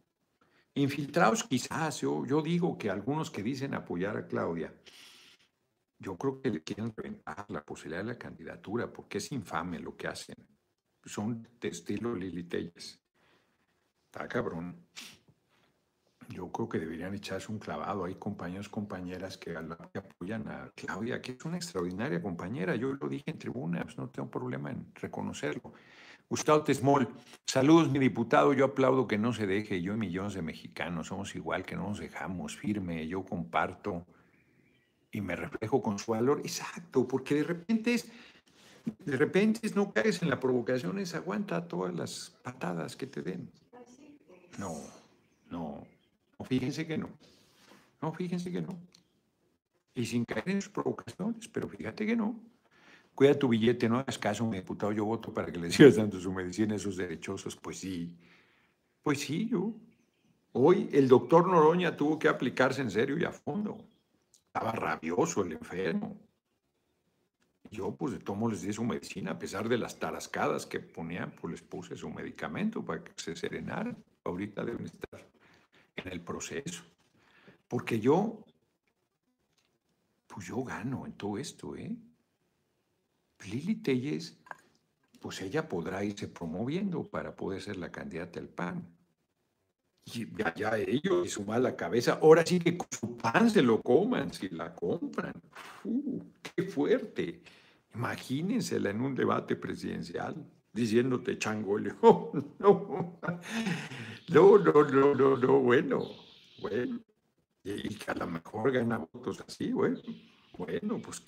Infiltrados 0.75 1.45
quizás, 1.45 2.01
yo, 2.01 2.27
yo 2.27 2.43
digo 2.43 2.77
que 2.77 2.91
algunos 2.91 3.31
que 3.31 3.43
dicen 3.43 3.75
apoyar 3.75 4.17
a 4.17 4.27
Claudia, 4.27 4.75
yo 6.01 6.17
creo 6.17 6.41
que 6.41 6.51
le 6.51 6.63
quieren 6.63 6.93
reventar 6.97 7.47
la 7.49 7.65
posibilidad 7.65 8.03
de 8.03 8.13
la 8.13 8.19
candidatura, 8.19 8.93
porque 8.93 9.19
es 9.19 9.31
infame 9.31 9.79
lo 9.79 9.97
que 9.97 10.09
hacen. 10.09 10.35
Son 11.05 11.47
de 11.61 11.69
estilo 11.69 12.15
Lili 12.17 12.45
Telles. 12.45 13.01
Está 14.07 14.27
cabrón 14.27 14.89
yo 16.31 16.51
creo 16.51 16.69
que 16.69 16.79
deberían 16.79 17.15
echarse 17.15 17.51
un 17.51 17.59
clavado. 17.59 18.05
Hay 18.05 18.15
compañeros, 18.15 18.69
compañeras 18.69 19.37
que, 19.37 19.57
apoyan 19.57 20.49
a 20.49 20.71
Claudia, 20.75 21.21
que 21.21 21.33
es 21.33 21.45
una 21.45 21.57
extraordinaria 21.57 22.23
compañera. 22.23 22.77
Yo 22.77 22.93
lo 22.93 23.09
dije 23.09 23.31
en 23.31 23.39
tribuna, 23.39 23.83
pues 23.83 23.99
no 23.99 24.09
tengo 24.09 24.31
problema 24.31 24.71
en 24.71 24.93
reconocerlo. 24.95 25.73
Gustavo 26.29 26.63
Tesmol, 26.63 27.09
saludos 27.45 27.91
mi 27.91 27.99
diputado, 27.99 28.53
yo 28.53 28.67
aplaudo 28.67 29.09
que 29.09 29.19
no 29.19 29.33
se 29.33 29.49
deje, 29.49 29.83
yo 29.83 29.95
y 29.95 29.97
millones 29.97 30.35
de 30.35 30.43
mexicanos 30.43 31.09
somos 31.09 31.35
igual, 31.35 31.65
que 31.65 31.75
no 31.75 31.89
nos 31.89 31.99
dejamos, 31.99 32.57
firme, 32.57 33.09
yo 33.09 33.25
comparto 33.25 34.07
y 35.13 35.21
me 35.21 35.37
reflejo 35.37 35.83
con 35.83 35.99
su 35.99 36.13
valor. 36.13 36.41
Exacto, 36.41 37.07
porque 37.07 37.37
de 37.37 37.45
repente 37.45 37.95
es, 37.95 38.09
de 39.05 39.17
repente 39.17 39.71
no 39.75 39.93
caes 39.93 40.23
en 40.23 40.31
la 40.31 40.41
provocación, 40.41 40.99
es 40.99 41.15
aguanta 41.15 41.67
todas 41.67 41.95
las 41.95 42.37
patadas 42.43 42.97
que 42.97 43.07
te 43.07 43.23
den. 43.23 43.51
No, 44.59 44.77
no, 45.51 45.87
fíjense 46.45 46.87
que 46.87 46.99
no. 46.99 47.09
No, 48.03 48.13
fíjense 48.13 48.51
que 48.51 48.63
no. 48.63 48.79
Y 49.95 50.07
sin 50.07 50.25
caer 50.25 50.49
en 50.49 50.63
sus 50.63 50.73
provocaciones, 50.73 51.49
pero 51.49 51.69
fíjate 51.69 52.07
que 52.07 52.17
no. 52.17 52.41
Cuida 53.15 53.39
tu 53.39 53.49
billete, 53.49 53.89
no 53.89 53.99
hagas 53.99 54.19
caso, 54.19 54.47
mi 54.47 54.57
diputado, 54.57 54.93
yo 54.93 55.05
voto 55.05 55.35
para 55.35 55.53
que 55.53 55.59
le 55.59 55.71
sigas 55.71 55.97
dando 55.97 56.19
su 56.19 56.33
medicina 56.33 56.75
a 56.75 56.77
esos 56.77 56.97
derechosos. 56.97 57.57
Pues 57.57 57.79
sí, 57.79 58.17
pues 59.03 59.21
sí, 59.21 59.49
yo. 59.49 59.75
Hoy 60.53 60.89
el 60.93 61.07
doctor 61.07 61.47
Noroña 61.47 61.97
tuvo 61.97 62.19
que 62.19 62.29
aplicarse 62.29 62.81
en 62.81 62.91
serio 62.91 63.19
y 63.19 63.25
a 63.25 63.31
fondo. 63.31 63.79
Estaba 64.53 64.73
rabioso 64.73 65.45
el 65.45 65.53
enfermo. 65.53 66.19
Yo, 67.71 67.95
pues 67.95 68.15
de 68.15 68.19
tomo 68.19 68.51
les 68.51 68.63
di 68.63 68.73
su 68.73 68.83
medicina, 68.83 69.31
a 69.31 69.39
pesar 69.39 69.69
de 69.69 69.79
las 69.79 70.01
tarascadas 70.01 70.67
que 70.67 70.81
ponían, 70.81 71.31
pues 71.41 71.53
les 71.53 71.63
puse 71.63 71.97
su 71.97 72.11
medicamento 72.11 72.85
para 72.85 73.05
que 73.05 73.13
se 73.15 73.37
serenaran. 73.37 73.97
Ahorita 74.25 74.65
deben 74.65 74.87
estar 74.87 75.25
en 75.95 76.09
el 76.09 76.21
proceso. 76.21 76.83
Porque 77.69 78.01
yo, 78.01 78.45
pues 80.27 80.49
yo 80.49 80.65
gano 80.65 81.07
en 81.07 81.13
todo 81.13 81.39
esto, 81.39 81.77
¿eh? 81.77 81.97
Lili 83.47 83.77
Telles, 83.77 84.37
pues 85.21 85.41
ella 85.43 85.69
podrá 85.69 86.03
irse 86.03 86.27
promoviendo 86.27 87.09
para 87.09 87.37
poder 87.37 87.63
ser 87.63 87.77
la 87.77 87.93
candidata 87.93 88.41
al 88.41 88.49
PAN. 88.49 89.00
Y 90.05 90.27
ya 90.57 90.77
ellos 90.77 91.27
y 91.27 91.29
su 91.29 91.45
mala 91.45 91.77
cabeza, 91.77 92.19
ahora 92.21 92.45
sí 92.45 92.59
que 92.59 92.77
su 92.91 93.17
pan 93.17 93.51
se 93.51 93.63
lo 93.63 93.81
coman, 93.83 94.33
si 94.33 94.49
la 94.49 94.75
compran. 94.75 95.35
Uh, 95.85 96.23
¡Qué 96.43 96.63
fuerte! 96.65 97.43
Imagínensela 97.95 98.91
en 98.91 99.01
un 99.01 99.15
debate 99.15 99.57
presidencial 99.57 100.35
diciéndote 100.73 101.39
changolio. 101.39 101.97
No, 104.29 104.59
no, 104.59 104.85
no, 104.85 105.13
no, 105.13 105.37
no, 105.37 105.59
bueno, 105.59 106.09
bueno. 106.61 107.01
Y 107.65 107.97
que 107.97 108.13
a 108.13 108.15
lo 108.15 108.29
mejor 108.29 108.71
gana 108.71 108.99
votos 108.99 109.43
así, 109.47 109.73
bueno. 109.73 110.01
Bueno, 110.57 111.01
pues 111.03 111.25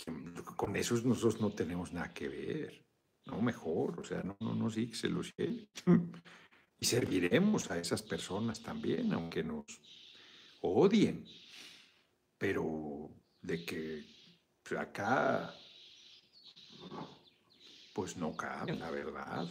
con 0.57 0.77
esos 0.77 1.05
nosotros 1.05 1.41
no 1.41 1.51
tenemos 1.51 1.93
nada 1.93 2.15
que 2.15 2.29
ver. 2.29 2.85
No, 3.27 3.41
mejor, 3.43 3.99
o 3.99 4.05
sea, 4.05 4.23
no, 4.23 4.37
no, 4.41 4.55
no, 4.55 4.71
sí, 4.71 4.89
que 4.89 4.95
se 4.95 5.09
lo 5.09 5.23
sé. 5.23 5.69
Y 6.83 6.85
serviremos 6.85 7.71
a 7.71 7.79
esas 7.79 8.03
personas 8.03 8.61
también, 8.61 9.13
aunque 9.13 9.45
nos 9.45 9.67
odien. 10.63 11.25
Pero 12.37 13.09
de 13.41 13.65
que 13.65 14.05
acá 14.77 15.55
pues 17.95 18.17
no 18.17 18.37
cabe, 18.37 18.75
la 18.75 18.91
verdad. 18.91 19.47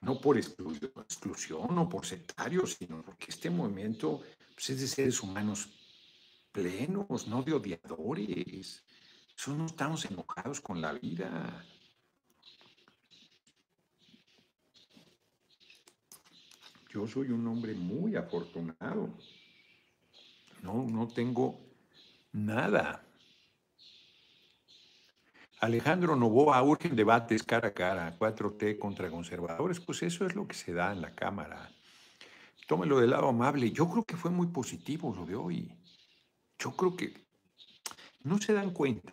No 0.00 0.20
por 0.20 0.36
exclusión, 0.38 1.78
o 1.78 1.88
por 1.88 2.04
sectarios, 2.04 2.74
sino 2.74 3.00
porque 3.04 3.26
este 3.28 3.48
movimiento 3.48 4.20
pues, 4.52 4.70
es 4.70 4.80
de 4.80 4.88
seres 4.88 5.22
humanos 5.22 5.68
plenos, 6.50 7.28
no 7.28 7.44
de 7.44 7.52
odiadores. 7.52 8.82
Eso 9.36 9.54
no 9.54 9.66
estamos 9.66 10.04
enojados 10.04 10.60
con 10.60 10.80
la 10.80 10.94
vida. 10.94 11.64
Yo 16.92 17.06
soy 17.06 17.30
un 17.30 17.46
hombre 17.46 17.74
muy 17.74 18.16
afortunado. 18.16 19.10
No, 20.62 20.84
no 20.84 21.08
tengo 21.08 21.60
nada 22.32 23.04
Alejandro 25.60 26.16
Novoa 26.16 26.62
urgen 26.62 26.96
debates 26.96 27.42
cara 27.42 27.68
a 27.68 27.74
cara, 27.74 28.18
4T 28.18 28.78
contra 28.78 29.10
conservadores, 29.10 29.78
pues 29.78 30.02
eso 30.02 30.24
es 30.24 30.34
lo 30.34 30.48
que 30.48 30.54
se 30.54 30.72
da 30.72 30.90
en 30.90 31.02
la 31.02 31.14
Cámara. 31.14 31.70
Tómelo 32.66 32.98
del 32.98 33.10
lado 33.10 33.28
amable. 33.28 33.70
Yo 33.70 33.86
creo 33.90 34.04
que 34.04 34.16
fue 34.16 34.30
muy 34.30 34.46
positivo 34.46 35.14
lo 35.14 35.26
de 35.26 35.36
hoy. 35.36 35.70
Yo 36.58 36.74
creo 36.74 36.96
que 36.96 37.12
no 38.24 38.38
se 38.38 38.54
dan 38.54 38.70
cuenta 38.70 39.12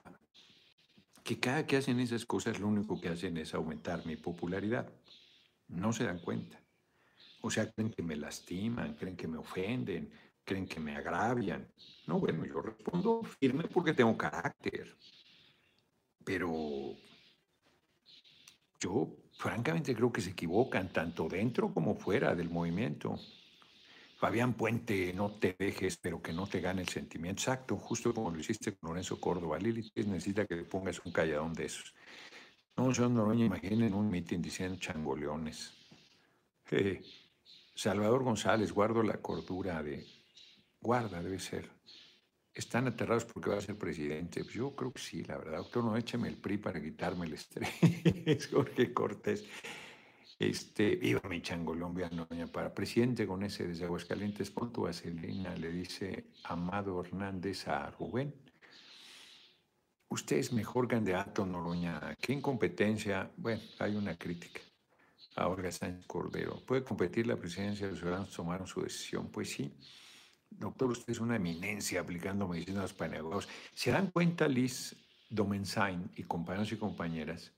que 1.21 1.37
cada 1.37 1.67
que 1.67 1.75
hacen 1.75 1.99
esas 1.99 2.25
cosas 2.25 2.61
lo 2.61 2.67
único 2.67 3.01
que 3.01 3.09
hacen 3.09 3.35
es 3.35 3.53
aumentar 3.53 4.05
mi 4.05 4.15
popularidad. 4.15 4.89
No 5.67 5.91
se 5.91 6.05
dan 6.05 6.19
cuenta. 6.19 6.57
O 7.47 7.49
sea, 7.49 7.71
creen 7.71 7.91
que 7.91 8.03
me 8.03 8.17
lastiman, 8.17 8.93
creen 8.95 9.15
que 9.15 9.25
me 9.25 9.37
ofenden, 9.37 10.11
creen 10.43 10.67
que 10.67 10.81
me 10.81 10.97
agravian. 10.97 11.65
No, 12.05 12.19
bueno, 12.19 12.43
yo 12.43 12.61
respondo 12.61 13.23
firme 13.23 13.63
porque 13.69 13.93
tengo 13.93 14.17
carácter. 14.17 14.97
Pero 16.25 16.97
yo 18.81 19.15
francamente 19.37 19.95
creo 19.95 20.11
que 20.11 20.19
se 20.19 20.31
equivocan 20.31 20.91
tanto 20.91 21.29
dentro 21.29 21.73
como 21.73 21.95
fuera 21.95 22.35
del 22.35 22.49
movimiento. 22.49 23.17
Fabián 24.17 24.53
Puente, 24.55 25.13
no 25.13 25.31
te 25.31 25.55
dejes, 25.57 25.95
pero 25.95 26.21
que 26.21 26.33
no 26.33 26.47
te 26.47 26.59
gane 26.59 26.81
el 26.81 26.89
sentimiento. 26.89 27.43
Exacto, 27.43 27.77
justo 27.77 28.13
como 28.13 28.29
lo 28.29 28.41
hiciste 28.41 28.75
con 28.75 28.89
Lorenzo 28.89 29.21
Córdoba. 29.21 29.57
Lili 29.57 29.89
necesita 29.95 30.45
que 30.45 30.57
le 30.57 30.63
pongas 30.65 30.99
un 31.05 31.13
calladón 31.13 31.53
de 31.53 31.67
esos. 31.67 31.95
No, 32.75 32.93
señor 32.93 33.11
Noroña, 33.11 33.45
imaginen 33.45 33.93
un 33.93 34.09
mitin 34.09 34.41
diciendo 34.41 34.77
changoleones. 34.77 35.71
Salvador 37.77 38.23
González, 38.23 38.71
guardo 38.71 39.03
la 39.03 39.21
cordura 39.21 39.83
de... 39.83 40.03
Guarda, 40.81 41.21
debe 41.21 41.37
ser. 41.37 41.69
¿Están 42.51 42.87
aterrados 42.87 43.23
porque 43.25 43.51
va 43.51 43.57
a 43.57 43.61
ser 43.61 43.77
presidente? 43.77 44.43
Pues 44.43 44.55
yo 44.55 44.75
creo 44.75 44.91
que 44.91 44.99
sí, 44.99 45.23
la 45.23 45.37
verdad. 45.37 45.57
Doctor, 45.59 45.83
no 45.83 45.95
écheme 45.95 46.27
el 46.27 46.37
PRI 46.37 46.57
para 46.57 46.81
quitarme 46.81 47.27
el 47.27 47.33
estrés. 47.33 47.69
Jorge 48.51 48.91
Cortés. 48.91 49.45
Este, 50.39 50.95
viva 50.95 51.21
mi 51.29 51.39
changolombia, 51.43 52.09
para 52.51 52.73
presidente 52.73 53.27
con 53.27 53.43
ese 53.43 53.67
desde 53.67 53.85
Aguascalientes, 53.85 54.49
pon 54.49 54.73
tu 54.73 54.81
vaselina, 54.81 55.55
le 55.55 55.69
dice 55.69 56.31
Amado 56.45 56.99
Hernández 57.01 57.67
a 57.67 57.91
Rubén. 57.91 58.33
Usted 60.09 60.37
es 60.37 60.51
mejor 60.51 60.87
candidato, 60.87 61.45
Noroña. 61.45 62.15
¿Qué 62.19 62.33
incompetencia? 62.33 63.29
Bueno, 63.37 63.61
hay 63.77 63.95
una 63.95 64.17
crítica 64.17 64.61
a 65.37 65.47
Olga 65.47 65.71
Sánchez 65.71 66.05
Cordero. 66.07 66.59
¿Puede 66.65 66.83
competir 66.83 67.27
la 67.27 67.37
presidencia? 67.37 67.87
Los 67.87 67.99
ciudadanos 67.99 68.31
tomaron 68.31 68.67
su 68.67 68.81
decisión. 68.81 69.29
Pues 69.29 69.51
sí. 69.51 69.71
Doctor, 70.49 70.91
usted 70.91 71.11
es 71.11 71.19
una 71.19 71.35
eminencia 71.35 72.01
aplicando 72.01 72.47
medicinas 72.47 72.93
para 72.93 73.11
negocios. 73.11 73.53
¿Se 73.73 73.91
dan 73.91 74.11
cuenta, 74.11 74.47
Liz 74.47 74.95
Domensain 75.29 76.09
y 76.15 76.23
compañeros 76.23 76.71
y 76.71 76.77
compañeras, 76.77 77.53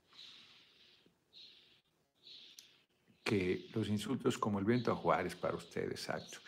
que 3.24 3.70
los 3.74 3.88
insultos 3.90 4.38
como 4.38 4.60
el 4.60 4.66
viento 4.66 4.92
a 4.92 4.96
Juárez 4.96 5.36
para 5.36 5.56
ustedes, 5.56 5.92
exacto, 5.92 6.40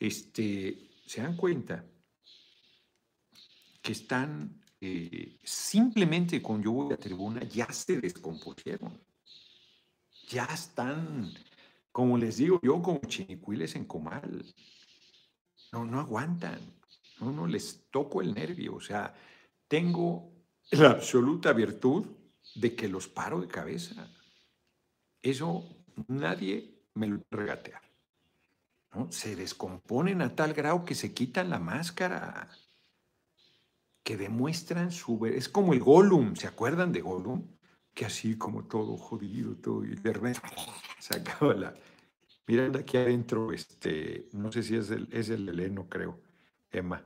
este, 0.00 0.90
se 1.06 1.20
dan 1.20 1.36
cuenta 1.36 1.84
que 3.82 3.92
están 3.92 4.62
eh, 4.80 5.38
simplemente 5.44 6.40
con 6.40 6.62
yo 6.62 6.72
voy 6.72 6.94
a 6.94 6.96
tribuna, 6.96 7.44
ya 7.44 7.70
se 7.70 8.00
descompusieron. 8.00 8.98
Ya 10.28 10.44
están, 10.44 11.32
como 11.90 12.16
les 12.16 12.36
digo 12.36 12.60
yo, 12.62 12.80
como 12.82 13.00
chinicuiles 13.00 13.76
en 13.76 13.84
comal. 13.84 14.44
No, 15.72 15.84
no 15.84 16.00
aguantan. 16.00 16.60
No, 17.20 17.32
no 17.32 17.46
les 17.46 17.84
toco 17.90 18.20
el 18.20 18.34
nervio. 18.34 18.74
O 18.74 18.80
sea, 18.80 19.14
tengo 19.68 20.32
la 20.70 20.90
absoluta 20.90 21.52
virtud 21.52 22.06
de 22.54 22.74
que 22.74 22.88
los 22.88 23.08
paro 23.08 23.40
de 23.40 23.48
cabeza. 23.48 24.08
Eso 25.20 25.64
nadie 26.08 26.82
me 26.94 27.06
lo 27.06 27.22
regatea. 27.30 27.80
¿no? 28.94 29.10
Se 29.10 29.36
descomponen 29.36 30.22
a 30.22 30.34
tal 30.34 30.52
grado 30.52 30.84
que 30.84 30.94
se 30.94 31.14
quitan 31.14 31.50
la 31.50 31.58
máscara, 31.58 32.48
que 34.02 34.16
demuestran 34.16 34.90
su... 34.90 35.24
Es 35.26 35.48
como 35.48 35.72
el 35.72 35.80
Gollum, 35.80 36.36
¿se 36.36 36.48
acuerdan 36.48 36.92
de 36.92 37.00
Gollum? 37.00 37.46
Que 37.94 38.06
así 38.06 38.36
como 38.38 38.64
todo 38.64 38.96
jodido, 38.96 39.54
todo, 39.56 39.84
y 39.84 39.94
de 39.96 40.12
repente 40.12 40.40
se 40.98 41.16
acaba 41.16 41.54
la... 41.54 41.74
Miren 42.46 42.76
aquí 42.76 42.96
adentro, 42.96 43.52
este, 43.52 44.28
no 44.32 44.50
sé 44.50 44.62
si 44.62 44.76
es 44.76 44.90
el, 44.90 45.08
es 45.12 45.28
el 45.28 45.48
heleno, 45.48 45.88
creo, 45.88 46.18
Emma. 46.70 47.02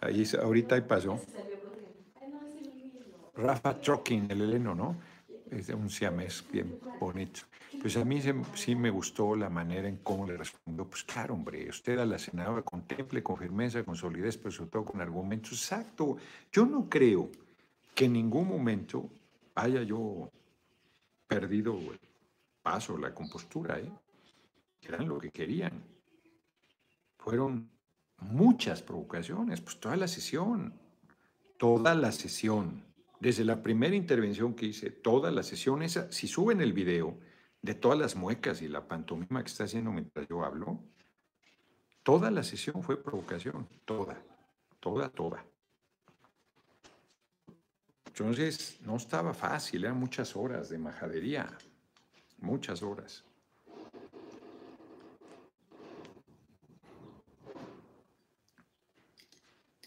Ahí, 0.00 0.24
ahorita 0.40 0.74
ahí 0.76 0.82
pasó. 0.82 1.20
Rafa 3.34 3.80
Trucking, 3.80 4.30
el 4.30 4.42
heleno, 4.42 4.74
¿no? 4.74 4.96
Es 5.50 5.68
un 5.70 5.88
siamés 5.90 6.44
bien 6.50 6.78
bonito. 6.98 7.40
Pues 7.80 7.96
a 7.96 8.04
mí 8.04 8.20
sí 8.54 8.74
me 8.74 8.90
gustó 8.90 9.36
la 9.36 9.48
manera 9.48 9.88
en 9.88 9.98
cómo 9.98 10.26
le 10.26 10.36
respondió. 10.36 10.84
Pues 10.86 11.04
claro, 11.04 11.34
hombre, 11.34 11.68
usted 11.68 11.98
a 11.98 12.04
la 12.06 12.18
senadora 12.18 12.62
contemple 12.62 13.22
con 13.22 13.36
firmeza, 13.36 13.84
con 13.84 13.94
solidez, 13.96 14.36
pero 14.36 14.50
sobre 14.50 14.70
todo 14.70 14.84
con 14.84 15.00
argumentos. 15.00 15.52
Exacto. 15.52 16.16
Yo 16.52 16.66
no 16.66 16.88
creo 16.88 17.30
que 17.94 18.06
en 18.06 18.14
ningún 18.14 18.48
momento 18.48 19.08
haya 19.58 19.82
yo 19.82 20.30
perdido 21.26 21.76
el 21.76 22.00
paso, 22.62 22.96
la 22.96 23.12
compostura, 23.12 23.78
¿eh? 23.78 23.90
Eran 24.82 25.08
lo 25.08 25.18
que 25.18 25.30
querían. 25.30 25.82
Fueron 27.18 27.68
muchas 28.18 28.82
provocaciones, 28.82 29.60
pues 29.60 29.80
toda 29.80 29.96
la 29.96 30.06
sesión, 30.06 30.72
toda 31.56 31.94
la 31.94 32.12
sesión, 32.12 32.84
desde 33.20 33.44
la 33.44 33.60
primera 33.62 33.96
intervención 33.96 34.54
que 34.54 34.66
hice, 34.66 34.90
toda 34.90 35.30
la 35.32 35.42
sesión 35.42 35.82
esa, 35.82 36.10
si 36.12 36.28
suben 36.28 36.60
el 36.60 36.72
video, 36.72 37.18
de 37.60 37.74
todas 37.74 37.98
las 37.98 38.14
muecas 38.14 38.62
y 38.62 38.68
la 38.68 38.86
pantomima 38.86 39.42
que 39.42 39.48
está 39.48 39.64
haciendo 39.64 39.90
mientras 39.90 40.28
yo 40.28 40.44
hablo, 40.44 40.78
toda 42.04 42.30
la 42.30 42.44
sesión 42.44 42.84
fue 42.84 43.02
provocación, 43.02 43.68
toda, 43.84 44.22
toda, 44.78 45.08
toda. 45.08 45.44
Entonces, 48.20 48.80
no 48.84 48.96
estaba 48.96 49.32
fácil, 49.32 49.84
eran 49.84 49.96
muchas 49.96 50.34
horas 50.34 50.68
de 50.68 50.76
majadería, 50.76 51.56
muchas 52.38 52.82
horas. 52.82 53.22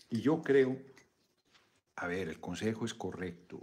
Y 0.10 0.22
yo 0.22 0.42
creo, 0.42 0.78
a 1.98 2.08
ver, 2.08 2.30
el 2.30 2.40
consejo 2.40 2.86
es 2.86 2.94
correcto, 2.94 3.60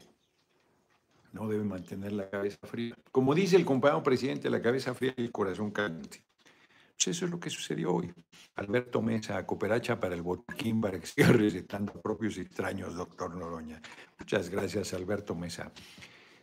no 1.32 1.48
debe 1.48 1.64
mantener 1.64 2.12
la 2.12 2.28
cabeza 2.28 2.58
fría. 2.64 2.94
Como 3.10 3.34
dice 3.34 3.56
el 3.56 3.64
compañero 3.64 4.02
presidente, 4.02 4.50
la 4.50 4.60
cabeza 4.60 4.92
fría 4.92 5.14
y 5.16 5.22
el 5.22 5.32
corazón 5.32 5.70
caliente. 5.70 6.27
Pues 6.98 7.16
eso 7.16 7.26
es 7.26 7.30
lo 7.30 7.38
que 7.38 7.48
sucedió 7.48 7.94
hoy. 7.94 8.12
Alberto 8.56 9.00
Mesa, 9.00 9.46
cooperacha 9.46 10.00
para 10.00 10.16
el 10.16 10.22
botiquín 10.22 10.80
para 10.80 10.98
que 10.98 11.06
siga 11.06 11.28
recetando 11.28 11.92
propios 11.92 12.36
extraños, 12.38 12.96
doctor 12.96 13.36
Noroña. 13.36 13.80
Muchas 14.18 14.50
gracias, 14.50 14.92
Alberto 14.94 15.36
Mesa. 15.36 15.70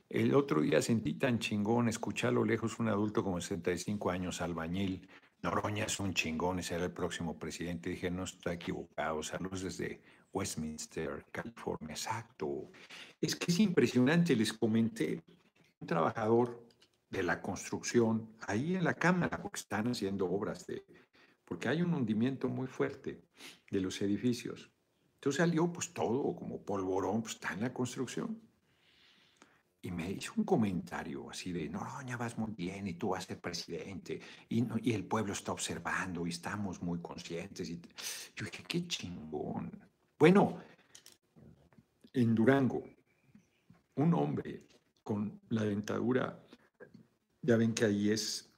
El 0.08 0.34
otro 0.34 0.62
día 0.62 0.82
sentí 0.82 1.16
tan 1.16 1.40
chingón 1.40 1.90
escuchar 1.90 2.30
a 2.30 2.36
lo 2.36 2.46
lejos 2.46 2.80
un 2.80 2.88
adulto 2.88 3.22
como 3.22 3.42
65 3.42 4.10
años, 4.10 4.40
albañil. 4.40 5.10
Noroña 5.44 5.84
es 5.84 6.00
un 6.00 6.14
chingón, 6.14 6.64
será 6.64 6.86
el 6.86 6.94
próximo 6.94 7.38
presidente. 7.38 7.90
Dije, 7.90 8.10
no 8.10 8.24
está 8.24 8.54
equivocado. 8.54 9.24
Saludos 9.24 9.62
desde 9.62 10.02
Westminster, 10.32 11.26
California. 11.34 11.90
Exacto. 11.90 12.72
Es 13.20 13.36
que 13.36 13.52
es 13.52 13.60
impresionante, 13.60 14.34
les 14.38 14.54
comenté, 14.54 15.22
un 15.82 15.88
trabajador 15.88 16.65
de 17.10 17.24
la 17.24 17.42
construcción 17.42 18.36
ahí 18.48 18.76
en 18.76 18.84
la 18.84 18.94
cámara, 18.94 19.42
porque 19.42 19.60
están 19.60 19.88
haciendo 19.88 20.30
obras 20.30 20.66
de, 20.68 20.86
porque 21.46 21.70
hay 21.70 21.82
un 21.82 21.94
hundimiento 21.94 22.50
muy 22.50 22.68
fuerte 22.68 23.22
de 23.70 23.80
los 23.80 24.02
edificios. 24.02 24.72
Entonces 25.16 25.38
salió 25.38 25.72
pues 25.72 25.94
todo 25.94 26.36
como 26.36 26.64
polvorón, 26.64 27.22
pues 27.22 27.36
está 27.36 27.54
en 27.54 27.62
la 27.62 27.74
construcción. 27.74 28.42
Y 29.82 29.92
me 29.92 30.12
hizo 30.12 30.34
un 30.36 30.44
comentario 30.44 31.30
así 31.30 31.52
de, 31.52 31.70
no, 31.70 31.86
ya 32.08 32.18
vas 32.18 32.38
muy 32.40 32.52
bien 32.52 32.88
y 32.88 32.96
tú 32.96 33.10
vas 33.10 33.24
a 33.24 33.28
ser 33.28 33.40
presidente 33.40 34.20
y, 34.50 34.66
y 34.82 34.94
el 34.94 35.06
pueblo 35.06 35.34
está 35.34 35.52
observando 35.52 36.26
y 36.26 36.32
estamos 36.32 36.82
muy 36.82 37.00
conscientes. 37.02 37.70
Y 37.70 37.80
yo 38.36 38.46
dije, 38.46 38.64
qué 38.68 38.88
chingón. 38.88 39.72
Bueno, 40.18 40.60
en 42.14 42.34
Durango, 42.34 42.84
un 43.96 44.14
hombre 44.16 44.66
con 45.04 45.40
la 45.50 45.64
dentadura, 45.64 46.45
ya 47.46 47.58
ven 47.58 47.74
que 47.74 47.86
ahí 47.86 48.10
es, 48.10 48.50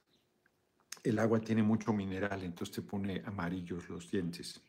el 1.02 1.18
agua 1.18 1.40
tiene 1.40 1.62
mucho 1.62 1.92
mineral, 1.92 2.42
entonces 2.42 2.74
te 2.76 2.82
pone 2.82 3.22
amarillos 3.24 3.88
los 3.88 4.10
dientes. 4.10 4.60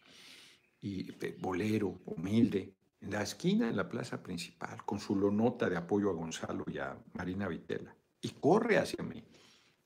Y 0.81 1.11
bolero, 1.39 2.01
humilde, 2.05 2.73
en 3.01 3.11
la 3.11 3.23
esquina, 3.23 3.69
en 3.69 3.77
la 3.77 3.87
plaza 3.87 4.21
principal, 4.21 4.83
con 4.85 4.99
su 4.99 5.15
lonota 5.15 5.69
de 5.69 5.77
apoyo 5.77 6.09
a 6.09 6.13
Gonzalo 6.13 6.65
y 6.67 6.77
a 6.77 6.97
Marina 7.13 7.47
Vitela. 7.47 7.95
Y 8.21 8.29
corre 8.29 8.77
hacia 8.77 9.03
mí. 9.03 9.23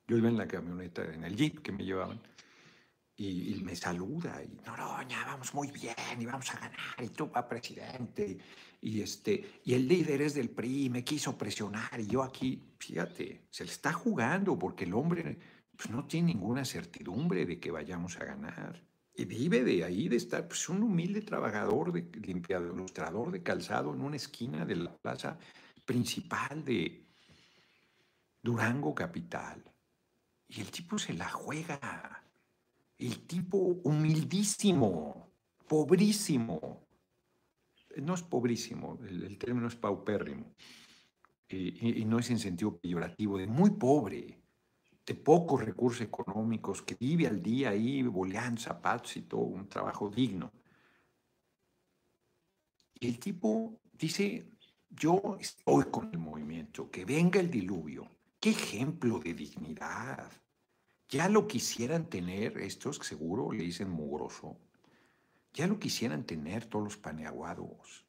Yo 0.08 0.18
iba 0.18 0.30
en 0.30 0.38
la 0.38 0.48
camioneta, 0.48 1.04
en 1.14 1.24
el 1.24 1.36
jeep 1.36 1.62
que 1.62 1.72
me 1.72 1.86
llevaban, 1.86 2.20
y, 3.16 3.62
me 3.64 3.76
saluda 3.76 4.42
y 4.44 4.56
Noroña, 4.66 5.24
vamos 5.26 5.54
muy 5.54 5.70
bien 5.72 5.96
y 6.20 6.26
vamos 6.26 6.50
a 6.52 6.60
ganar 6.60 7.04
y 7.04 7.10
tú 7.10 7.30
va 7.30 7.48
presidente 7.48 8.38
y 8.82 9.02
este 9.02 9.62
y 9.64 9.76
el 9.76 9.88
líder 9.88 10.22
es 10.22 10.34
del 10.34 10.50
PRI, 10.50 10.90
me 10.90 11.04
quiso 11.04 11.38
presionar 11.38 12.00
y 12.00 12.08
yo 12.08 12.24
aquí, 12.24 12.74
fíjate, 12.80 13.46
se 13.50 13.66
le 13.66 13.72
está 13.72 13.94
jugando 13.94 14.58
porque 14.58 14.86
el 14.86 14.94
hombre 14.94 15.38
pues, 15.78 15.90
no 15.90 16.06
tiene 16.06 16.34
ninguna 16.34 16.66
certidumbre 16.66 17.46
de 17.46 17.60
que 17.60 17.72
vayamos 17.72 18.18
a 18.18 18.26
ganar. 18.26 18.84
Y 19.16 19.26
vive 19.26 19.64
de 19.64 19.84
ahí 19.84 20.10
de 20.10 20.16
estar 20.16 20.48
pues 20.48 20.68
un 20.70 20.82
humilde 20.82 21.22
trabajador 21.22 21.94
de 21.94 22.10
limpiador, 22.20 22.74
ilustrador 22.74 23.32
de 23.32 23.44
calzado 23.44 23.94
en 23.94 24.02
una 24.02 24.16
esquina 24.16 24.66
de 24.66 24.76
la 24.76 24.98
plaza 24.98 25.38
principal 25.86 26.66
de 26.66 27.06
Durango 28.42 28.96
capital. 28.96 29.64
Y 30.48 30.62
el 30.62 30.72
tipo 30.72 30.98
se 30.98 31.14
la 31.14 31.30
juega 31.30 32.23
el 32.98 33.26
tipo 33.28 33.58
humildísimo, 33.58 35.32
pobrísimo. 35.68 36.88
No 37.98 38.16
es 38.16 38.24
pobrísimo, 38.24 38.98
el, 39.08 39.38
término 39.38 39.68
es 39.68 39.76
paupérrimo. 39.76 40.54
y, 41.48 42.04
no 42.06 42.20
es 42.20 42.30
en 42.32 42.40
sentido 42.40 42.78
peyorativo, 42.78 43.38
de 43.38 43.48
muy 43.48 43.72
pobre, 43.72 44.44
de 45.06 45.16
pocos 45.16 45.64
recursos 45.64 46.02
económicos, 46.02 46.82
que 46.82 46.96
vive 46.96 47.28
al 47.28 47.42
día 47.42 47.70
ahí 47.70 48.02
boleando 48.04 48.62
zapatos 48.62 49.18
y 49.18 49.24
todo, 49.24 49.42
un 49.42 49.68
trabajo 49.68 50.10
digno. 50.10 50.52
Y 53.00 53.08
el 53.08 53.20
tipo 53.20 53.80
dice, 53.92 54.50
yo 54.90 55.38
estoy 55.40 55.86
con 55.86 56.10
el 56.14 56.20
movimiento, 56.20 56.90
que 56.90 57.04
venga 57.04 57.40
el 57.40 57.52
diluvio. 57.52 58.10
Qué 58.40 58.52
ejemplo 58.52 59.20
de 59.20 59.34
dignidad. 59.34 60.32
Ya 61.14 61.30
lo 61.30 61.48
quisieran 61.48 62.10
tener 62.10 62.58
estos, 62.58 62.98
seguro 62.98 63.52
le 63.52 63.66
dicen 63.66 63.88
mugroso, 63.88 64.58
ya 65.54 65.68
lo 65.68 65.78
quisieran 65.78 66.24
tener 66.24 66.66
todos 66.66 66.86
los 66.86 66.98
paneaguados, 66.98 68.04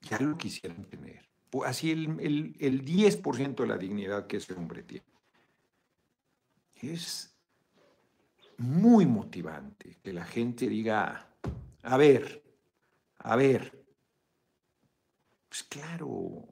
ya 0.00 0.18
lo 0.18 0.36
quisieran 0.36 0.84
tener. 0.86 1.28
Así 1.64 1.92
el, 1.92 2.18
el, 2.18 2.56
el 2.58 2.84
10% 2.84 3.54
de 3.54 3.66
la 3.68 3.78
dignidad 3.78 4.26
que 4.26 4.38
ese 4.38 4.52
hombre 4.52 4.82
tiene. 4.82 5.06
Es 6.74 7.38
muy 8.58 9.06
motivante 9.06 9.98
que 10.02 10.12
la 10.12 10.24
gente 10.24 10.68
diga, 10.68 11.32
a 11.84 11.96
ver, 11.96 12.42
a 13.18 13.36
ver, 13.36 13.86
pues 15.48 15.62
claro, 15.62 16.48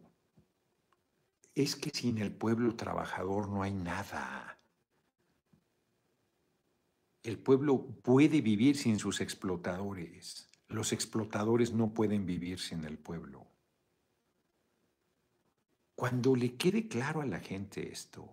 es 1.57 1.75
que 1.75 1.91
sin 1.91 2.19
el 2.19 2.33
pueblo 2.33 2.77
trabajador 2.77 3.49
no 3.49 3.65
hay 3.65 3.75
nada. 3.75 4.62
El 7.23 7.39
pueblo 7.39 7.87
puede 8.03 8.41
vivir 8.41 8.77
sin 8.77 8.99
sus 8.99 9.21
explotadores. 9.21 10.49
Los 10.69 10.93
explotadores 10.93 11.73
no 11.73 11.95
pueden 11.95 12.27
vivir 12.27 12.59
sin 12.59 12.85
el 12.85 12.99
pueblo. 12.99 13.47
Cuando 15.95 16.35
le 16.35 16.57
quede 16.57 16.89
claro 16.89 17.21
a 17.21 17.27
la 17.27 17.39
gente 17.39 17.93
esto, 17.93 18.29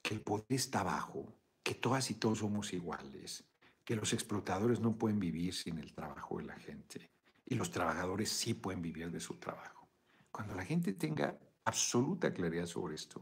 que 0.00 0.14
el 0.14 0.22
poder 0.22 0.46
está 0.48 0.80
abajo, 0.80 1.34
que 1.62 1.74
todas 1.74 2.10
y 2.10 2.14
todos 2.14 2.38
somos 2.38 2.72
iguales, 2.72 3.44
que 3.84 3.94
los 3.94 4.14
explotadores 4.14 4.80
no 4.80 4.96
pueden 4.96 5.20
vivir 5.20 5.54
sin 5.54 5.76
el 5.78 5.92
trabajo 5.92 6.38
de 6.38 6.44
la 6.44 6.58
gente 6.58 7.10
y 7.44 7.56
los 7.56 7.70
trabajadores 7.70 8.30
sí 8.30 8.54
pueden 8.54 8.80
vivir 8.80 9.10
de 9.10 9.20
su 9.20 9.34
trabajo. 9.34 9.88
Cuando 10.30 10.54
la 10.54 10.64
gente 10.64 10.92
tenga 10.92 11.36
absoluta 11.64 12.32
claridad 12.32 12.66
sobre 12.66 12.94
esto, 12.94 13.20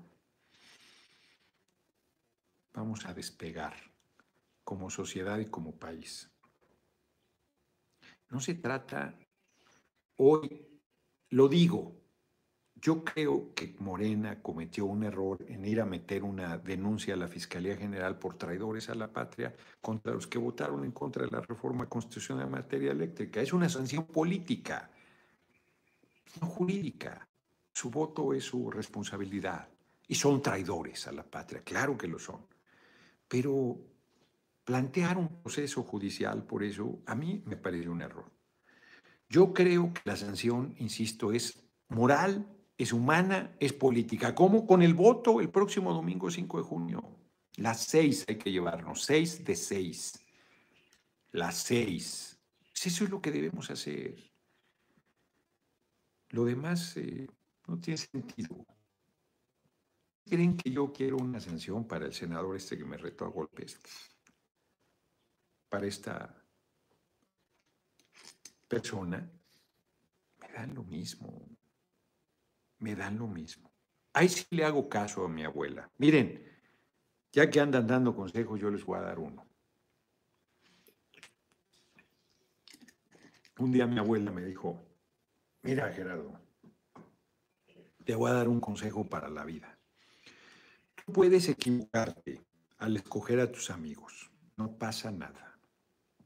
vamos 2.75 3.05
a 3.07 3.15
despegar 3.15 3.88
como 4.69 4.91
sociedad 4.91 5.39
y 5.39 5.47
como 5.47 5.79
país. 5.79 6.31
No 8.29 8.39
se 8.39 8.53
trata, 8.57 9.19
hoy 10.17 10.63
lo 11.31 11.49
digo, 11.49 11.97
yo 12.75 13.03
creo 13.03 13.55
que 13.55 13.75
Morena 13.79 14.43
cometió 14.43 14.85
un 14.85 15.05
error 15.05 15.39
en 15.49 15.65
ir 15.65 15.81
a 15.81 15.87
meter 15.87 16.23
una 16.23 16.59
denuncia 16.59 17.15
a 17.15 17.17
la 17.17 17.29
Fiscalía 17.29 17.79
General 17.79 18.19
por 18.19 18.37
traidores 18.37 18.91
a 18.91 18.95
la 18.95 19.11
patria 19.11 19.57
contra 19.81 20.13
los 20.13 20.27
que 20.27 20.37
votaron 20.37 20.85
en 20.85 20.93
contra 20.93 21.25
de 21.25 21.31
la 21.31 21.41
reforma 21.41 21.89
constitucional 21.89 22.45
en 22.45 22.53
materia 22.53 22.93
eléctrica. 22.93 23.41
Es 23.41 23.55
una 23.55 23.71
sanción 23.71 24.05
política, 24.05 24.91
no 26.43 26.47
jurídica. 26.47 27.27
Su 27.73 27.89
voto 27.89 28.35
es 28.35 28.45
su 28.45 28.71
responsabilidad. 28.71 29.67
Y 30.09 30.15
son 30.15 30.43
traidores 30.43 31.07
a 31.07 31.13
la 31.13 31.23
patria, 31.23 31.63
claro 31.63 31.97
que 31.97 32.07
lo 32.07 32.19
son. 32.19 32.47
Pero 33.27 33.88
plantear 34.69 35.17
un 35.17 35.29
proceso 35.41 35.83
judicial 35.83 36.45
por 36.45 36.63
eso, 36.63 37.01
a 37.07 37.15
mí 37.15 37.43
me 37.47 37.57
parece 37.57 37.89
un 37.89 38.03
error. 38.03 38.31
Yo 39.27 39.55
creo 39.55 39.95
que 39.95 40.03
la 40.05 40.15
sanción, 40.15 40.75
insisto, 40.77 41.33
es 41.33 41.67
moral, 41.89 42.47
es 42.77 42.93
humana, 42.93 43.57
es 43.61 43.73
política. 43.73 44.35
¿Cómo? 44.35 44.67
Con 44.67 44.83
el 44.83 44.93
voto 44.93 45.41
el 45.41 45.49
próximo 45.49 45.95
domingo 45.95 46.31
5 46.31 46.59
de 46.59 46.65
junio. 46.65 47.03
Las 47.57 47.85
seis 47.85 48.27
hay 48.29 48.37
que 48.37 48.53
llevarnos, 48.53 49.05
seis 49.05 49.43
de 49.43 49.57
seis. 49.57 50.23
Las 51.33 51.63
seis. 51.63 52.39
Pues 52.71 52.89
eso 52.89 53.05
es 53.05 53.11
lo 53.11 53.23
que 53.23 53.33
debemos 53.33 53.71
hacer. 53.71 54.23
Lo 56.29 56.45
demás 56.45 56.95
eh, 56.99 57.27
no 57.67 57.81
tiene 57.81 57.97
sentido. 57.97 58.67
¿Creen 60.29 60.59
que 60.59 60.71
yo 60.71 60.93
quiero 60.93 61.17
una 61.17 61.41
sanción 61.41 61.89
para 61.89 62.05
el 62.05 62.13
senador 62.13 62.55
este 62.55 62.77
que 62.77 62.85
me 62.85 62.99
retó 62.99 63.25
a 63.25 63.29
golpes? 63.29 63.81
Para 65.69 65.87
esta 65.87 66.35
persona, 68.67 69.31
me 70.41 70.49
dan 70.53 70.75
lo 70.75 70.85
mismo. 70.85 71.49
Me 72.79 72.95
dan 72.95 73.19
lo 73.19 73.27
mismo. 73.27 73.71
Ahí 74.13 74.29
sí 74.29 74.47
le 74.51 74.65
hago 74.65 74.89
caso 74.89 75.25
a 75.25 75.29
mi 75.29 75.45
abuela. 75.45 75.91
Miren, 75.99 76.45
ya 77.33 77.51
que 77.51 77.61
andan 77.61 77.87
dando 77.87 78.15
consejos, 78.15 78.61
yo 78.61 78.71
les 78.71 78.85
voy 78.85 78.99
a 78.99 79.03
dar 79.03 79.19
uno. 79.19 79.47
Un 83.59 83.73
día 83.73 83.87
mi 83.87 83.99
abuela 83.99 84.31
me 84.31 84.43
dijo, 84.43 84.81
mira 85.63 85.93
Gerardo, 85.93 86.41
te 88.05 88.15
voy 88.15 88.31
a 88.31 88.35
dar 88.35 88.49
un 88.49 88.61
consejo 88.61 89.09
para 89.09 89.29
la 89.29 89.45
vida. 89.45 89.77
Tú 90.95 91.13
puedes 91.13 91.49
equivocarte 91.49 92.41
al 92.79 92.97
escoger 92.97 93.41
a 93.41 93.51
tus 93.51 93.71
amigos. 93.71 94.31
No 94.57 94.79
pasa 94.79 95.11
nada. 95.11 95.48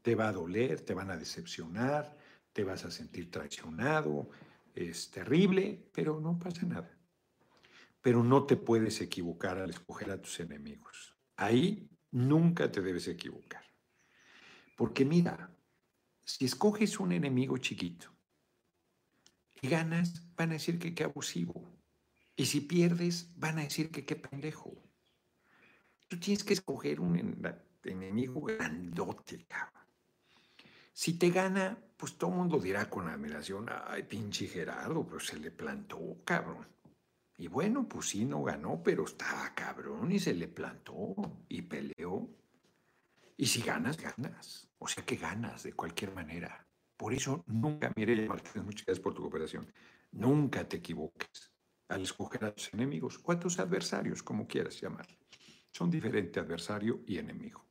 Te 0.03 0.15
va 0.15 0.27
a 0.27 0.33
doler, 0.33 0.81
te 0.81 0.93
van 0.93 1.09
a 1.09 1.17
decepcionar, 1.17 2.15
te 2.51 2.63
vas 2.63 2.85
a 2.85 2.91
sentir 2.91 3.31
traicionado. 3.31 4.29
Es 4.75 5.09
terrible, 5.09 5.89
pero 5.93 6.19
no 6.19 6.37
pasa 6.37 6.65
nada. 6.65 6.91
Pero 8.01 8.21
no 8.21 8.45
te 8.45 8.57
puedes 8.57 8.99
equivocar 9.01 9.57
al 9.57 9.69
escoger 9.69 10.11
a 10.11 10.21
tus 10.21 10.39
enemigos. 10.41 11.15
Ahí 11.37 11.89
nunca 12.11 12.69
te 12.69 12.81
debes 12.81 13.07
equivocar. 13.07 13.63
Porque 14.75 15.05
mira, 15.05 15.49
si 16.25 16.45
escoges 16.45 16.99
un 16.99 17.13
enemigo 17.13 17.57
chiquito 17.57 18.13
y 19.61 19.69
ganas, 19.69 20.21
van 20.35 20.49
a 20.49 20.53
decir 20.53 20.79
que 20.79 20.93
qué 20.93 21.05
abusivo. 21.05 21.63
Y 22.35 22.45
si 22.45 22.59
pierdes, 22.59 23.31
van 23.37 23.59
a 23.59 23.63
decir 23.63 23.89
que 23.89 24.05
qué 24.05 24.17
pendejo. 24.17 24.73
Tú 26.09 26.19
tienes 26.19 26.43
que 26.43 26.53
escoger 26.53 26.99
un 26.99 27.39
enemigo 27.83 28.41
grandote, 28.41 29.45
cabrón. 29.45 29.82
Si 30.93 31.17
te 31.17 31.31
gana, 31.31 31.77
pues 31.97 32.17
todo 32.17 32.29
el 32.29 32.37
mundo 32.37 32.59
dirá 32.59 32.89
con 32.89 33.07
admiración, 33.07 33.67
ay, 33.87 34.03
pinche 34.03 34.47
Gerardo, 34.47 35.05
pero 35.05 35.19
se 35.19 35.39
le 35.39 35.49
plantó, 35.49 36.21
cabrón. 36.23 36.67
Y 37.37 37.47
bueno, 37.47 37.87
pues 37.89 38.09
sí, 38.09 38.25
no 38.25 38.43
ganó, 38.43 38.81
pero 38.83 39.05
estaba 39.05 39.53
cabrón 39.55 40.11
y 40.11 40.19
se 40.19 40.33
le 40.35 40.47
plantó 40.47 41.15
y 41.49 41.63
peleó. 41.63 42.29
Y 43.35 43.47
si 43.47 43.61
ganas, 43.61 43.97
ganas. 43.97 44.69
O 44.77 44.87
sea 44.87 45.03
que 45.03 45.15
ganas 45.15 45.63
de 45.63 45.73
cualquier 45.73 46.13
manera. 46.13 46.67
Por 46.95 47.13
eso 47.13 47.43
nunca, 47.47 47.91
mire, 47.95 48.27
muchas 48.27 48.53
gracias 48.85 48.99
por 48.99 49.15
tu 49.15 49.23
cooperación, 49.23 49.73
nunca 50.11 50.67
te 50.67 50.77
equivoques 50.77 51.51
al 51.89 52.03
escoger 52.03 52.45
a 52.45 52.53
tus 52.53 52.73
enemigos 52.73 53.19
o 53.23 53.31
a 53.31 53.39
tus 53.39 53.59
adversarios, 53.59 54.21
como 54.21 54.47
quieras 54.47 54.79
llamar. 54.79 55.07
Son 55.71 55.89
diferentes 55.89 56.41
adversario 56.41 57.01
y 57.07 57.17
enemigo. 57.17 57.62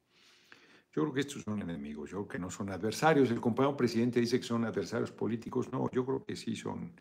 Yo 0.95 1.03
creo 1.03 1.15
que 1.15 1.21
estos 1.21 1.43
son 1.43 1.63
enemigos, 1.63 2.11
yo 2.11 2.19
creo 2.19 2.29
que 2.29 2.39
no 2.39 2.51
son 2.51 2.69
adversarios. 2.69 3.31
El 3.31 3.41
compañero 3.41 3.75
presidente 3.77 4.21
dice 4.21 4.39
que 4.39 4.47
son 4.47 4.65
adversarios 4.67 5.11
políticos. 5.11 5.73
No, 5.73 5.91
yo 5.91 6.05
creo 6.05 6.23
que 6.23 6.37
sí 6.37 6.55
son 6.55 6.93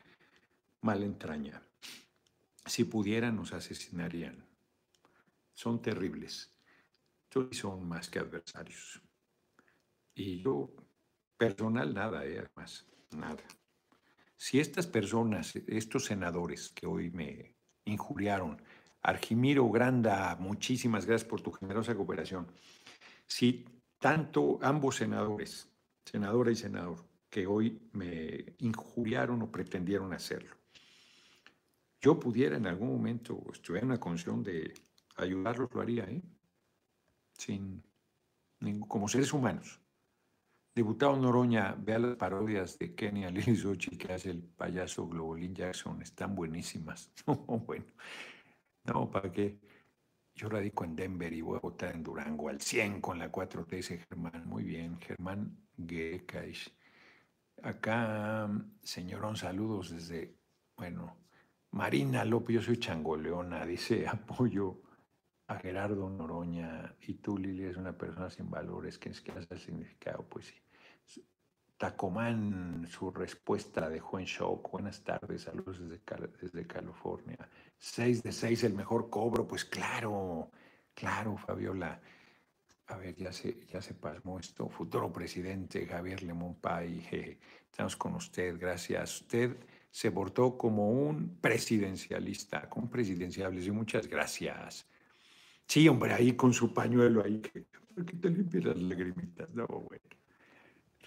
mal 0.81 1.03
entraña. 1.03 1.61
Si 2.65 2.85
pudieran, 2.85 3.35
nos 3.35 3.51
asesinarían. 3.51 4.45
Son 5.53 5.81
terribles. 5.81 6.55
son 7.51 7.87
más 7.87 8.09
que 8.09 8.19
adversarios. 8.19 9.01
Y 10.15 10.41
yo, 10.41 10.71
personal, 11.37 11.93
nada, 11.93 12.25
¿eh? 12.25 12.39
además, 12.39 12.85
nada. 13.11 13.43
Si 14.37 14.59
estas 14.59 14.87
personas, 14.87 15.55
estos 15.67 16.05
senadores 16.05 16.69
que 16.69 16.87
hoy 16.87 17.11
me 17.11 17.55
injuriaron, 17.83 18.61
Argimiro 19.01 19.69
Granda, 19.69 20.35
muchísimas 20.39 21.05
gracias 21.05 21.29
por 21.29 21.41
tu 21.41 21.51
generosa 21.51 21.93
cooperación. 21.95 22.47
Si 23.27 23.65
tanto 24.01 24.57
ambos 24.63 24.95
senadores, 24.95 25.69
senadora 26.03 26.51
y 26.51 26.55
senador, 26.55 27.05
que 27.29 27.45
hoy 27.45 27.79
me 27.93 28.55
injuriaron 28.57 29.43
o 29.43 29.51
pretendieron 29.51 30.11
hacerlo, 30.11 30.55
yo 32.01 32.19
pudiera 32.19 32.57
en 32.57 32.65
algún 32.65 32.91
momento, 32.91 33.43
estuviera 33.53 33.85
en 33.85 33.91
una 33.91 33.99
condición 33.99 34.43
de 34.43 34.73
ayudarlos, 35.17 35.69
lo 35.71 35.81
haría, 35.81 36.05
¿eh? 36.05 36.21
Sin, 37.37 37.83
como 38.87 39.07
seres 39.07 39.31
humanos. 39.33 39.79
Diputado 40.73 41.15
Noroña, 41.15 41.75
vea 41.77 41.99
las 41.99 42.15
parodias 42.15 42.79
de 42.79 42.95
Kenia 42.95 43.29
Lilisochi 43.29 43.97
que 43.97 44.13
hace 44.13 44.31
el 44.31 44.41
payaso 44.41 45.07
Globolín 45.07 45.53
Jackson, 45.53 46.01
están 46.01 46.33
buenísimas. 46.33 47.11
No, 47.27 47.35
bueno, 47.35 47.85
no, 48.85 49.11
¿para 49.11 49.31
qué? 49.31 49.59
Yo 50.41 50.49
radico 50.49 50.85
en 50.85 50.95
Denver 50.95 51.31
y 51.31 51.41
voy 51.41 51.57
a 51.57 51.59
votar 51.59 51.93
en 51.93 52.01
Durango 52.01 52.49
al 52.49 52.59
100 52.59 52.99
con 52.99 53.19
la 53.19 53.31
4T, 53.31 53.75
dice 53.75 53.99
Germán. 53.99 54.47
Muy 54.47 54.63
bien, 54.63 54.99
Germán 54.99 55.55
Gekaish. 55.77 56.75
Acá, 57.61 58.49
señorón, 58.81 59.35
saludos 59.35 59.91
desde, 59.91 60.33
bueno, 60.75 61.15
Marina 61.69 62.25
López, 62.25 62.55
yo 62.55 62.61
soy 62.63 62.79
changoleona, 62.79 63.67
dice 63.67 64.07
apoyo 64.07 64.81
a 65.45 65.57
Gerardo 65.57 66.09
Noroña 66.09 66.95
y 67.01 67.13
tú, 67.13 67.37
Lili, 67.37 67.65
es 67.65 67.77
una 67.77 67.95
persona 67.95 68.31
sin 68.31 68.49
valores, 68.49 68.97
que 68.97 69.09
es 69.09 69.21
que 69.21 69.33
hace 69.33 69.53
el 69.53 69.59
significado, 69.59 70.27
pues 70.27 70.47
sí. 70.47 70.55
Tacomán, 71.81 72.85
su 72.87 73.09
respuesta 73.09 73.81
la 73.81 73.89
dejó 73.89 74.19
en 74.19 74.25
shock. 74.25 74.71
Buenas 74.71 75.03
tardes, 75.03 75.41
saludos 75.41 75.79
desde, 75.79 76.67
California. 76.67 77.39
Seis 77.75 78.21
de 78.21 78.31
seis, 78.31 78.63
el 78.63 78.75
mejor 78.75 79.09
cobro, 79.09 79.47
pues 79.47 79.65
claro, 79.65 80.51
claro, 80.93 81.37
Fabiola. 81.37 81.99
A 82.85 82.97
ver, 82.97 83.15
ya 83.15 83.33
se, 83.33 83.65
ya 83.65 83.81
se 83.81 83.95
pasmó 83.95 84.37
esto. 84.37 84.69
Futuro 84.69 85.11
presidente 85.11 85.87
Javier 85.87 86.21
Lemón 86.21 86.53
Pay, 86.61 87.39
estamos 87.65 87.95
con 87.95 88.13
usted, 88.13 88.59
gracias. 88.59 89.21
Usted 89.21 89.57
se 89.89 90.11
portó 90.11 90.59
como 90.59 90.91
un 90.91 91.37
presidencialista, 91.41 92.69
con 92.69 92.91
presidenciables 92.91 93.65
y 93.65 93.71
muchas 93.71 94.05
gracias. 94.05 94.85
Sí, 95.65 95.87
hombre, 95.87 96.13
ahí 96.13 96.33
con 96.33 96.53
su 96.53 96.75
pañuelo 96.75 97.23
ahí, 97.23 97.41
que, 97.41 97.65
qué 98.05 98.17
te 98.17 98.29
limpias 98.29 98.65
las 98.65 98.77
lagrimitas? 98.77 99.49
No, 99.49 99.65
bueno. 99.65 100.20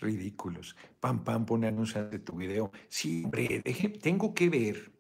Ridículos. 0.05 0.76
Pam, 1.00 1.24
pam, 1.24 1.46
pone 1.46 1.66
anuncios 1.66 2.11
de 2.11 2.18
tu 2.18 2.36
video. 2.36 2.70
Sí, 2.88 3.22
hombre, 3.24 3.62
tengo 4.02 4.34
que 4.34 4.50
ver. 4.50 4.92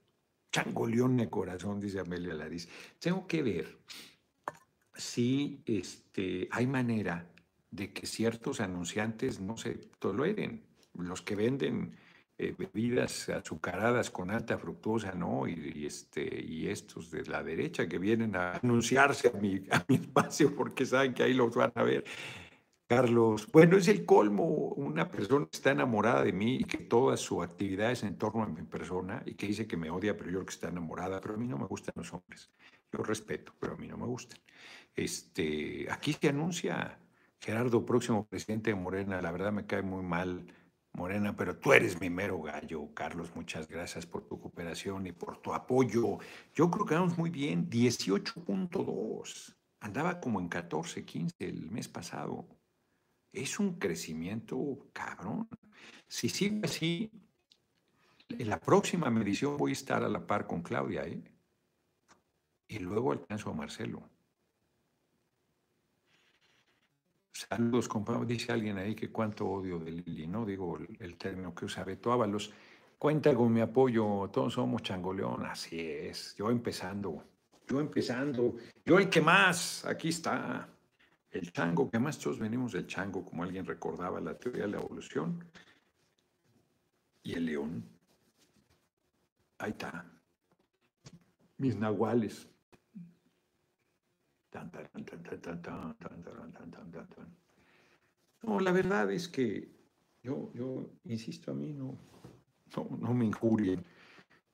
Changoleón 0.50 1.18
de 1.18 1.28
corazón, 1.28 1.78
dice 1.78 2.00
Amelia 2.00 2.32
Laris. 2.32 2.68
Tengo 2.98 3.26
que 3.26 3.42
ver 3.42 3.78
si 4.94 5.62
este, 5.66 6.48
hay 6.50 6.66
manera 6.66 7.28
de 7.70 7.92
que 7.92 8.06
ciertos 8.06 8.60
anunciantes 8.60 9.40
no 9.40 9.58
se 9.58 9.74
toleren. 9.98 10.62
Los 10.94 11.20
que 11.20 11.34
venden 11.34 11.96
eh, 12.38 12.54
bebidas 12.56 13.28
azucaradas 13.28 14.10
con 14.10 14.30
alta 14.30 14.56
fructosa, 14.56 15.12
¿no? 15.12 15.46
Y, 15.46 15.84
este, 15.86 16.42
y 16.42 16.68
estos 16.68 17.10
de 17.10 17.24
la 17.26 17.42
derecha 17.42 17.86
que 17.88 17.98
vienen 17.98 18.36
a 18.36 18.54
anunciarse 18.54 19.28
a 19.28 19.38
mi 19.38 19.66
espacio 19.88 20.54
porque 20.56 20.86
saben 20.86 21.12
que 21.12 21.24
ahí 21.24 21.34
los 21.34 21.54
van 21.54 21.72
a 21.74 21.82
ver. 21.82 22.04
Carlos, 22.94 23.48
bueno, 23.50 23.76
es 23.76 23.88
el 23.88 24.04
colmo, 24.06 24.44
una 24.44 25.10
persona 25.10 25.48
está 25.50 25.72
enamorada 25.72 26.22
de 26.22 26.32
mí 26.32 26.58
y 26.60 26.64
que 26.64 26.78
toda 26.78 27.16
su 27.16 27.42
actividad 27.42 27.90
es 27.90 28.04
en 28.04 28.16
torno 28.16 28.44
a 28.44 28.46
mi 28.46 28.62
persona 28.62 29.20
y 29.26 29.34
que 29.34 29.48
dice 29.48 29.66
que 29.66 29.76
me 29.76 29.90
odia, 29.90 30.16
pero 30.16 30.30
yo 30.30 30.38
creo 30.38 30.46
que 30.46 30.54
está 30.54 30.68
enamorada, 30.68 31.20
pero 31.20 31.34
a 31.34 31.36
mí 31.36 31.48
no 31.48 31.58
me 31.58 31.66
gustan 31.66 31.94
los 31.96 32.12
hombres. 32.12 32.52
Yo 32.92 33.02
respeto, 33.02 33.52
pero 33.58 33.72
a 33.72 33.76
mí 33.76 33.88
no 33.88 33.96
me 33.96 34.06
gustan. 34.06 34.38
Este, 34.94 35.88
aquí 35.90 36.12
se 36.12 36.28
anuncia 36.28 36.96
Gerardo, 37.40 37.84
próximo 37.84 38.26
presidente 38.26 38.70
de 38.70 38.76
Morena, 38.76 39.20
la 39.20 39.32
verdad 39.32 39.50
me 39.50 39.66
cae 39.66 39.82
muy 39.82 40.04
mal 40.04 40.46
Morena, 40.92 41.36
pero 41.36 41.56
tú 41.56 41.72
eres 41.72 42.00
mi 42.00 42.10
mero 42.10 42.40
gallo, 42.40 42.94
Carlos. 42.94 43.34
Muchas 43.34 43.66
gracias 43.66 44.06
por 44.06 44.28
tu 44.28 44.40
cooperación 44.40 45.08
y 45.08 45.12
por 45.12 45.38
tu 45.38 45.52
apoyo. 45.52 46.18
Yo 46.54 46.70
creo 46.70 46.86
que 46.86 46.94
vamos 46.94 47.18
muy 47.18 47.30
bien, 47.30 47.68
18.2. 47.68 49.56
Andaba 49.80 50.20
como 50.20 50.38
en 50.38 50.48
14, 50.48 51.04
15 51.04 51.34
el 51.40 51.70
mes 51.72 51.88
pasado. 51.88 52.46
Es 53.34 53.58
un 53.58 53.78
crecimiento 53.78 54.86
cabrón. 54.92 55.48
Si 56.06 56.28
sigue 56.28 56.60
así, 56.62 57.10
en 58.28 58.48
la 58.48 58.60
próxima 58.60 59.10
medición 59.10 59.56
voy 59.56 59.72
a 59.72 59.74
estar 59.74 60.04
a 60.04 60.08
la 60.08 60.24
par 60.24 60.46
con 60.46 60.62
Claudia, 60.62 61.04
¿eh? 61.04 61.22
Y 62.68 62.78
luego 62.78 63.12
alcanzo 63.12 63.50
a 63.50 63.54
Marcelo. 63.54 64.08
Saludos, 67.32 67.88
compañeros. 67.88 68.28
Dice 68.28 68.52
alguien 68.52 68.78
ahí 68.78 68.94
que 68.94 69.10
cuánto 69.10 69.46
odio 69.46 69.80
de 69.80 69.90
Lili, 69.90 70.28
¿no? 70.28 70.46
Digo 70.46 70.78
el, 70.78 71.16
término 71.16 71.52
que 71.54 71.64
usa 71.64 71.82
Beto 71.82 72.12
Ábalos. 72.12 72.52
Cuenta 72.96 73.34
con 73.34 73.52
mi 73.52 73.60
apoyo, 73.60 74.30
todos 74.32 74.54
somos 74.54 74.82
changoleón, 74.82 75.44
así 75.44 75.80
es. 75.80 76.36
Yo 76.36 76.50
empezando, 76.50 77.24
yo 77.68 77.80
empezando, 77.80 78.54
yo 78.86 78.98
el 78.98 79.10
que 79.10 79.20
más, 79.20 79.84
aquí 79.84 80.10
está. 80.10 80.73
El 81.34 81.50
chango, 81.50 81.90
que 81.90 81.98
más 81.98 82.16
todos 82.16 82.38
venimos 82.38 82.72
del 82.72 82.86
chango, 82.86 83.24
como 83.24 83.42
alguien 83.42 83.66
recordaba 83.66 84.20
la 84.20 84.38
teoría 84.38 84.62
de 84.62 84.68
la 84.68 84.78
evolución. 84.78 85.44
Y 87.24 87.32
el 87.34 87.46
león. 87.46 87.84
Ahí 89.58 89.72
está. 89.72 90.06
Mis 91.58 91.74
nahuales. 91.76 92.48
No, 98.42 98.60
la 98.60 98.70
verdad 98.70 99.10
es 99.10 99.26
que 99.26 99.68
yo, 100.22 100.52
yo 100.54 100.88
insisto, 101.02 101.50
a 101.50 101.54
mí 101.54 101.72
no, 101.72 101.98
no, 103.00 103.12
me 103.12 103.24
injurien, 103.24 103.84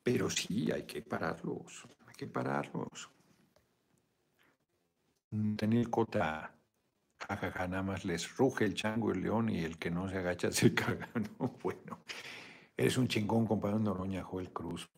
pero 0.02 0.30
sí 0.30 0.72
hay 0.72 0.84
que 0.84 1.02
pararlos, 1.02 1.86
hay 2.06 2.14
que 2.14 2.26
pararlos. 2.26 3.10
Tener 5.58 5.90
cota, 5.90 6.59
jajaja, 7.28 7.68
nada 7.68 7.82
más 7.82 8.04
les 8.04 8.36
ruge 8.36 8.64
el 8.64 8.74
chango, 8.74 9.12
el 9.12 9.22
león 9.22 9.48
y 9.48 9.64
el 9.64 9.78
que 9.78 9.90
no 9.90 10.08
se 10.08 10.18
agacha 10.18 10.50
se 10.52 10.74
caga, 10.74 11.08
¿no? 11.14 11.56
Bueno, 11.62 12.00
eres 12.76 12.96
un 12.96 13.08
chingón, 13.08 13.46
compañero 13.46 13.78
Noroña 13.80 14.22
Joel 14.22 14.50
Cruz, 14.52 14.90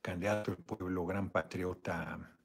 candidato 0.00 0.52
del 0.52 0.64
pueblo, 0.64 1.06
gran 1.06 1.30
patriota, 1.30 2.36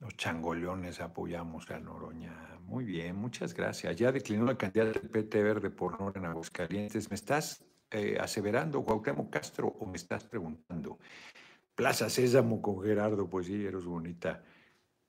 los 0.00 0.16
changoleones 0.16 1.00
apoyamos 1.00 1.70
a 1.70 1.80
Noroña. 1.80 2.58
Muy 2.60 2.84
bien, 2.84 3.16
muchas 3.16 3.54
gracias. 3.54 3.96
Ya 3.96 4.12
declinó 4.12 4.44
la 4.44 4.58
candidata 4.58 4.98
del 4.98 5.08
PT 5.08 5.42
Verde 5.42 5.70
por 5.70 5.98
Nora 5.98 6.20
en 6.20 6.26
Aguascalientes. 6.26 7.08
¿Me 7.10 7.14
estás 7.14 7.64
eh, 7.90 8.18
aseverando, 8.20 8.84
Cuauhtémoc 8.84 9.30
Castro, 9.30 9.68
o 9.68 9.86
me 9.86 9.96
estás 9.96 10.24
preguntando? 10.24 10.98
Plaza 11.74 12.10
Sésamo 12.10 12.60
con 12.60 12.82
Gerardo, 12.82 13.28
pues 13.28 13.46
sí, 13.46 13.64
eres 13.64 13.84
bonita. 13.84 14.42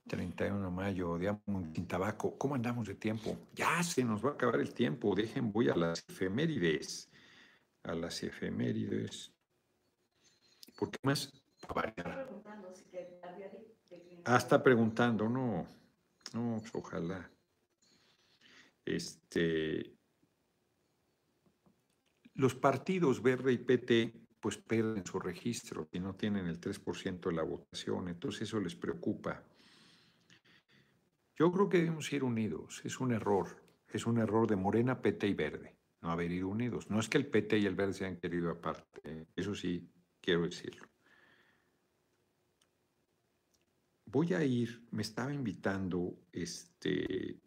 31 0.08 0.64
de 0.64 0.72
mayo, 0.72 1.18
digamos, 1.18 1.68
sin 1.74 1.88
tabaco. 1.88 2.38
¿Cómo 2.38 2.56
andamos 2.56 2.88
de 2.88 2.96
tiempo? 2.96 3.38
Ya 3.54 3.84
se 3.84 4.04
nos 4.04 4.24
va 4.24 4.32
a 4.32 4.34
acabar 4.34 4.60
el 4.60 4.74
tiempo. 4.74 5.14
Dejen, 5.16 5.52
voy 5.52 5.70
a 5.70 5.76
las 5.76 6.04
efemérides. 6.08 7.10
A 7.84 7.94
las 7.94 8.24
efemérides. 8.24 9.32
¿Por 10.78 10.92
qué 10.92 11.00
más? 11.04 11.32
Para 11.68 11.94
variar. 11.96 12.30
Ah, 14.26 14.38
está 14.38 14.62
preguntando, 14.62 15.30
no, 15.30 15.66
no, 16.34 16.58
pues, 16.60 16.76
ojalá. 16.76 17.30
Este, 18.86 19.98
los 22.36 22.56
partidos 22.56 23.22
Verde 23.22 23.54
y 23.54 23.58
PT 23.58 24.28
pues 24.40 24.58
pierden 24.58 25.06
su 25.06 25.20
registro 25.20 25.90
y 25.92 26.00
no 26.00 26.16
tienen 26.16 26.46
el 26.48 26.60
3% 26.60 27.30
de 27.30 27.36
la 27.36 27.44
votación, 27.44 28.08
entonces 28.08 28.44
eso 28.44 28.60
les 28.60 28.76
preocupa. 28.76 29.44
Yo 31.38 31.52
creo 31.52 31.70
que 31.70 31.78
debemos 31.78 32.12
ir 32.12 32.24
unidos, 32.24 32.82
es 32.84 33.00
un 33.00 33.12
error, 33.12 33.64
es 33.90 34.06
un 34.06 34.18
error 34.18 34.48
de 34.48 34.56
Morena, 34.56 35.02
PT 35.02 35.28
y 35.28 35.34
Verde, 35.34 35.78
no 36.02 36.12
haber 36.12 36.32
ido 36.32 36.48
unidos. 36.48 36.90
No 36.90 37.00
es 37.00 37.10
que 37.10 37.18
el 37.18 37.28
PT 37.28 37.60
y 37.60 37.66
el 37.66 37.76
Verde 37.76 37.94
se 37.94 38.06
hayan 38.06 38.20
querido 38.20 38.50
aparte, 38.50 39.28
eso 39.36 39.54
sí 39.54 39.90
quiero 40.20 40.44
decirlo. 40.44 40.88
voy 44.08 44.34
a 44.34 44.44
ir, 44.44 44.88
me 44.92 45.02
estaba 45.02 45.34
invitando 45.34 46.18
este, 46.32 47.40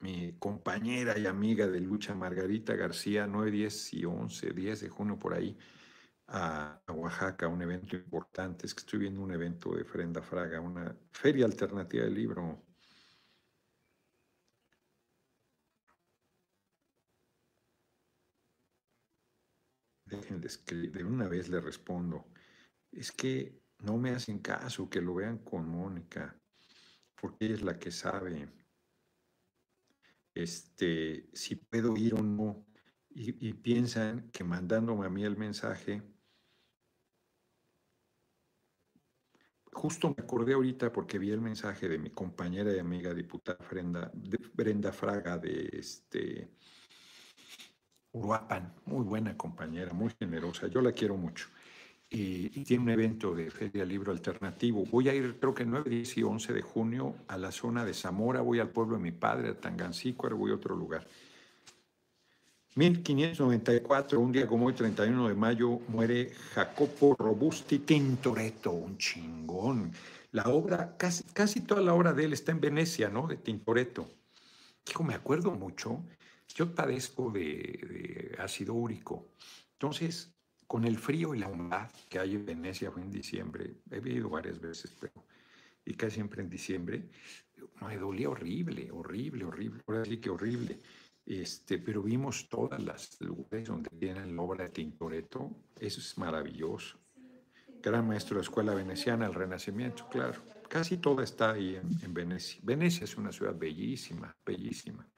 mi 0.00 0.34
compañera 0.38 1.18
y 1.18 1.26
amiga 1.26 1.66
de 1.66 1.80
lucha, 1.80 2.14
Margarita 2.14 2.74
García, 2.74 3.26
9, 3.26 3.50
10 3.50 3.94
y 3.94 4.04
11, 4.04 4.50
10 4.52 4.80
de 4.80 4.88
junio 4.88 5.18
por 5.18 5.34
ahí, 5.34 5.56
a, 6.28 6.82
Oaxaca, 6.88 7.48
un 7.48 7.62
evento 7.62 7.96
importante. 7.96 8.66
Es 8.66 8.74
que 8.74 8.80
estoy 8.80 9.00
viendo 9.00 9.22
un 9.22 9.32
evento 9.32 9.74
de 9.74 9.84
Frenda 9.84 10.22
Fraga, 10.22 10.60
una 10.60 10.94
feria 11.10 11.46
alternativa 11.46 12.04
del 12.04 12.14
libro. 12.14 12.65
Déjenles 20.06 20.64
de 20.64 21.04
una 21.04 21.28
vez 21.28 21.48
le 21.48 21.60
respondo. 21.60 22.26
Es 22.92 23.12
que 23.12 23.60
no 23.80 23.98
me 23.98 24.10
hacen 24.10 24.38
caso, 24.38 24.88
que 24.88 25.00
lo 25.00 25.14
vean 25.14 25.38
con 25.38 25.68
Mónica, 25.68 26.40
porque 27.20 27.46
ella 27.46 27.54
es 27.54 27.62
la 27.62 27.78
que 27.78 27.90
sabe 27.90 28.48
este, 30.36 31.28
si 31.32 31.56
puedo 31.56 31.96
ir 31.96 32.14
o 32.14 32.22
no. 32.22 32.66
Y, 33.18 33.54
piensan 33.54 34.30
que 34.30 34.44
mandándome 34.44 35.06
a 35.06 35.08
mí 35.08 35.24
el 35.24 35.38
mensaje, 35.38 36.02
justo 39.72 40.14
me 40.14 40.22
acordé 40.22 40.52
ahorita 40.52 40.92
porque 40.92 41.18
vi 41.18 41.30
el 41.30 41.40
mensaje 41.40 41.88
de 41.88 41.98
mi 41.98 42.10
compañera 42.10 42.74
y 42.74 42.78
amiga 42.78 43.14
diputada 43.14 43.66
Brenda, 43.70 44.12
Brenda 44.52 44.92
Fraga 44.92 45.38
de 45.38 45.70
este 45.72 46.50
Uruapan, 48.16 48.72
muy 48.86 49.04
buena 49.04 49.36
compañera, 49.36 49.92
muy 49.92 50.10
generosa, 50.18 50.68
yo 50.68 50.80
la 50.80 50.92
quiero 50.92 51.16
mucho 51.16 51.48
y, 52.08 52.64
tiene 52.64 52.84
un 52.84 52.90
evento 52.90 53.34
de 53.34 53.50
Feria 53.50 53.84
Libro 53.84 54.12
Alternativo. 54.12 54.84
Voy 54.90 55.08
a 55.08 55.14
ir, 55.14 55.38
creo 55.40 55.54
que 55.54 55.64
9, 55.64 55.88
10 55.90 56.18
y 56.18 56.22
11 56.22 56.52
de 56.52 56.62
junio 56.62 57.14
a 57.28 57.36
la 57.36 57.50
zona 57.52 57.84
de 57.84 57.94
Zamora, 57.94 58.40
voy 58.40 58.60
al 58.60 58.70
pueblo 58.70 58.96
de 58.96 59.02
mi 59.02 59.12
padre, 59.12 59.50
a 59.50 59.60
Tangancícuaro, 59.60 60.36
voy 60.36 60.52
a 60.52 60.54
otro 60.54 60.76
lugar. 60.76 61.06
1594, 62.74 64.20
un 64.20 64.32
día 64.32 64.46
como 64.46 64.66
hoy, 64.66 64.74
31 64.74 65.28
de 65.28 65.34
mayo, 65.34 65.80
muere 65.88 66.30
Jacopo 66.54 67.16
Robusti 67.18 67.78
Tintoretto, 67.80 68.70
un 68.72 68.98
chingón. 68.98 69.92
La 70.32 70.44
obra, 70.44 70.96
casi, 70.98 71.24
casi 71.32 71.62
toda 71.62 71.80
la 71.80 71.94
obra 71.94 72.12
de 72.12 72.24
él 72.24 72.34
está 72.34 72.52
en 72.52 72.60
Venecia, 72.60 73.08
¿no? 73.08 73.26
De 73.26 73.36
Tintoretto. 73.36 74.06
Hijo, 74.88 75.02
me 75.02 75.14
acuerdo 75.14 75.52
mucho, 75.52 76.02
yo 76.54 76.74
padezco 76.74 77.30
de, 77.30 78.34
ácido 78.38 78.74
úrico. 78.74 79.32
Entonces, 79.72 80.34
con 80.66 80.84
el 80.84 80.98
frío 80.98 81.34
y 81.34 81.38
la 81.38 81.48
humedad 81.48 81.90
que 82.08 82.18
hay 82.18 82.34
en 82.34 82.46
Venecia, 82.46 82.90
fue 82.90 83.02
en 83.02 83.10
diciembre, 83.10 83.76
he 83.90 84.00
vivido 84.00 84.28
varias 84.28 84.60
veces, 84.60 84.94
pero 85.00 85.24
y 85.84 85.94
casi 85.94 86.16
siempre 86.16 86.42
en 86.42 86.50
diciembre, 86.50 87.08
me 87.80 87.96
dolía 87.96 88.28
horrible, 88.28 88.90
horrible, 88.90 89.44
horrible, 89.44 89.82
ahora 89.86 90.04
sí 90.04 90.18
que 90.18 90.30
horrible. 90.30 90.80
Este, 91.24 91.78
pero 91.78 92.02
vimos 92.02 92.48
todas 92.48 92.82
las 92.82 93.20
lugares 93.20 93.68
donde 93.68 93.90
tienen 93.90 94.34
la 94.34 94.42
obra 94.42 94.64
de 94.64 94.70
Tintoretto, 94.70 95.50
eso 95.78 96.00
es 96.00 96.18
maravilloso. 96.18 96.98
Gran 97.82 98.06
maestro 98.06 98.36
de 98.36 98.42
escuela 98.42 98.74
veneciana, 98.74 99.26
el 99.26 99.34
Renacimiento, 99.34 100.08
claro. 100.08 100.42
Casi 100.68 100.96
toda 100.98 101.22
está 101.22 101.52
ahí 101.52 101.76
en 101.76 102.14
Venecia. 102.14 102.60
Venecia 102.64 103.04
es 103.04 103.16
una 103.16 103.30
ciudad 103.30 103.54
bellísima, 103.56 104.36
bellísima. 104.44 105.08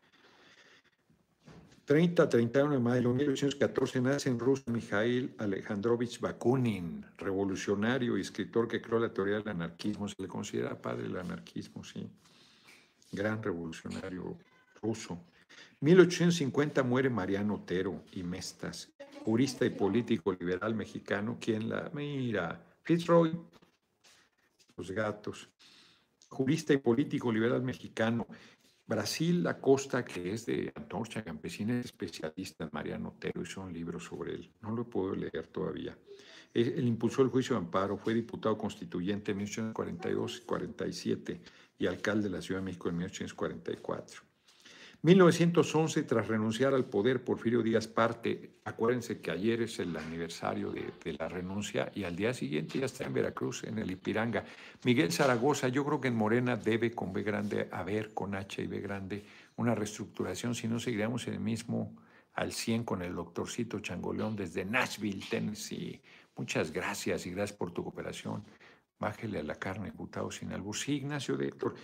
30 1.88 2.28
31 2.28 2.74
de 2.74 2.78
mayo 2.80 3.08
de 3.08 3.14
1814 3.14 4.02
nace 4.02 4.28
en 4.28 4.38
Rusia 4.38 4.70
Mikhail 4.70 5.34
Alejandrovich 5.38 6.20
Bakunin, 6.20 7.02
revolucionario 7.16 8.18
y 8.18 8.20
escritor 8.20 8.68
que 8.68 8.82
creó 8.82 8.98
la 8.98 9.08
teoría 9.08 9.36
del 9.36 9.48
anarquismo. 9.48 10.06
Se 10.06 10.14
le 10.18 10.28
considera 10.28 10.76
padre 10.76 11.04
del 11.04 11.16
anarquismo, 11.16 11.82
sí. 11.82 12.06
Gran 13.10 13.42
revolucionario 13.42 14.36
ruso. 14.82 15.18
1850 15.80 16.82
muere 16.82 17.08
Mariano 17.08 17.54
Otero 17.54 18.04
y 18.12 18.22
Mestas, 18.22 18.92
jurista 19.24 19.64
y 19.64 19.70
político 19.70 20.36
liberal 20.38 20.74
mexicano, 20.74 21.38
quien 21.40 21.70
la 21.70 21.90
mira, 21.94 22.66
Fitzroy, 22.82 23.34
los 24.76 24.90
gatos, 24.90 25.48
jurista 26.28 26.74
y 26.74 26.76
político 26.76 27.32
liberal 27.32 27.62
mexicano, 27.62 28.26
Brasil 28.88 29.46
Acosta, 29.46 30.02
que 30.02 30.32
es 30.32 30.46
de 30.46 30.72
Antorcha 30.74 31.22
Campesina, 31.22 31.78
es 31.78 31.84
especialista 31.84 32.64
en 32.64 32.70
Mariano 32.72 33.10
Otero, 33.10 33.42
hizo 33.42 33.60
un 33.60 33.70
libro 33.70 34.00
sobre 34.00 34.34
él. 34.34 34.50
No 34.62 34.70
lo 34.70 34.88
puedo 34.88 35.14
leer 35.14 35.46
todavía. 35.48 35.96
Él 36.54 36.88
impulsó 36.88 37.20
el 37.20 37.28
juicio 37.28 37.54
de 37.54 37.60
amparo, 37.60 37.98
fue 37.98 38.14
diputado 38.14 38.56
constituyente 38.56 39.32
en 39.32 39.36
1842 39.36 40.38
y 40.38 40.46
47 40.46 41.40
y 41.78 41.86
alcalde 41.86 42.30
de 42.30 42.36
la 42.36 42.40
Ciudad 42.40 42.62
de 42.62 42.64
México 42.64 42.88
en 42.88 42.96
1844. 42.96 44.27
1911, 45.00 46.02
tras 46.02 46.26
renunciar 46.26 46.74
al 46.74 46.84
poder, 46.84 47.22
Porfirio 47.22 47.62
Díaz 47.62 47.86
parte. 47.86 48.58
Acuérdense 48.64 49.20
que 49.20 49.30
ayer 49.30 49.62
es 49.62 49.78
el 49.78 49.96
aniversario 49.96 50.72
de, 50.72 51.12
la 51.12 51.28
renuncia 51.28 51.92
y 51.94 52.02
al 52.02 52.16
día 52.16 52.34
siguiente 52.34 52.80
ya 52.80 52.86
está 52.86 53.04
en 53.04 53.14
Veracruz, 53.14 53.62
en 53.62 53.78
el 53.78 53.92
Ipiranga. 53.92 54.44
Miguel 54.82 55.12
Zaragoza, 55.12 55.68
yo 55.68 55.84
creo 55.84 56.00
que 56.00 56.08
en 56.08 56.16
Morena 56.16 56.56
debe 56.56 56.90
con 56.90 57.12
B 57.12 57.22
grande 57.22 57.68
haber, 57.70 58.12
con 58.12 58.34
H 58.34 58.60
y 58.60 58.66
B 58.66 58.80
grande, 58.80 59.24
una 59.56 59.72
reestructuración, 59.72 60.56
si 60.56 60.66
no 60.66 60.80
seguiríamos 60.80 61.28
el 61.28 61.38
mismo 61.38 61.94
al 62.34 62.52
100 62.52 62.82
con 62.82 63.02
el 63.02 63.14
doctorcito 63.14 63.78
Changoleón 63.78 64.34
desde 64.34 64.64
Nashville, 64.64 65.24
Tennessee. 65.30 66.02
Muchas 66.36 66.72
gracias 66.72 67.24
y 67.26 67.30
gracias 67.30 67.56
por 67.56 67.70
tu 67.70 67.84
cooperación. 67.84 68.44
Bájele 68.98 69.38
a 69.38 69.42
la 69.44 69.54
carne, 69.54 69.92
diputado 69.92 70.30
sin 70.32 70.52
albur. 70.52 70.76
Sí, 70.76 70.94
Ignacio 70.94 71.36
de 71.36 71.46
Héctor. 71.46 71.76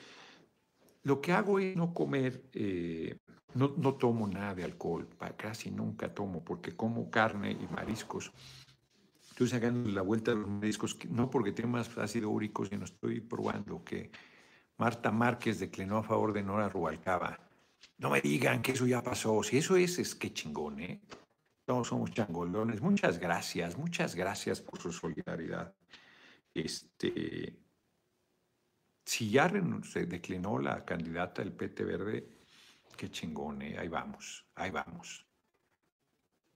Lo 1.04 1.20
que 1.20 1.32
hago 1.32 1.58
es 1.58 1.76
no 1.76 1.92
comer, 1.92 2.48
eh, 2.54 3.18
no, 3.54 3.94
tomo 3.94 4.26
nada 4.26 4.54
de 4.54 4.64
alcohol, 4.64 5.08
casi 5.36 5.70
nunca 5.70 6.12
tomo, 6.12 6.42
porque 6.42 6.74
como 6.74 7.10
carne 7.10 7.52
y 7.52 7.66
mariscos. 7.72 8.32
Estoy 9.28 9.48
sacando 9.48 9.90
la 9.90 10.02
vuelta 10.02 10.30
de 10.30 10.38
los 10.38 10.48
mariscos, 10.48 10.96
no 11.10 11.28
porque 11.28 11.52
tengo 11.52 11.68
más 11.68 11.96
ácido 11.98 12.30
úrico, 12.30 12.64
sino 12.64 12.84
estoy 12.84 13.20
probando 13.20 13.84
que 13.84 14.10
Marta 14.78 15.10
Márquez 15.10 15.60
declinó 15.60 15.98
a 15.98 16.02
favor 16.02 16.32
de 16.32 16.42
Nora 16.42 16.68
Rubalcaba. 16.68 17.38
No 17.98 18.10
me 18.10 18.22
digan 18.22 18.62
que 18.62 18.72
eso 18.72 18.86
ya 18.86 19.02
pasó. 19.02 19.42
Si 19.42 19.58
eso 19.58 19.76
es, 19.76 19.98
es 19.98 20.14
que 20.14 20.32
chingón, 20.32 20.80
¿eh? 20.80 21.02
Todos 21.66 21.88
somos 21.88 22.12
changolones. 22.12 22.80
Muchas 22.80 23.18
gracias, 23.18 23.76
muchas 23.76 24.14
gracias 24.14 24.60
por 24.60 24.80
su 24.80 24.90
solidaridad. 24.90 25.74
Este, 26.54 27.63
si 29.04 29.30
ya 29.30 29.50
se 29.82 30.06
declinó 30.06 30.58
la 30.58 30.84
candidata 30.84 31.42
del 31.42 31.52
PT 31.52 31.84
Verde, 31.84 32.28
qué 32.96 33.10
chingón, 33.10 33.62
¿eh? 33.62 33.76
ahí 33.78 33.88
vamos, 33.88 34.46
ahí 34.54 34.70
vamos. 34.70 35.26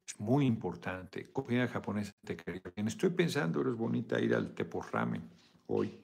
Es 0.06 0.18
muy 0.18 0.46
importante. 0.46 1.30
Comida 1.30 1.68
japonesa 1.68 2.12
te 2.24 2.36
quería 2.36 2.62
bien. 2.74 2.88
Estoy 2.88 3.10
pensando, 3.10 3.60
eres 3.60 3.74
bonita 3.74 4.18
ir 4.18 4.34
al 4.34 4.54
Teporramen 4.54 5.28
hoy. 5.66 6.00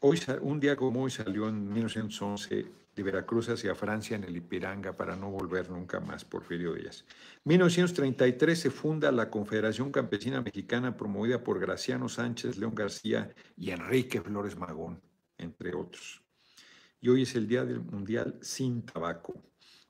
Hoy, 0.00 0.20
un 0.40 0.58
día 0.58 0.74
como 0.74 1.02
hoy 1.02 1.12
salió 1.12 1.48
en 1.48 1.72
1911 1.72 2.81
de 2.94 3.02
Veracruz 3.02 3.48
hacia 3.48 3.74
Francia 3.74 4.16
en 4.16 4.24
el 4.24 4.36
Ipiranga 4.36 4.96
para 4.96 5.16
no 5.16 5.30
volver 5.30 5.70
nunca 5.70 6.00
más, 6.00 6.24
Porfirio 6.24 6.74
Díaz. 6.74 7.04
1933 7.44 8.58
se 8.58 8.70
funda 8.70 9.10
la 9.10 9.30
Confederación 9.30 9.90
Campesina 9.90 10.42
Mexicana 10.42 10.96
promovida 10.96 11.42
por 11.42 11.58
Graciano 11.58 12.08
Sánchez, 12.08 12.58
León 12.58 12.74
García 12.74 13.34
y 13.56 13.70
Enrique 13.70 14.20
Flores 14.20 14.56
Magón, 14.56 15.00
entre 15.38 15.74
otros. 15.74 16.22
Y 17.00 17.08
hoy 17.08 17.22
es 17.22 17.34
el 17.34 17.48
Día 17.48 17.64
del 17.64 17.80
Mundial 17.80 18.38
sin 18.42 18.82
Tabaco. 18.82 19.42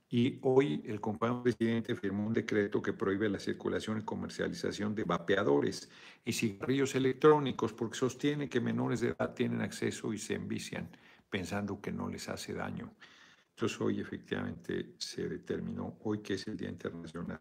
Y 0.09 0.39
hoy 0.43 0.83
el 0.87 1.01
compañero 1.01 1.43
presidente 1.43 1.97
firmó 1.97 2.27
un 2.27 2.35
decreto 2.35 2.83
que 2.83 2.93
prohíbe 2.93 3.31
la 3.31 3.41
circulación 3.41 3.99
y 3.99 4.03
comercialización 4.03 4.95
de 4.95 5.05
vapeadores 5.05 5.91
y 6.23 6.35
cigarrillos 6.35 6.95
electrónicos 6.95 7.73
porque 7.73 7.97
sostiene 7.97 8.49
que 8.49 8.61
menores 8.61 9.01
de 9.01 9.09
edad 9.09 9.33
tienen 9.33 9.63
acceso 9.63 10.13
y 10.13 10.19
se 10.19 10.35
envician 10.35 10.91
pensando 11.33 11.81
que 11.81 11.91
no 11.91 12.11
les 12.11 12.29
hace 12.29 12.53
daño. 12.53 12.95
Entonces 13.49 13.81
hoy 13.81 14.01
efectivamente 14.01 14.97
se 14.99 15.27
determinó, 15.27 15.99
hoy 16.03 16.21
que 16.21 16.35
es 16.35 16.47
el 16.47 16.59
Día 16.59 16.69
Internacional. 16.69 17.41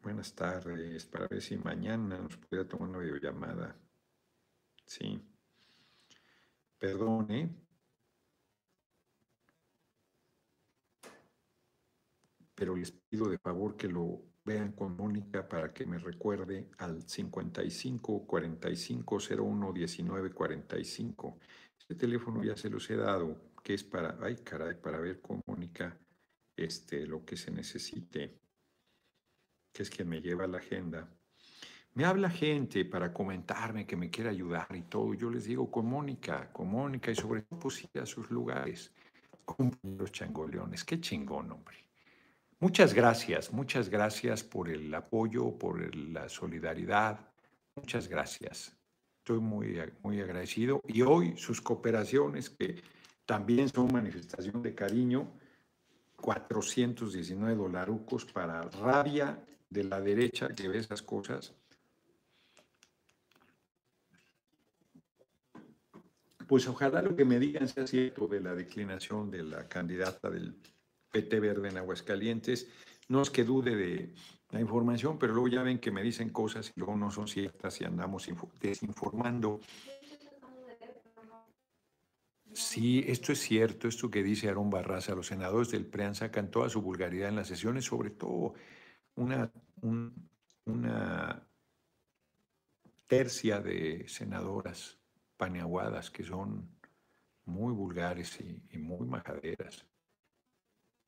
Buenas 0.00 0.34
tardes, 0.34 1.04
para 1.04 1.28
ver 1.28 1.42
si 1.42 1.58
mañana 1.58 2.18
nos 2.18 2.38
pudiera 2.38 2.66
tomar 2.66 2.88
una 2.88 2.98
videollamada. 3.00 3.76
Sí. 4.86 5.20
Perdone. 6.78 7.54
Pero 12.54 12.74
les 12.74 12.90
pido 12.90 13.28
de 13.28 13.36
favor 13.36 13.76
que 13.76 13.88
lo 13.88 14.22
vean 14.46 14.72
con 14.72 14.96
Mónica 14.96 15.46
para 15.46 15.74
que 15.74 15.84
me 15.84 15.98
recuerde 15.98 16.70
al 16.78 17.02
55 17.02 18.26
45 18.26 19.18
01 19.36 19.72
19 19.72 20.32
45 20.32 21.38
este 21.88 21.94
teléfono 21.94 22.42
ya 22.42 22.56
se 22.56 22.68
los 22.68 22.90
he 22.90 22.96
dado, 22.96 23.52
que 23.62 23.74
es 23.74 23.84
para, 23.84 24.18
ay 24.20 24.38
caray, 24.42 24.74
para 24.74 24.98
ver 24.98 25.20
con 25.20 25.40
Mónica 25.46 25.96
este, 26.56 27.06
lo 27.06 27.24
que 27.24 27.36
se 27.36 27.52
necesite, 27.52 28.40
que 29.72 29.82
es 29.84 29.90
quien 29.90 30.08
me 30.08 30.20
lleva 30.20 30.48
la 30.48 30.58
agenda. 30.58 31.08
Me 31.94 32.04
habla 32.04 32.28
gente 32.28 32.84
para 32.84 33.12
comentarme 33.12 33.86
que 33.86 33.94
me 33.94 34.10
quiere 34.10 34.30
ayudar 34.30 34.74
y 34.74 34.82
todo. 34.82 35.14
Yo 35.14 35.30
les 35.30 35.44
digo 35.44 35.70
con 35.70 35.86
Mónica, 35.86 36.52
con 36.52 36.68
Mónica 36.68 37.12
y 37.12 37.14
sobre 37.14 37.42
todo 37.42 37.60
pues, 37.60 37.84
ir 37.84 38.02
a 38.02 38.06
sus 38.06 38.32
lugares. 38.32 38.92
los 39.84 40.10
changoleones, 40.10 40.82
qué 40.82 41.00
chingón, 41.00 41.52
hombre. 41.52 41.76
Muchas 42.58 42.94
gracias, 42.94 43.52
muchas 43.52 43.88
gracias 43.88 44.42
por 44.42 44.68
el 44.68 44.92
apoyo, 44.92 45.56
por 45.56 45.94
la 45.94 46.28
solidaridad. 46.28 47.20
Muchas 47.76 48.08
gracias. 48.08 48.75
Estoy 49.26 49.40
muy, 49.40 49.76
muy 50.04 50.20
agradecido. 50.20 50.80
Y 50.86 51.02
hoy 51.02 51.36
sus 51.36 51.60
cooperaciones, 51.60 52.48
que 52.48 52.80
también 53.24 53.68
son 53.68 53.92
manifestación 53.92 54.62
de 54.62 54.72
cariño, 54.72 55.32
419 56.14 57.56
dolarucos 57.56 58.24
para 58.26 58.62
rabia 58.62 59.44
de 59.68 59.82
la 59.82 60.00
derecha 60.00 60.46
que 60.50 60.68
ve 60.68 60.78
esas 60.78 61.02
cosas. 61.02 61.52
Pues 66.46 66.68
ojalá 66.68 67.02
lo 67.02 67.16
que 67.16 67.24
me 67.24 67.40
digan 67.40 67.66
sea 67.66 67.88
cierto 67.88 68.28
de 68.28 68.38
la 68.40 68.54
declinación 68.54 69.28
de 69.32 69.42
la 69.42 69.66
candidata 69.66 70.30
del 70.30 70.54
PT 71.10 71.40
Verde 71.40 71.70
en 71.70 71.78
Aguascalientes. 71.78 72.68
No 73.08 73.22
es 73.22 73.30
que 73.30 73.42
dude 73.42 73.74
de, 73.74 74.14
la 74.50 74.60
información, 74.60 75.18
pero 75.18 75.32
luego 75.32 75.48
ya 75.48 75.62
ven 75.62 75.78
que 75.78 75.90
me 75.90 76.02
dicen 76.02 76.30
cosas 76.30 76.72
y 76.74 76.80
luego 76.80 76.96
no 76.96 77.10
son 77.10 77.26
ciertas 77.26 77.80
y 77.80 77.84
andamos 77.84 78.28
desinformando. 78.60 79.60
Sí, 82.52 83.04
esto 83.06 83.32
es 83.32 83.40
cierto, 83.40 83.86
esto 83.88 84.10
que 84.10 84.22
dice 84.22 84.48
Aaron 84.48 84.70
Barraza, 84.70 85.14
los 85.14 85.26
senadores 85.26 85.70
del 85.70 85.84
PREAN 85.84 86.14
sacan 86.14 86.50
toda 86.50 86.70
su 86.70 86.80
vulgaridad 86.80 87.28
en 87.28 87.36
las 87.36 87.48
sesiones, 87.48 87.84
sobre 87.84 88.10
todo 88.10 88.54
una, 89.16 89.52
una 90.64 91.46
tercia 93.06 93.60
de 93.60 94.08
senadoras 94.08 94.98
paneaguadas 95.36 96.10
que 96.10 96.24
son 96.24 96.70
muy 97.44 97.74
vulgares 97.74 98.38
y 98.40 98.78
muy 98.78 99.06
majaderas. 99.06 99.86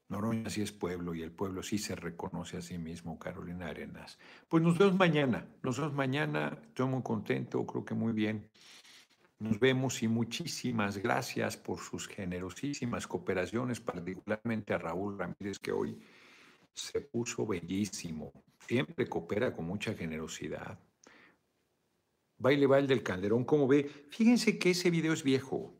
Noroña 0.08 0.48
sí 0.48 0.62
es 0.62 0.72
pueblo 0.72 1.14
y 1.14 1.22
el 1.22 1.30
pueblo 1.30 1.62
sí 1.62 1.76
se 1.76 1.94
reconoce 1.94 2.56
a 2.56 2.62
sí 2.62 2.78
mismo, 2.78 3.18
Carolina 3.18 3.66
Arenas. 3.66 4.18
Pues 4.48 4.62
nos 4.62 4.78
vemos 4.78 4.96
mañana, 4.96 5.46
nos 5.62 5.78
vemos 5.78 5.92
mañana, 5.92 6.58
estoy 6.62 6.86
muy 6.86 7.02
contento, 7.02 7.66
creo 7.66 7.84
que 7.84 7.94
muy 7.94 8.14
bien. 8.14 8.48
Nos 9.38 9.60
vemos 9.60 10.02
y 10.02 10.08
muchísimas 10.08 10.96
gracias 10.96 11.58
por 11.58 11.78
sus 11.78 12.08
generosísimas 12.08 13.06
cooperaciones, 13.06 13.80
particularmente 13.80 14.72
a 14.72 14.78
Raúl 14.78 15.18
Ramírez, 15.18 15.58
que 15.58 15.72
hoy 15.72 16.00
se 16.72 17.02
puso 17.02 17.46
bellísimo. 17.46 18.32
Siempre 18.66 19.06
coopera 19.06 19.52
con 19.52 19.66
mucha 19.66 19.92
generosidad. 19.92 20.78
Baile, 22.38 22.66
baile 22.66 22.88
del 22.88 23.02
Calderón, 23.02 23.44
¿cómo 23.44 23.68
ve? 23.68 23.84
Fíjense 24.08 24.58
que 24.58 24.70
ese 24.70 24.90
video 24.90 25.12
es 25.12 25.22
viejo. 25.22 25.74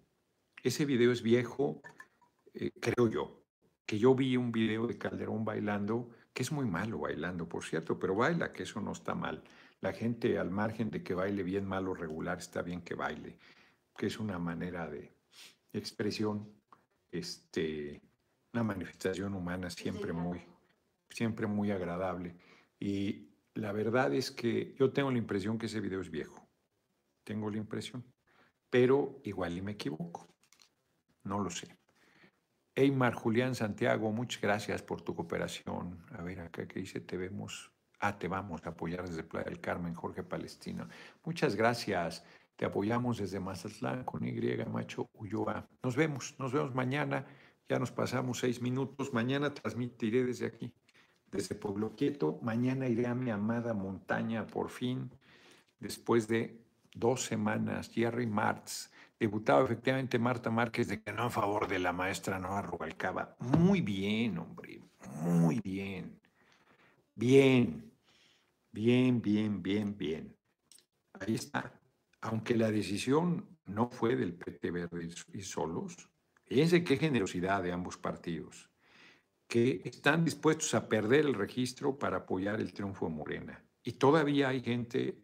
Ese 0.63 0.85
video 0.85 1.13
es 1.13 1.23
viejo, 1.23 1.81
eh, 2.53 2.73
creo 2.81 3.09
yo 3.09 3.38
que 3.89 3.99
yo 3.99 4.15
vi 4.15 4.37
un 4.37 4.53
video 4.53 4.87
de 4.87 4.99
Calderón 4.99 5.47
bailando, 5.47 6.11
que 6.35 6.43
es 6.43 6.53
muy 6.53 6.67
malo 6.67 6.99
bailando, 6.99 7.49
por 7.49 7.65
cierto, 7.65 7.99
pero 7.99 8.15
baila, 8.15 8.53
que 8.53 8.65
eso 8.65 8.83
no 8.83 8.93
está 8.93 9.15
mal. 9.15 9.43
La 9.81 9.95
gente, 9.95 10.39
al 10.39 10.51
margen 10.51 10.91
de 10.91 11.03
que 11.03 11.15
baile 11.15 11.43
bien, 11.43 11.65
mal 11.65 11.89
o 11.89 11.95
regular, 11.95 12.37
está 12.37 12.61
bien 12.61 12.83
que 12.83 12.95
baile, 12.95 13.39
que 13.97 14.09
es 14.09 14.19
una 14.19 14.39
manera 14.39 14.87
de 14.91 15.11
expresión, 15.73 16.53
este, 17.11 18.03
una 18.53 18.63
manifestación 18.63 19.33
humana 19.33 19.71
siempre 19.71 20.13
muy, 20.13 20.43
siempre 21.09 21.47
muy 21.47 21.71
agradable. 21.71 22.37
Y 22.79 23.31
la 23.55 23.73
verdad 23.73 24.13
es 24.13 24.31
que 24.31 24.75
yo 24.79 24.93
tengo 24.93 25.11
la 25.11 25.17
impresión 25.17 25.57
que 25.57 25.65
ese 25.65 25.81
video 25.81 26.03
es 26.03 26.11
viejo. 26.11 26.47
Tengo 27.25 27.49
la 27.49 27.57
impresión. 27.57 28.05
Pero 28.69 29.23
igual 29.25 29.57
y 29.57 29.63
me 29.63 29.73
equivoco. 29.73 30.29
No 31.25 31.39
lo 31.39 31.49
sé. 31.49 31.78
Eymar 32.79 33.13
Julián 33.13 33.57
Santiago, 33.57 34.13
muchas 34.13 34.41
gracias 34.41 34.83
por 34.83 35.03
tu 35.03 35.13
cooperación. 35.13 35.99
A 36.17 36.23
ver, 36.23 36.39
acá 36.39 36.69
que 36.69 36.79
dice, 36.79 37.01
te 37.01 37.17
vemos. 37.17 37.73
Ah, 37.99 38.17
te 38.17 38.29
vamos 38.29 38.65
a 38.65 38.69
apoyar 38.69 39.05
desde 39.05 39.25
Playa 39.25 39.47
del 39.47 39.61
Carmen, 39.61 39.95
Jorge 39.95 40.23
Palestina. 40.23 40.89
Muchas 41.25 41.57
gracias. 41.57 42.25
Te 42.55 42.67
apoyamos 42.67 43.19
desde 43.19 43.41
Mazatlán 43.41 44.05
con 44.05 44.25
Y, 44.25 44.41
Macho 44.71 45.11
Ulloa. 45.15 45.69
Nos 45.83 45.97
vemos, 45.97 46.37
nos 46.39 46.53
vemos 46.53 46.73
mañana. 46.73 47.27
Ya 47.69 47.81
nos 47.81 47.91
pasamos 47.91 48.39
seis 48.39 48.63
minutos. 48.63 49.13
Mañana 49.13 49.53
transmitiré 49.53 50.23
desde 50.23 50.47
aquí, 50.47 50.73
desde 51.33 51.57
Pueblo 51.57 51.97
Quieto. 51.97 52.39
Mañana 52.43 52.87
iré 52.87 53.09
a 53.09 53.15
mi 53.17 53.33
amada 53.33 53.75
montaña, 53.75 54.47
por 54.47 54.71
fin, 54.71 55.11
después 55.81 56.29
de 56.29 56.63
dos 56.95 57.25
semanas. 57.25 57.91
Jerry 57.93 58.29
Martz 58.29 58.93
Debutaba 59.19 59.65
efectivamente 59.65 60.19
Marta 60.19 60.51
Márquez 60.51 60.87
de 60.89 61.03
que 61.03 61.13
no 61.13 61.25
a 61.25 61.31
favor 61.31 61.67
de 61.67 61.81
la 61.81 61.93
maestra 61.93 62.39
Noa 62.39 62.63
Rubalcaba. 62.63 63.37
Muy 63.41 63.81
bien, 63.81 64.39
hombre, 64.39 64.81
muy 65.23 65.61
bien. 65.61 66.21
Bien, 67.17 67.93
bien, 68.71 69.21
bien, 69.21 69.61
bien, 69.61 69.97
bien. 69.97 70.37
Ahí 71.15 71.35
está. 71.35 71.73
Aunque 72.21 72.57
la 72.57 72.71
decisión 72.71 73.59
no 73.67 73.91
fue 73.91 74.15
del 74.15 74.35
PT 74.35 74.71
Verde 74.71 75.09
y 75.33 75.43
solos, 75.43 76.09
fíjense 76.45 76.85
qué 76.85 76.97
generosidad 76.97 77.63
de 77.63 77.73
ambos 77.73 77.97
partidos, 77.97 78.71
que 79.49 79.83
están 79.85 80.25
dispuestos 80.25 80.75
a 80.75 80.89
perder 80.89 81.27
el 81.27 81.35
registro 81.35 81.99
para 81.99 82.19
apoyar 82.19 82.61
el 82.61 82.73
triunfo 82.73 83.07
de 83.07 83.15
Morena. 83.15 83.65
Y 83.83 83.93
todavía 83.93 84.51
hay 84.51 84.61
gente 84.61 85.19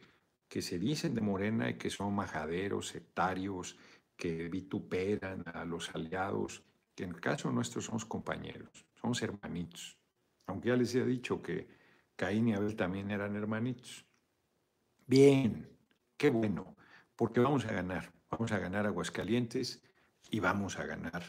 que 0.49 0.63
se 0.63 0.79
dicen 0.79 1.15
de 1.15 1.21
Morena 1.21 1.71
y 1.71 1.75
que 1.75 1.91
son 1.91 2.15
majaderos, 2.15 2.89
sectarios, 2.89 3.77
que 4.17 4.49
vituperan 4.49 5.43
a 5.53 5.65
los 5.65 5.95
aliados, 5.95 6.63
que 6.95 7.05
en 7.05 7.11
el 7.11 7.21
caso 7.21 7.51
nuestro 7.51 7.81
somos 7.81 8.05
compañeros, 8.05 8.87
somos 8.95 9.21
hermanitos. 9.23 9.99
Aunque 10.47 10.69
ya 10.69 10.77
les 10.77 10.95
he 10.95 11.05
dicho 11.05 11.43
que 11.43 11.67
Caín 12.17 12.49
y 12.49 12.55
Abel 12.55 12.77
también 12.77 13.11
eran 13.11 13.35
hermanitos. 13.35 14.05
Bien, 15.07 15.69
qué 16.17 16.31
bueno, 16.31 16.77
porque 17.17 17.41
vamos 17.41 17.65
a 17.65 17.73
ganar. 17.73 18.13
Vamos 18.31 18.53
a 18.53 18.59
ganar 18.59 18.87
Aguascalientes 18.87 19.83
y 20.31 20.41
vamos 20.41 20.79
a 20.79 20.87
ganar 20.87 21.23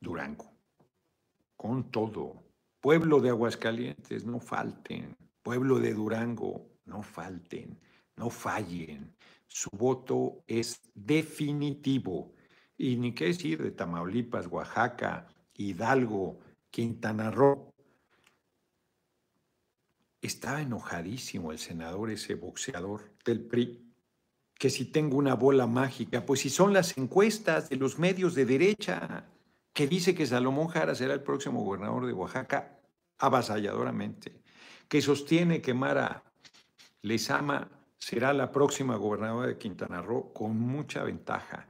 Durango. 0.00 0.52
Con 1.56 1.90
todo. 1.90 2.42
Pueblo 2.80 3.20
de 3.20 3.30
Aguascalientes, 3.30 4.24
no 4.24 4.40
falten. 4.40 5.16
Pueblo 5.42 5.78
de 5.78 5.92
Durango, 5.92 6.66
no 6.86 7.02
falten 7.02 7.78
no 8.16 8.30
fallen. 8.30 9.14
Su 9.46 9.70
voto 9.72 10.42
es 10.46 10.80
definitivo. 10.94 12.34
Y 12.76 12.96
ni 12.96 13.14
qué 13.14 13.26
decir 13.26 13.62
de 13.62 13.70
Tamaulipas, 13.70 14.46
Oaxaca, 14.48 15.28
Hidalgo, 15.54 16.40
Quintana 16.70 17.30
Roo. 17.30 17.72
Estaba 20.20 20.60
enojadísimo 20.60 21.52
el 21.52 21.58
senador, 21.58 22.10
ese 22.10 22.34
boxeador 22.34 23.14
del 23.24 23.46
PRI, 23.46 23.92
que 24.58 24.70
si 24.70 24.86
tengo 24.86 25.16
una 25.16 25.34
bola 25.34 25.66
mágica, 25.66 26.26
pues 26.26 26.40
si 26.40 26.50
son 26.50 26.72
las 26.72 26.96
encuestas 26.98 27.68
de 27.68 27.76
los 27.76 27.98
medios 27.98 28.34
de 28.34 28.46
derecha, 28.46 29.28
que 29.72 29.86
dice 29.86 30.14
que 30.14 30.26
Salomón 30.26 30.68
Jara 30.68 30.94
será 30.94 31.14
el 31.14 31.22
próximo 31.22 31.62
gobernador 31.62 32.06
de 32.06 32.14
Oaxaca, 32.14 32.80
avasalladoramente, 33.18 34.42
que 34.88 35.02
sostiene 35.02 35.60
que 35.60 35.74
Mara 35.74 36.25
Lezama 37.06 37.68
será 37.98 38.32
la 38.32 38.50
próxima 38.50 38.96
gobernadora 38.96 39.46
de 39.46 39.58
Quintana 39.58 40.02
Roo 40.02 40.32
con 40.32 40.58
mucha 40.58 41.04
ventaja, 41.04 41.66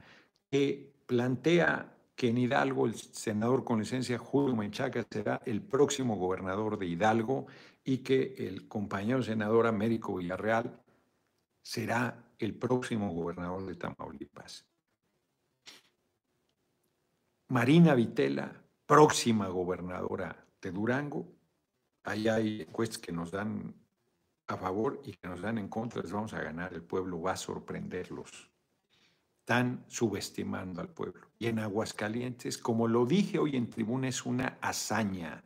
que 0.49 0.91
plantea 1.05 1.93
que 2.15 2.29
en 2.29 2.39
Hidalgo 2.39 2.87
el 2.87 2.95
senador 2.95 3.63
con 3.63 3.79
licencia 3.79 4.17
Julio 4.17 4.55
Menchaca 4.55 5.05
será 5.09 5.41
el 5.45 5.61
próximo 5.61 6.15
gobernador 6.15 6.79
de 6.79 6.87
Hidalgo 6.87 7.45
y 7.83 7.99
que 7.99 8.33
el 8.39 8.67
compañero 8.67 9.21
senador 9.21 9.67
Américo 9.67 10.15
Villarreal 10.15 10.81
será 11.61 12.31
el 12.39 12.55
próximo 12.55 13.13
gobernador 13.13 13.63
de 13.67 13.75
Tamaulipas. 13.75 14.65
Marina 17.49 17.93
Vitela, 17.93 18.59
próxima 18.87 19.47
gobernadora 19.49 20.47
de 20.59 20.71
Durango. 20.71 21.27
Ahí 22.03 22.27
hay 22.27 22.61
encuestas 22.61 22.97
que 22.97 23.11
nos 23.11 23.29
dan 23.29 23.86
a 24.47 24.57
favor 24.57 25.01
y 25.05 25.13
que 25.13 25.27
nos 25.27 25.41
dan 25.41 25.57
en 25.57 25.67
contra, 25.67 26.01
les 26.01 26.11
vamos 26.11 26.33
a 26.33 26.41
ganar, 26.41 26.73
el 26.73 26.83
pueblo 26.83 27.21
va 27.21 27.33
a 27.33 27.37
sorprenderlos. 27.37 28.49
Están 29.39 29.85
subestimando 29.87 30.81
al 30.81 30.89
pueblo. 30.89 31.27
Y 31.39 31.47
en 31.47 31.59
Aguascalientes, 31.59 32.57
como 32.57 32.87
lo 32.87 33.05
dije 33.05 33.39
hoy 33.39 33.55
en 33.55 33.69
tribuna, 33.69 34.09
es 34.09 34.25
una 34.25 34.57
hazaña. 34.61 35.43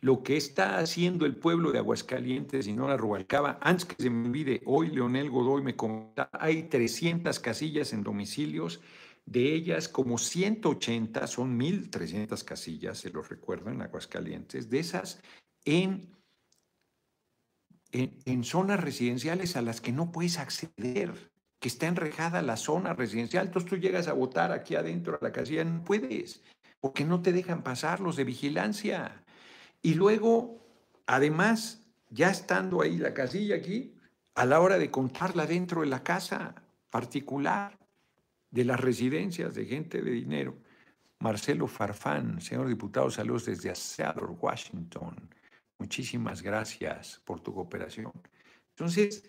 Lo 0.00 0.22
que 0.22 0.36
está 0.36 0.78
haciendo 0.78 1.26
el 1.26 1.36
pueblo 1.36 1.70
de 1.70 1.78
Aguascalientes 1.78 2.66
y 2.66 2.72
no 2.72 2.88
la 2.88 2.96
Rubalcaba, 2.96 3.58
antes 3.60 3.84
que 3.84 4.02
se 4.02 4.10
me 4.10 4.26
olvide, 4.26 4.62
hoy 4.64 4.88
Leonel 4.88 5.30
Godoy 5.30 5.62
me 5.62 5.76
comenta, 5.76 6.28
hay 6.32 6.64
300 6.64 7.38
casillas 7.40 7.92
en 7.92 8.02
domicilios, 8.02 8.80
de 9.24 9.54
ellas 9.54 9.88
como 9.88 10.18
180, 10.18 11.26
son 11.26 11.58
1.300 11.58 12.42
casillas, 12.44 12.98
se 12.98 13.10
lo 13.10 13.22
recuerdo, 13.22 13.70
en 13.70 13.82
Aguascalientes, 13.82 14.68
de 14.68 14.80
esas 14.80 15.22
en 15.64 16.10
en, 17.92 18.44
zonas 18.44 18.80
residenciales 18.80 19.56
a 19.56 19.62
las 19.62 19.80
que 19.80 19.92
no 19.92 20.10
puedes 20.10 20.38
acceder, 20.38 21.30
que 21.60 21.68
está 21.68 21.86
enrejada 21.86 22.42
la 22.42 22.56
zona 22.56 22.94
residencial. 22.94 23.46
Entonces 23.46 23.70
tú 23.70 23.76
llegas 23.76 24.08
a 24.08 24.14
votar 24.14 24.50
aquí 24.52 24.74
adentro 24.74 25.18
a 25.20 25.24
la 25.24 25.32
casilla, 25.32 25.64
no 25.64 25.84
puedes, 25.84 26.42
porque 26.80 27.04
no 27.04 27.22
te 27.22 27.32
dejan 27.32 27.62
pasar 27.62 28.00
los 28.00 28.16
de 28.16 28.24
vigilancia. 28.24 29.22
Y 29.82 29.94
luego, 29.94 30.64
además, 31.06 31.84
ya 32.10 32.30
estando 32.30 32.82
ahí 32.82 32.96
la 32.96 33.14
casilla 33.14 33.56
aquí, 33.56 33.94
a 34.34 34.46
la 34.46 34.60
hora 34.60 34.78
de 34.78 34.90
contarla 34.90 35.46
dentro 35.46 35.82
de 35.82 35.88
la 35.88 36.02
casa 36.02 36.54
particular, 36.90 37.78
de 38.50 38.64
las 38.64 38.80
residencias 38.80 39.54
de 39.54 39.66
gente 39.66 40.02
de 40.02 40.10
dinero. 40.10 40.56
Marcelo 41.18 41.66
Farfán, 41.66 42.40
señor 42.40 42.68
diputado, 42.68 43.10
saludos 43.10 43.46
desde 43.46 43.74
Seattle, 43.74 44.36
Washington. 44.40 45.16
Muchísimas 45.82 46.42
gracias 46.42 47.20
por 47.24 47.40
tu 47.40 47.52
cooperación. 47.52 48.12
Entonces, 48.70 49.28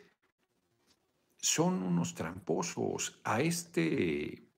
son 1.35 1.81
unos 1.81 2.13
tramposos. 2.13 3.19
A 3.23 3.41
este 3.41 4.51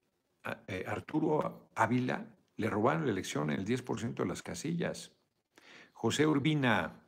eh, 0.68 0.84
Arturo 0.86 1.70
Ávila 1.74 2.26
le 2.58 2.68
robaron 2.68 3.06
la 3.06 3.12
elección 3.12 3.50
en 3.50 3.60
el 3.60 3.64
10% 3.64 4.14
de 4.14 4.26
las 4.26 4.42
casillas. 4.42 5.10
José 5.94 6.26
Urbina, 6.26 7.02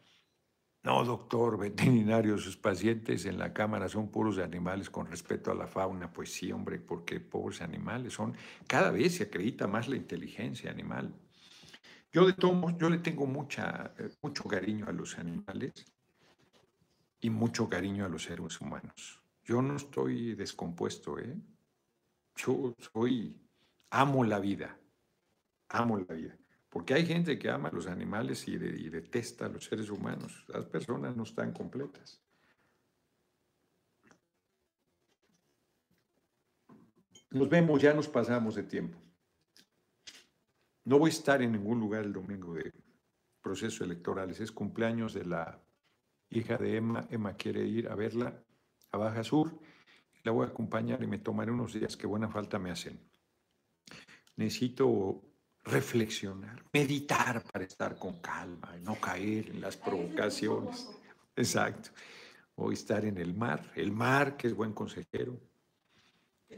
no, 0.82 1.05
doctor, 1.05 1.59
veterinario, 1.59 2.39
sus 2.39 2.56
pacientes 2.56 3.27
en 3.27 3.39
la 3.39 3.52
cámara 3.52 3.90
son 3.90 4.10
puros 4.10 4.39
animales 4.39 4.89
con 4.89 5.06
respeto 5.06 5.51
a 5.51 5.55
la 5.55 5.66
fauna. 5.66 6.10
Pues 6.10 6.32
sí, 6.32 6.51
hombre, 6.51 6.78
porque 6.78 7.20
pobres 7.20 7.60
animales 7.60 8.15
son, 8.15 8.35
cada 8.66 8.90
vez 8.90 9.16
se 9.16 9.24
acredita 9.24 9.66
más 9.66 9.86
la 9.86 9.97
inteligencia 9.97 10.70
animal. 10.70 11.12
Yo 12.10 12.26
de 12.26 12.32
todos 12.32 12.76
yo 12.78 12.89
le 12.89 12.98
tengo 12.98 13.26
mucha, 13.26 13.94
eh, 13.98 14.10
mucho 14.22 14.44
cariño 14.44 14.86
a 14.89 14.93
los 14.93 15.18
animales 15.18 15.85
y 17.20 17.28
mucho 17.28 17.68
cariño 17.68 18.06
a 18.06 18.09
los 18.09 18.22
seres 18.22 18.60
humanos. 18.60 19.22
Yo 19.44 19.60
no 19.60 19.76
estoy 19.76 20.35
descompuesto, 20.35 21.18
¿eh? 21.18 21.36
Yo 22.36 22.74
soy, 22.78 23.36
amo 23.90 24.24
la 24.24 24.39
vida, 24.39 24.78
amo 25.68 25.98
la 25.98 26.14
vida. 26.14 26.39
Porque 26.70 26.94
hay 26.94 27.06
gente 27.06 27.39
que 27.39 27.51
ama 27.51 27.68
a 27.68 27.72
los 27.72 27.86
animales 27.86 28.47
y, 28.47 28.52
y 28.52 28.89
detesta 28.89 29.47
a 29.47 29.48
los 29.48 29.64
seres 29.64 29.90
humanos. 29.90 30.44
Las 30.48 30.66
personas 30.66 31.16
no 31.16 31.24
están 31.24 31.52
completas. 31.52 32.22
Nos 37.30 37.48
vemos, 37.48 37.82
ya 37.82 37.93
nos 37.93 38.09
pasamos 38.09 38.55
de 38.55 38.62
tiempo. 38.62 38.98
No 40.89 40.98
voy 40.98 41.10
a 41.10 41.12
estar 41.12 41.43
en 41.43 41.52
ningún 41.52 41.78
lugar 41.81 42.05
el 42.05 42.15
domingo 42.15 42.55
de 42.55 42.73
procesos 43.43 43.82
electorales. 43.82 44.40
Es 44.40 44.51
cumpleaños 44.51 45.12
de 45.12 45.27
la 45.27 45.60
hija 46.31 46.56
de 46.56 46.78
Emma. 46.78 47.06
Emma 47.10 47.35
quiere 47.35 47.62
ir 47.62 47.90
a 47.90 47.94
verla 47.94 48.43
a 48.93 48.97
Baja 48.97 49.23
Sur. 49.23 49.52
La 50.24 50.32
voy 50.32 50.47
a 50.47 50.48
acompañar 50.48 51.02
y 51.02 51.06
me 51.06 51.19
tomaré 51.19 51.52
unos 51.52 51.74
días 51.74 51.94
que 51.94 52.06
buena 52.06 52.31
falta 52.31 52.59
me 52.59 52.70
hacen. 52.70 52.98
Necesito 54.36 55.20
reflexionar, 55.62 56.65
meditar 56.73 57.43
para 57.43 57.66
estar 57.66 57.98
con 57.98 58.23
calma 58.23 58.74
y 58.74 58.81
no 58.81 58.98
caer 58.98 59.51
en 59.51 59.60
las 59.60 59.77
provocaciones. 59.77 60.89
Exacto. 61.36 61.90
Voy 62.56 62.70
a 62.70 62.78
estar 62.78 63.05
en 63.05 63.19
el 63.19 63.35
mar, 63.35 63.73
el 63.77 63.93
mar 63.93 64.39
que 64.39 64.47
es 64.47 64.55
buen 64.55 64.73
consejero. 64.73 65.39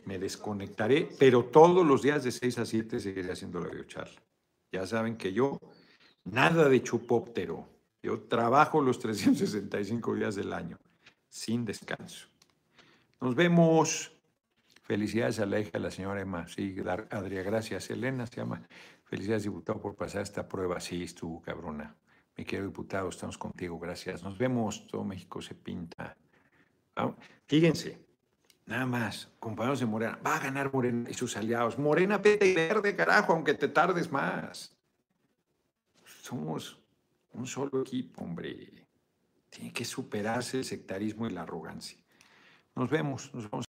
Me 0.05 0.19
desconectaré, 0.19 1.09
pero 1.19 1.45
todos 1.45 1.87
los 1.87 2.03
días 2.03 2.25
de 2.25 2.33
6 2.33 2.59
a 2.59 2.67
7 2.67 3.01
seguiré 3.01 3.33
haciendo 3.33 3.61
la 3.61 3.69
videocharla. 3.69 4.21
Ya 4.73 4.87
saben 4.87 5.17
que 5.17 5.33
yo, 5.33 5.59
nada 6.25 6.69
de 6.69 6.83
chupóptero. 6.83 7.69
Yo 8.03 8.21
trabajo 8.21 8.81
los 8.81 8.99
365 8.99 10.15
días 10.15 10.35
del 10.37 10.53
año, 10.53 10.79
sin 11.29 11.65
descanso. 11.65 12.29
Nos 13.21 13.35
vemos. 13.35 14.13
Felicidades 14.83 15.39
a 15.39 15.47
la 15.47 15.61
hija 15.61 15.71
de 15.75 15.81
la 15.81 15.91
señora 15.93 16.21
Emma. 16.21 16.49
Sí, 16.49 16.75
Adria, 17.11 17.45
gracias. 17.45 17.91
Elena 17.91 18.27
se 18.27 18.37
llama. 18.37 18.67
Felicidades, 19.05 19.45
diputado, 19.45 19.81
por 19.81 19.95
pasar 19.95 20.23
esta 20.23 20.49
prueba. 20.49 20.81
Sí, 20.81 21.05
estuvo 21.05 21.41
cabrona. 21.41 21.95
Mi 22.37 22.45
querido 22.45 22.67
diputado, 22.69 23.09
estamos 23.09 23.39
contigo. 23.39 23.79
Gracias. 23.79 24.25
Nos 24.25 24.37
vemos. 24.37 24.89
Todo 24.89 25.05
México 25.05 25.41
se 25.43 25.55
pinta. 25.55 26.17
Fíjense, 27.47 27.99
nada 28.71 28.87
más, 28.87 29.29
compañeros 29.41 29.81
de 29.81 29.87
Morena. 29.87 30.19
Va 30.25 30.37
a 30.37 30.39
ganar 30.39 30.73
Morena 30.73 31.11
y 31.11 31.15
sus 31.15 31.37
aliados. 31.37 31.77
Morena, 31.79 32.23
peta 32.23 32.47
y 32.47 32.55
verde, 32.55 32.95
carajo, 32.95 33.33
aunque 33.33 33.55
te 33.55 33.69
tardes 33.69 34.11
más. 34.11 34.75
Somos 36.23 36.81
un 37.33 37.47
solo 37.47 37.83
equipo, 37.83 38.23
hombre. 38.23 38.87
Tiene 39.51 39.73
que 39.73 39.85
superarse 39.85 40.59
el 40.59 40.65
sectarismo 40.65 41.27
y 41.27 41.31
la 41.31 41.43
arrogancia. 41.43 41.99
Nos 42.77 42.89
vemos, 42.89 43.35
nos 43.35 43.51
vemos. 43.51 43.51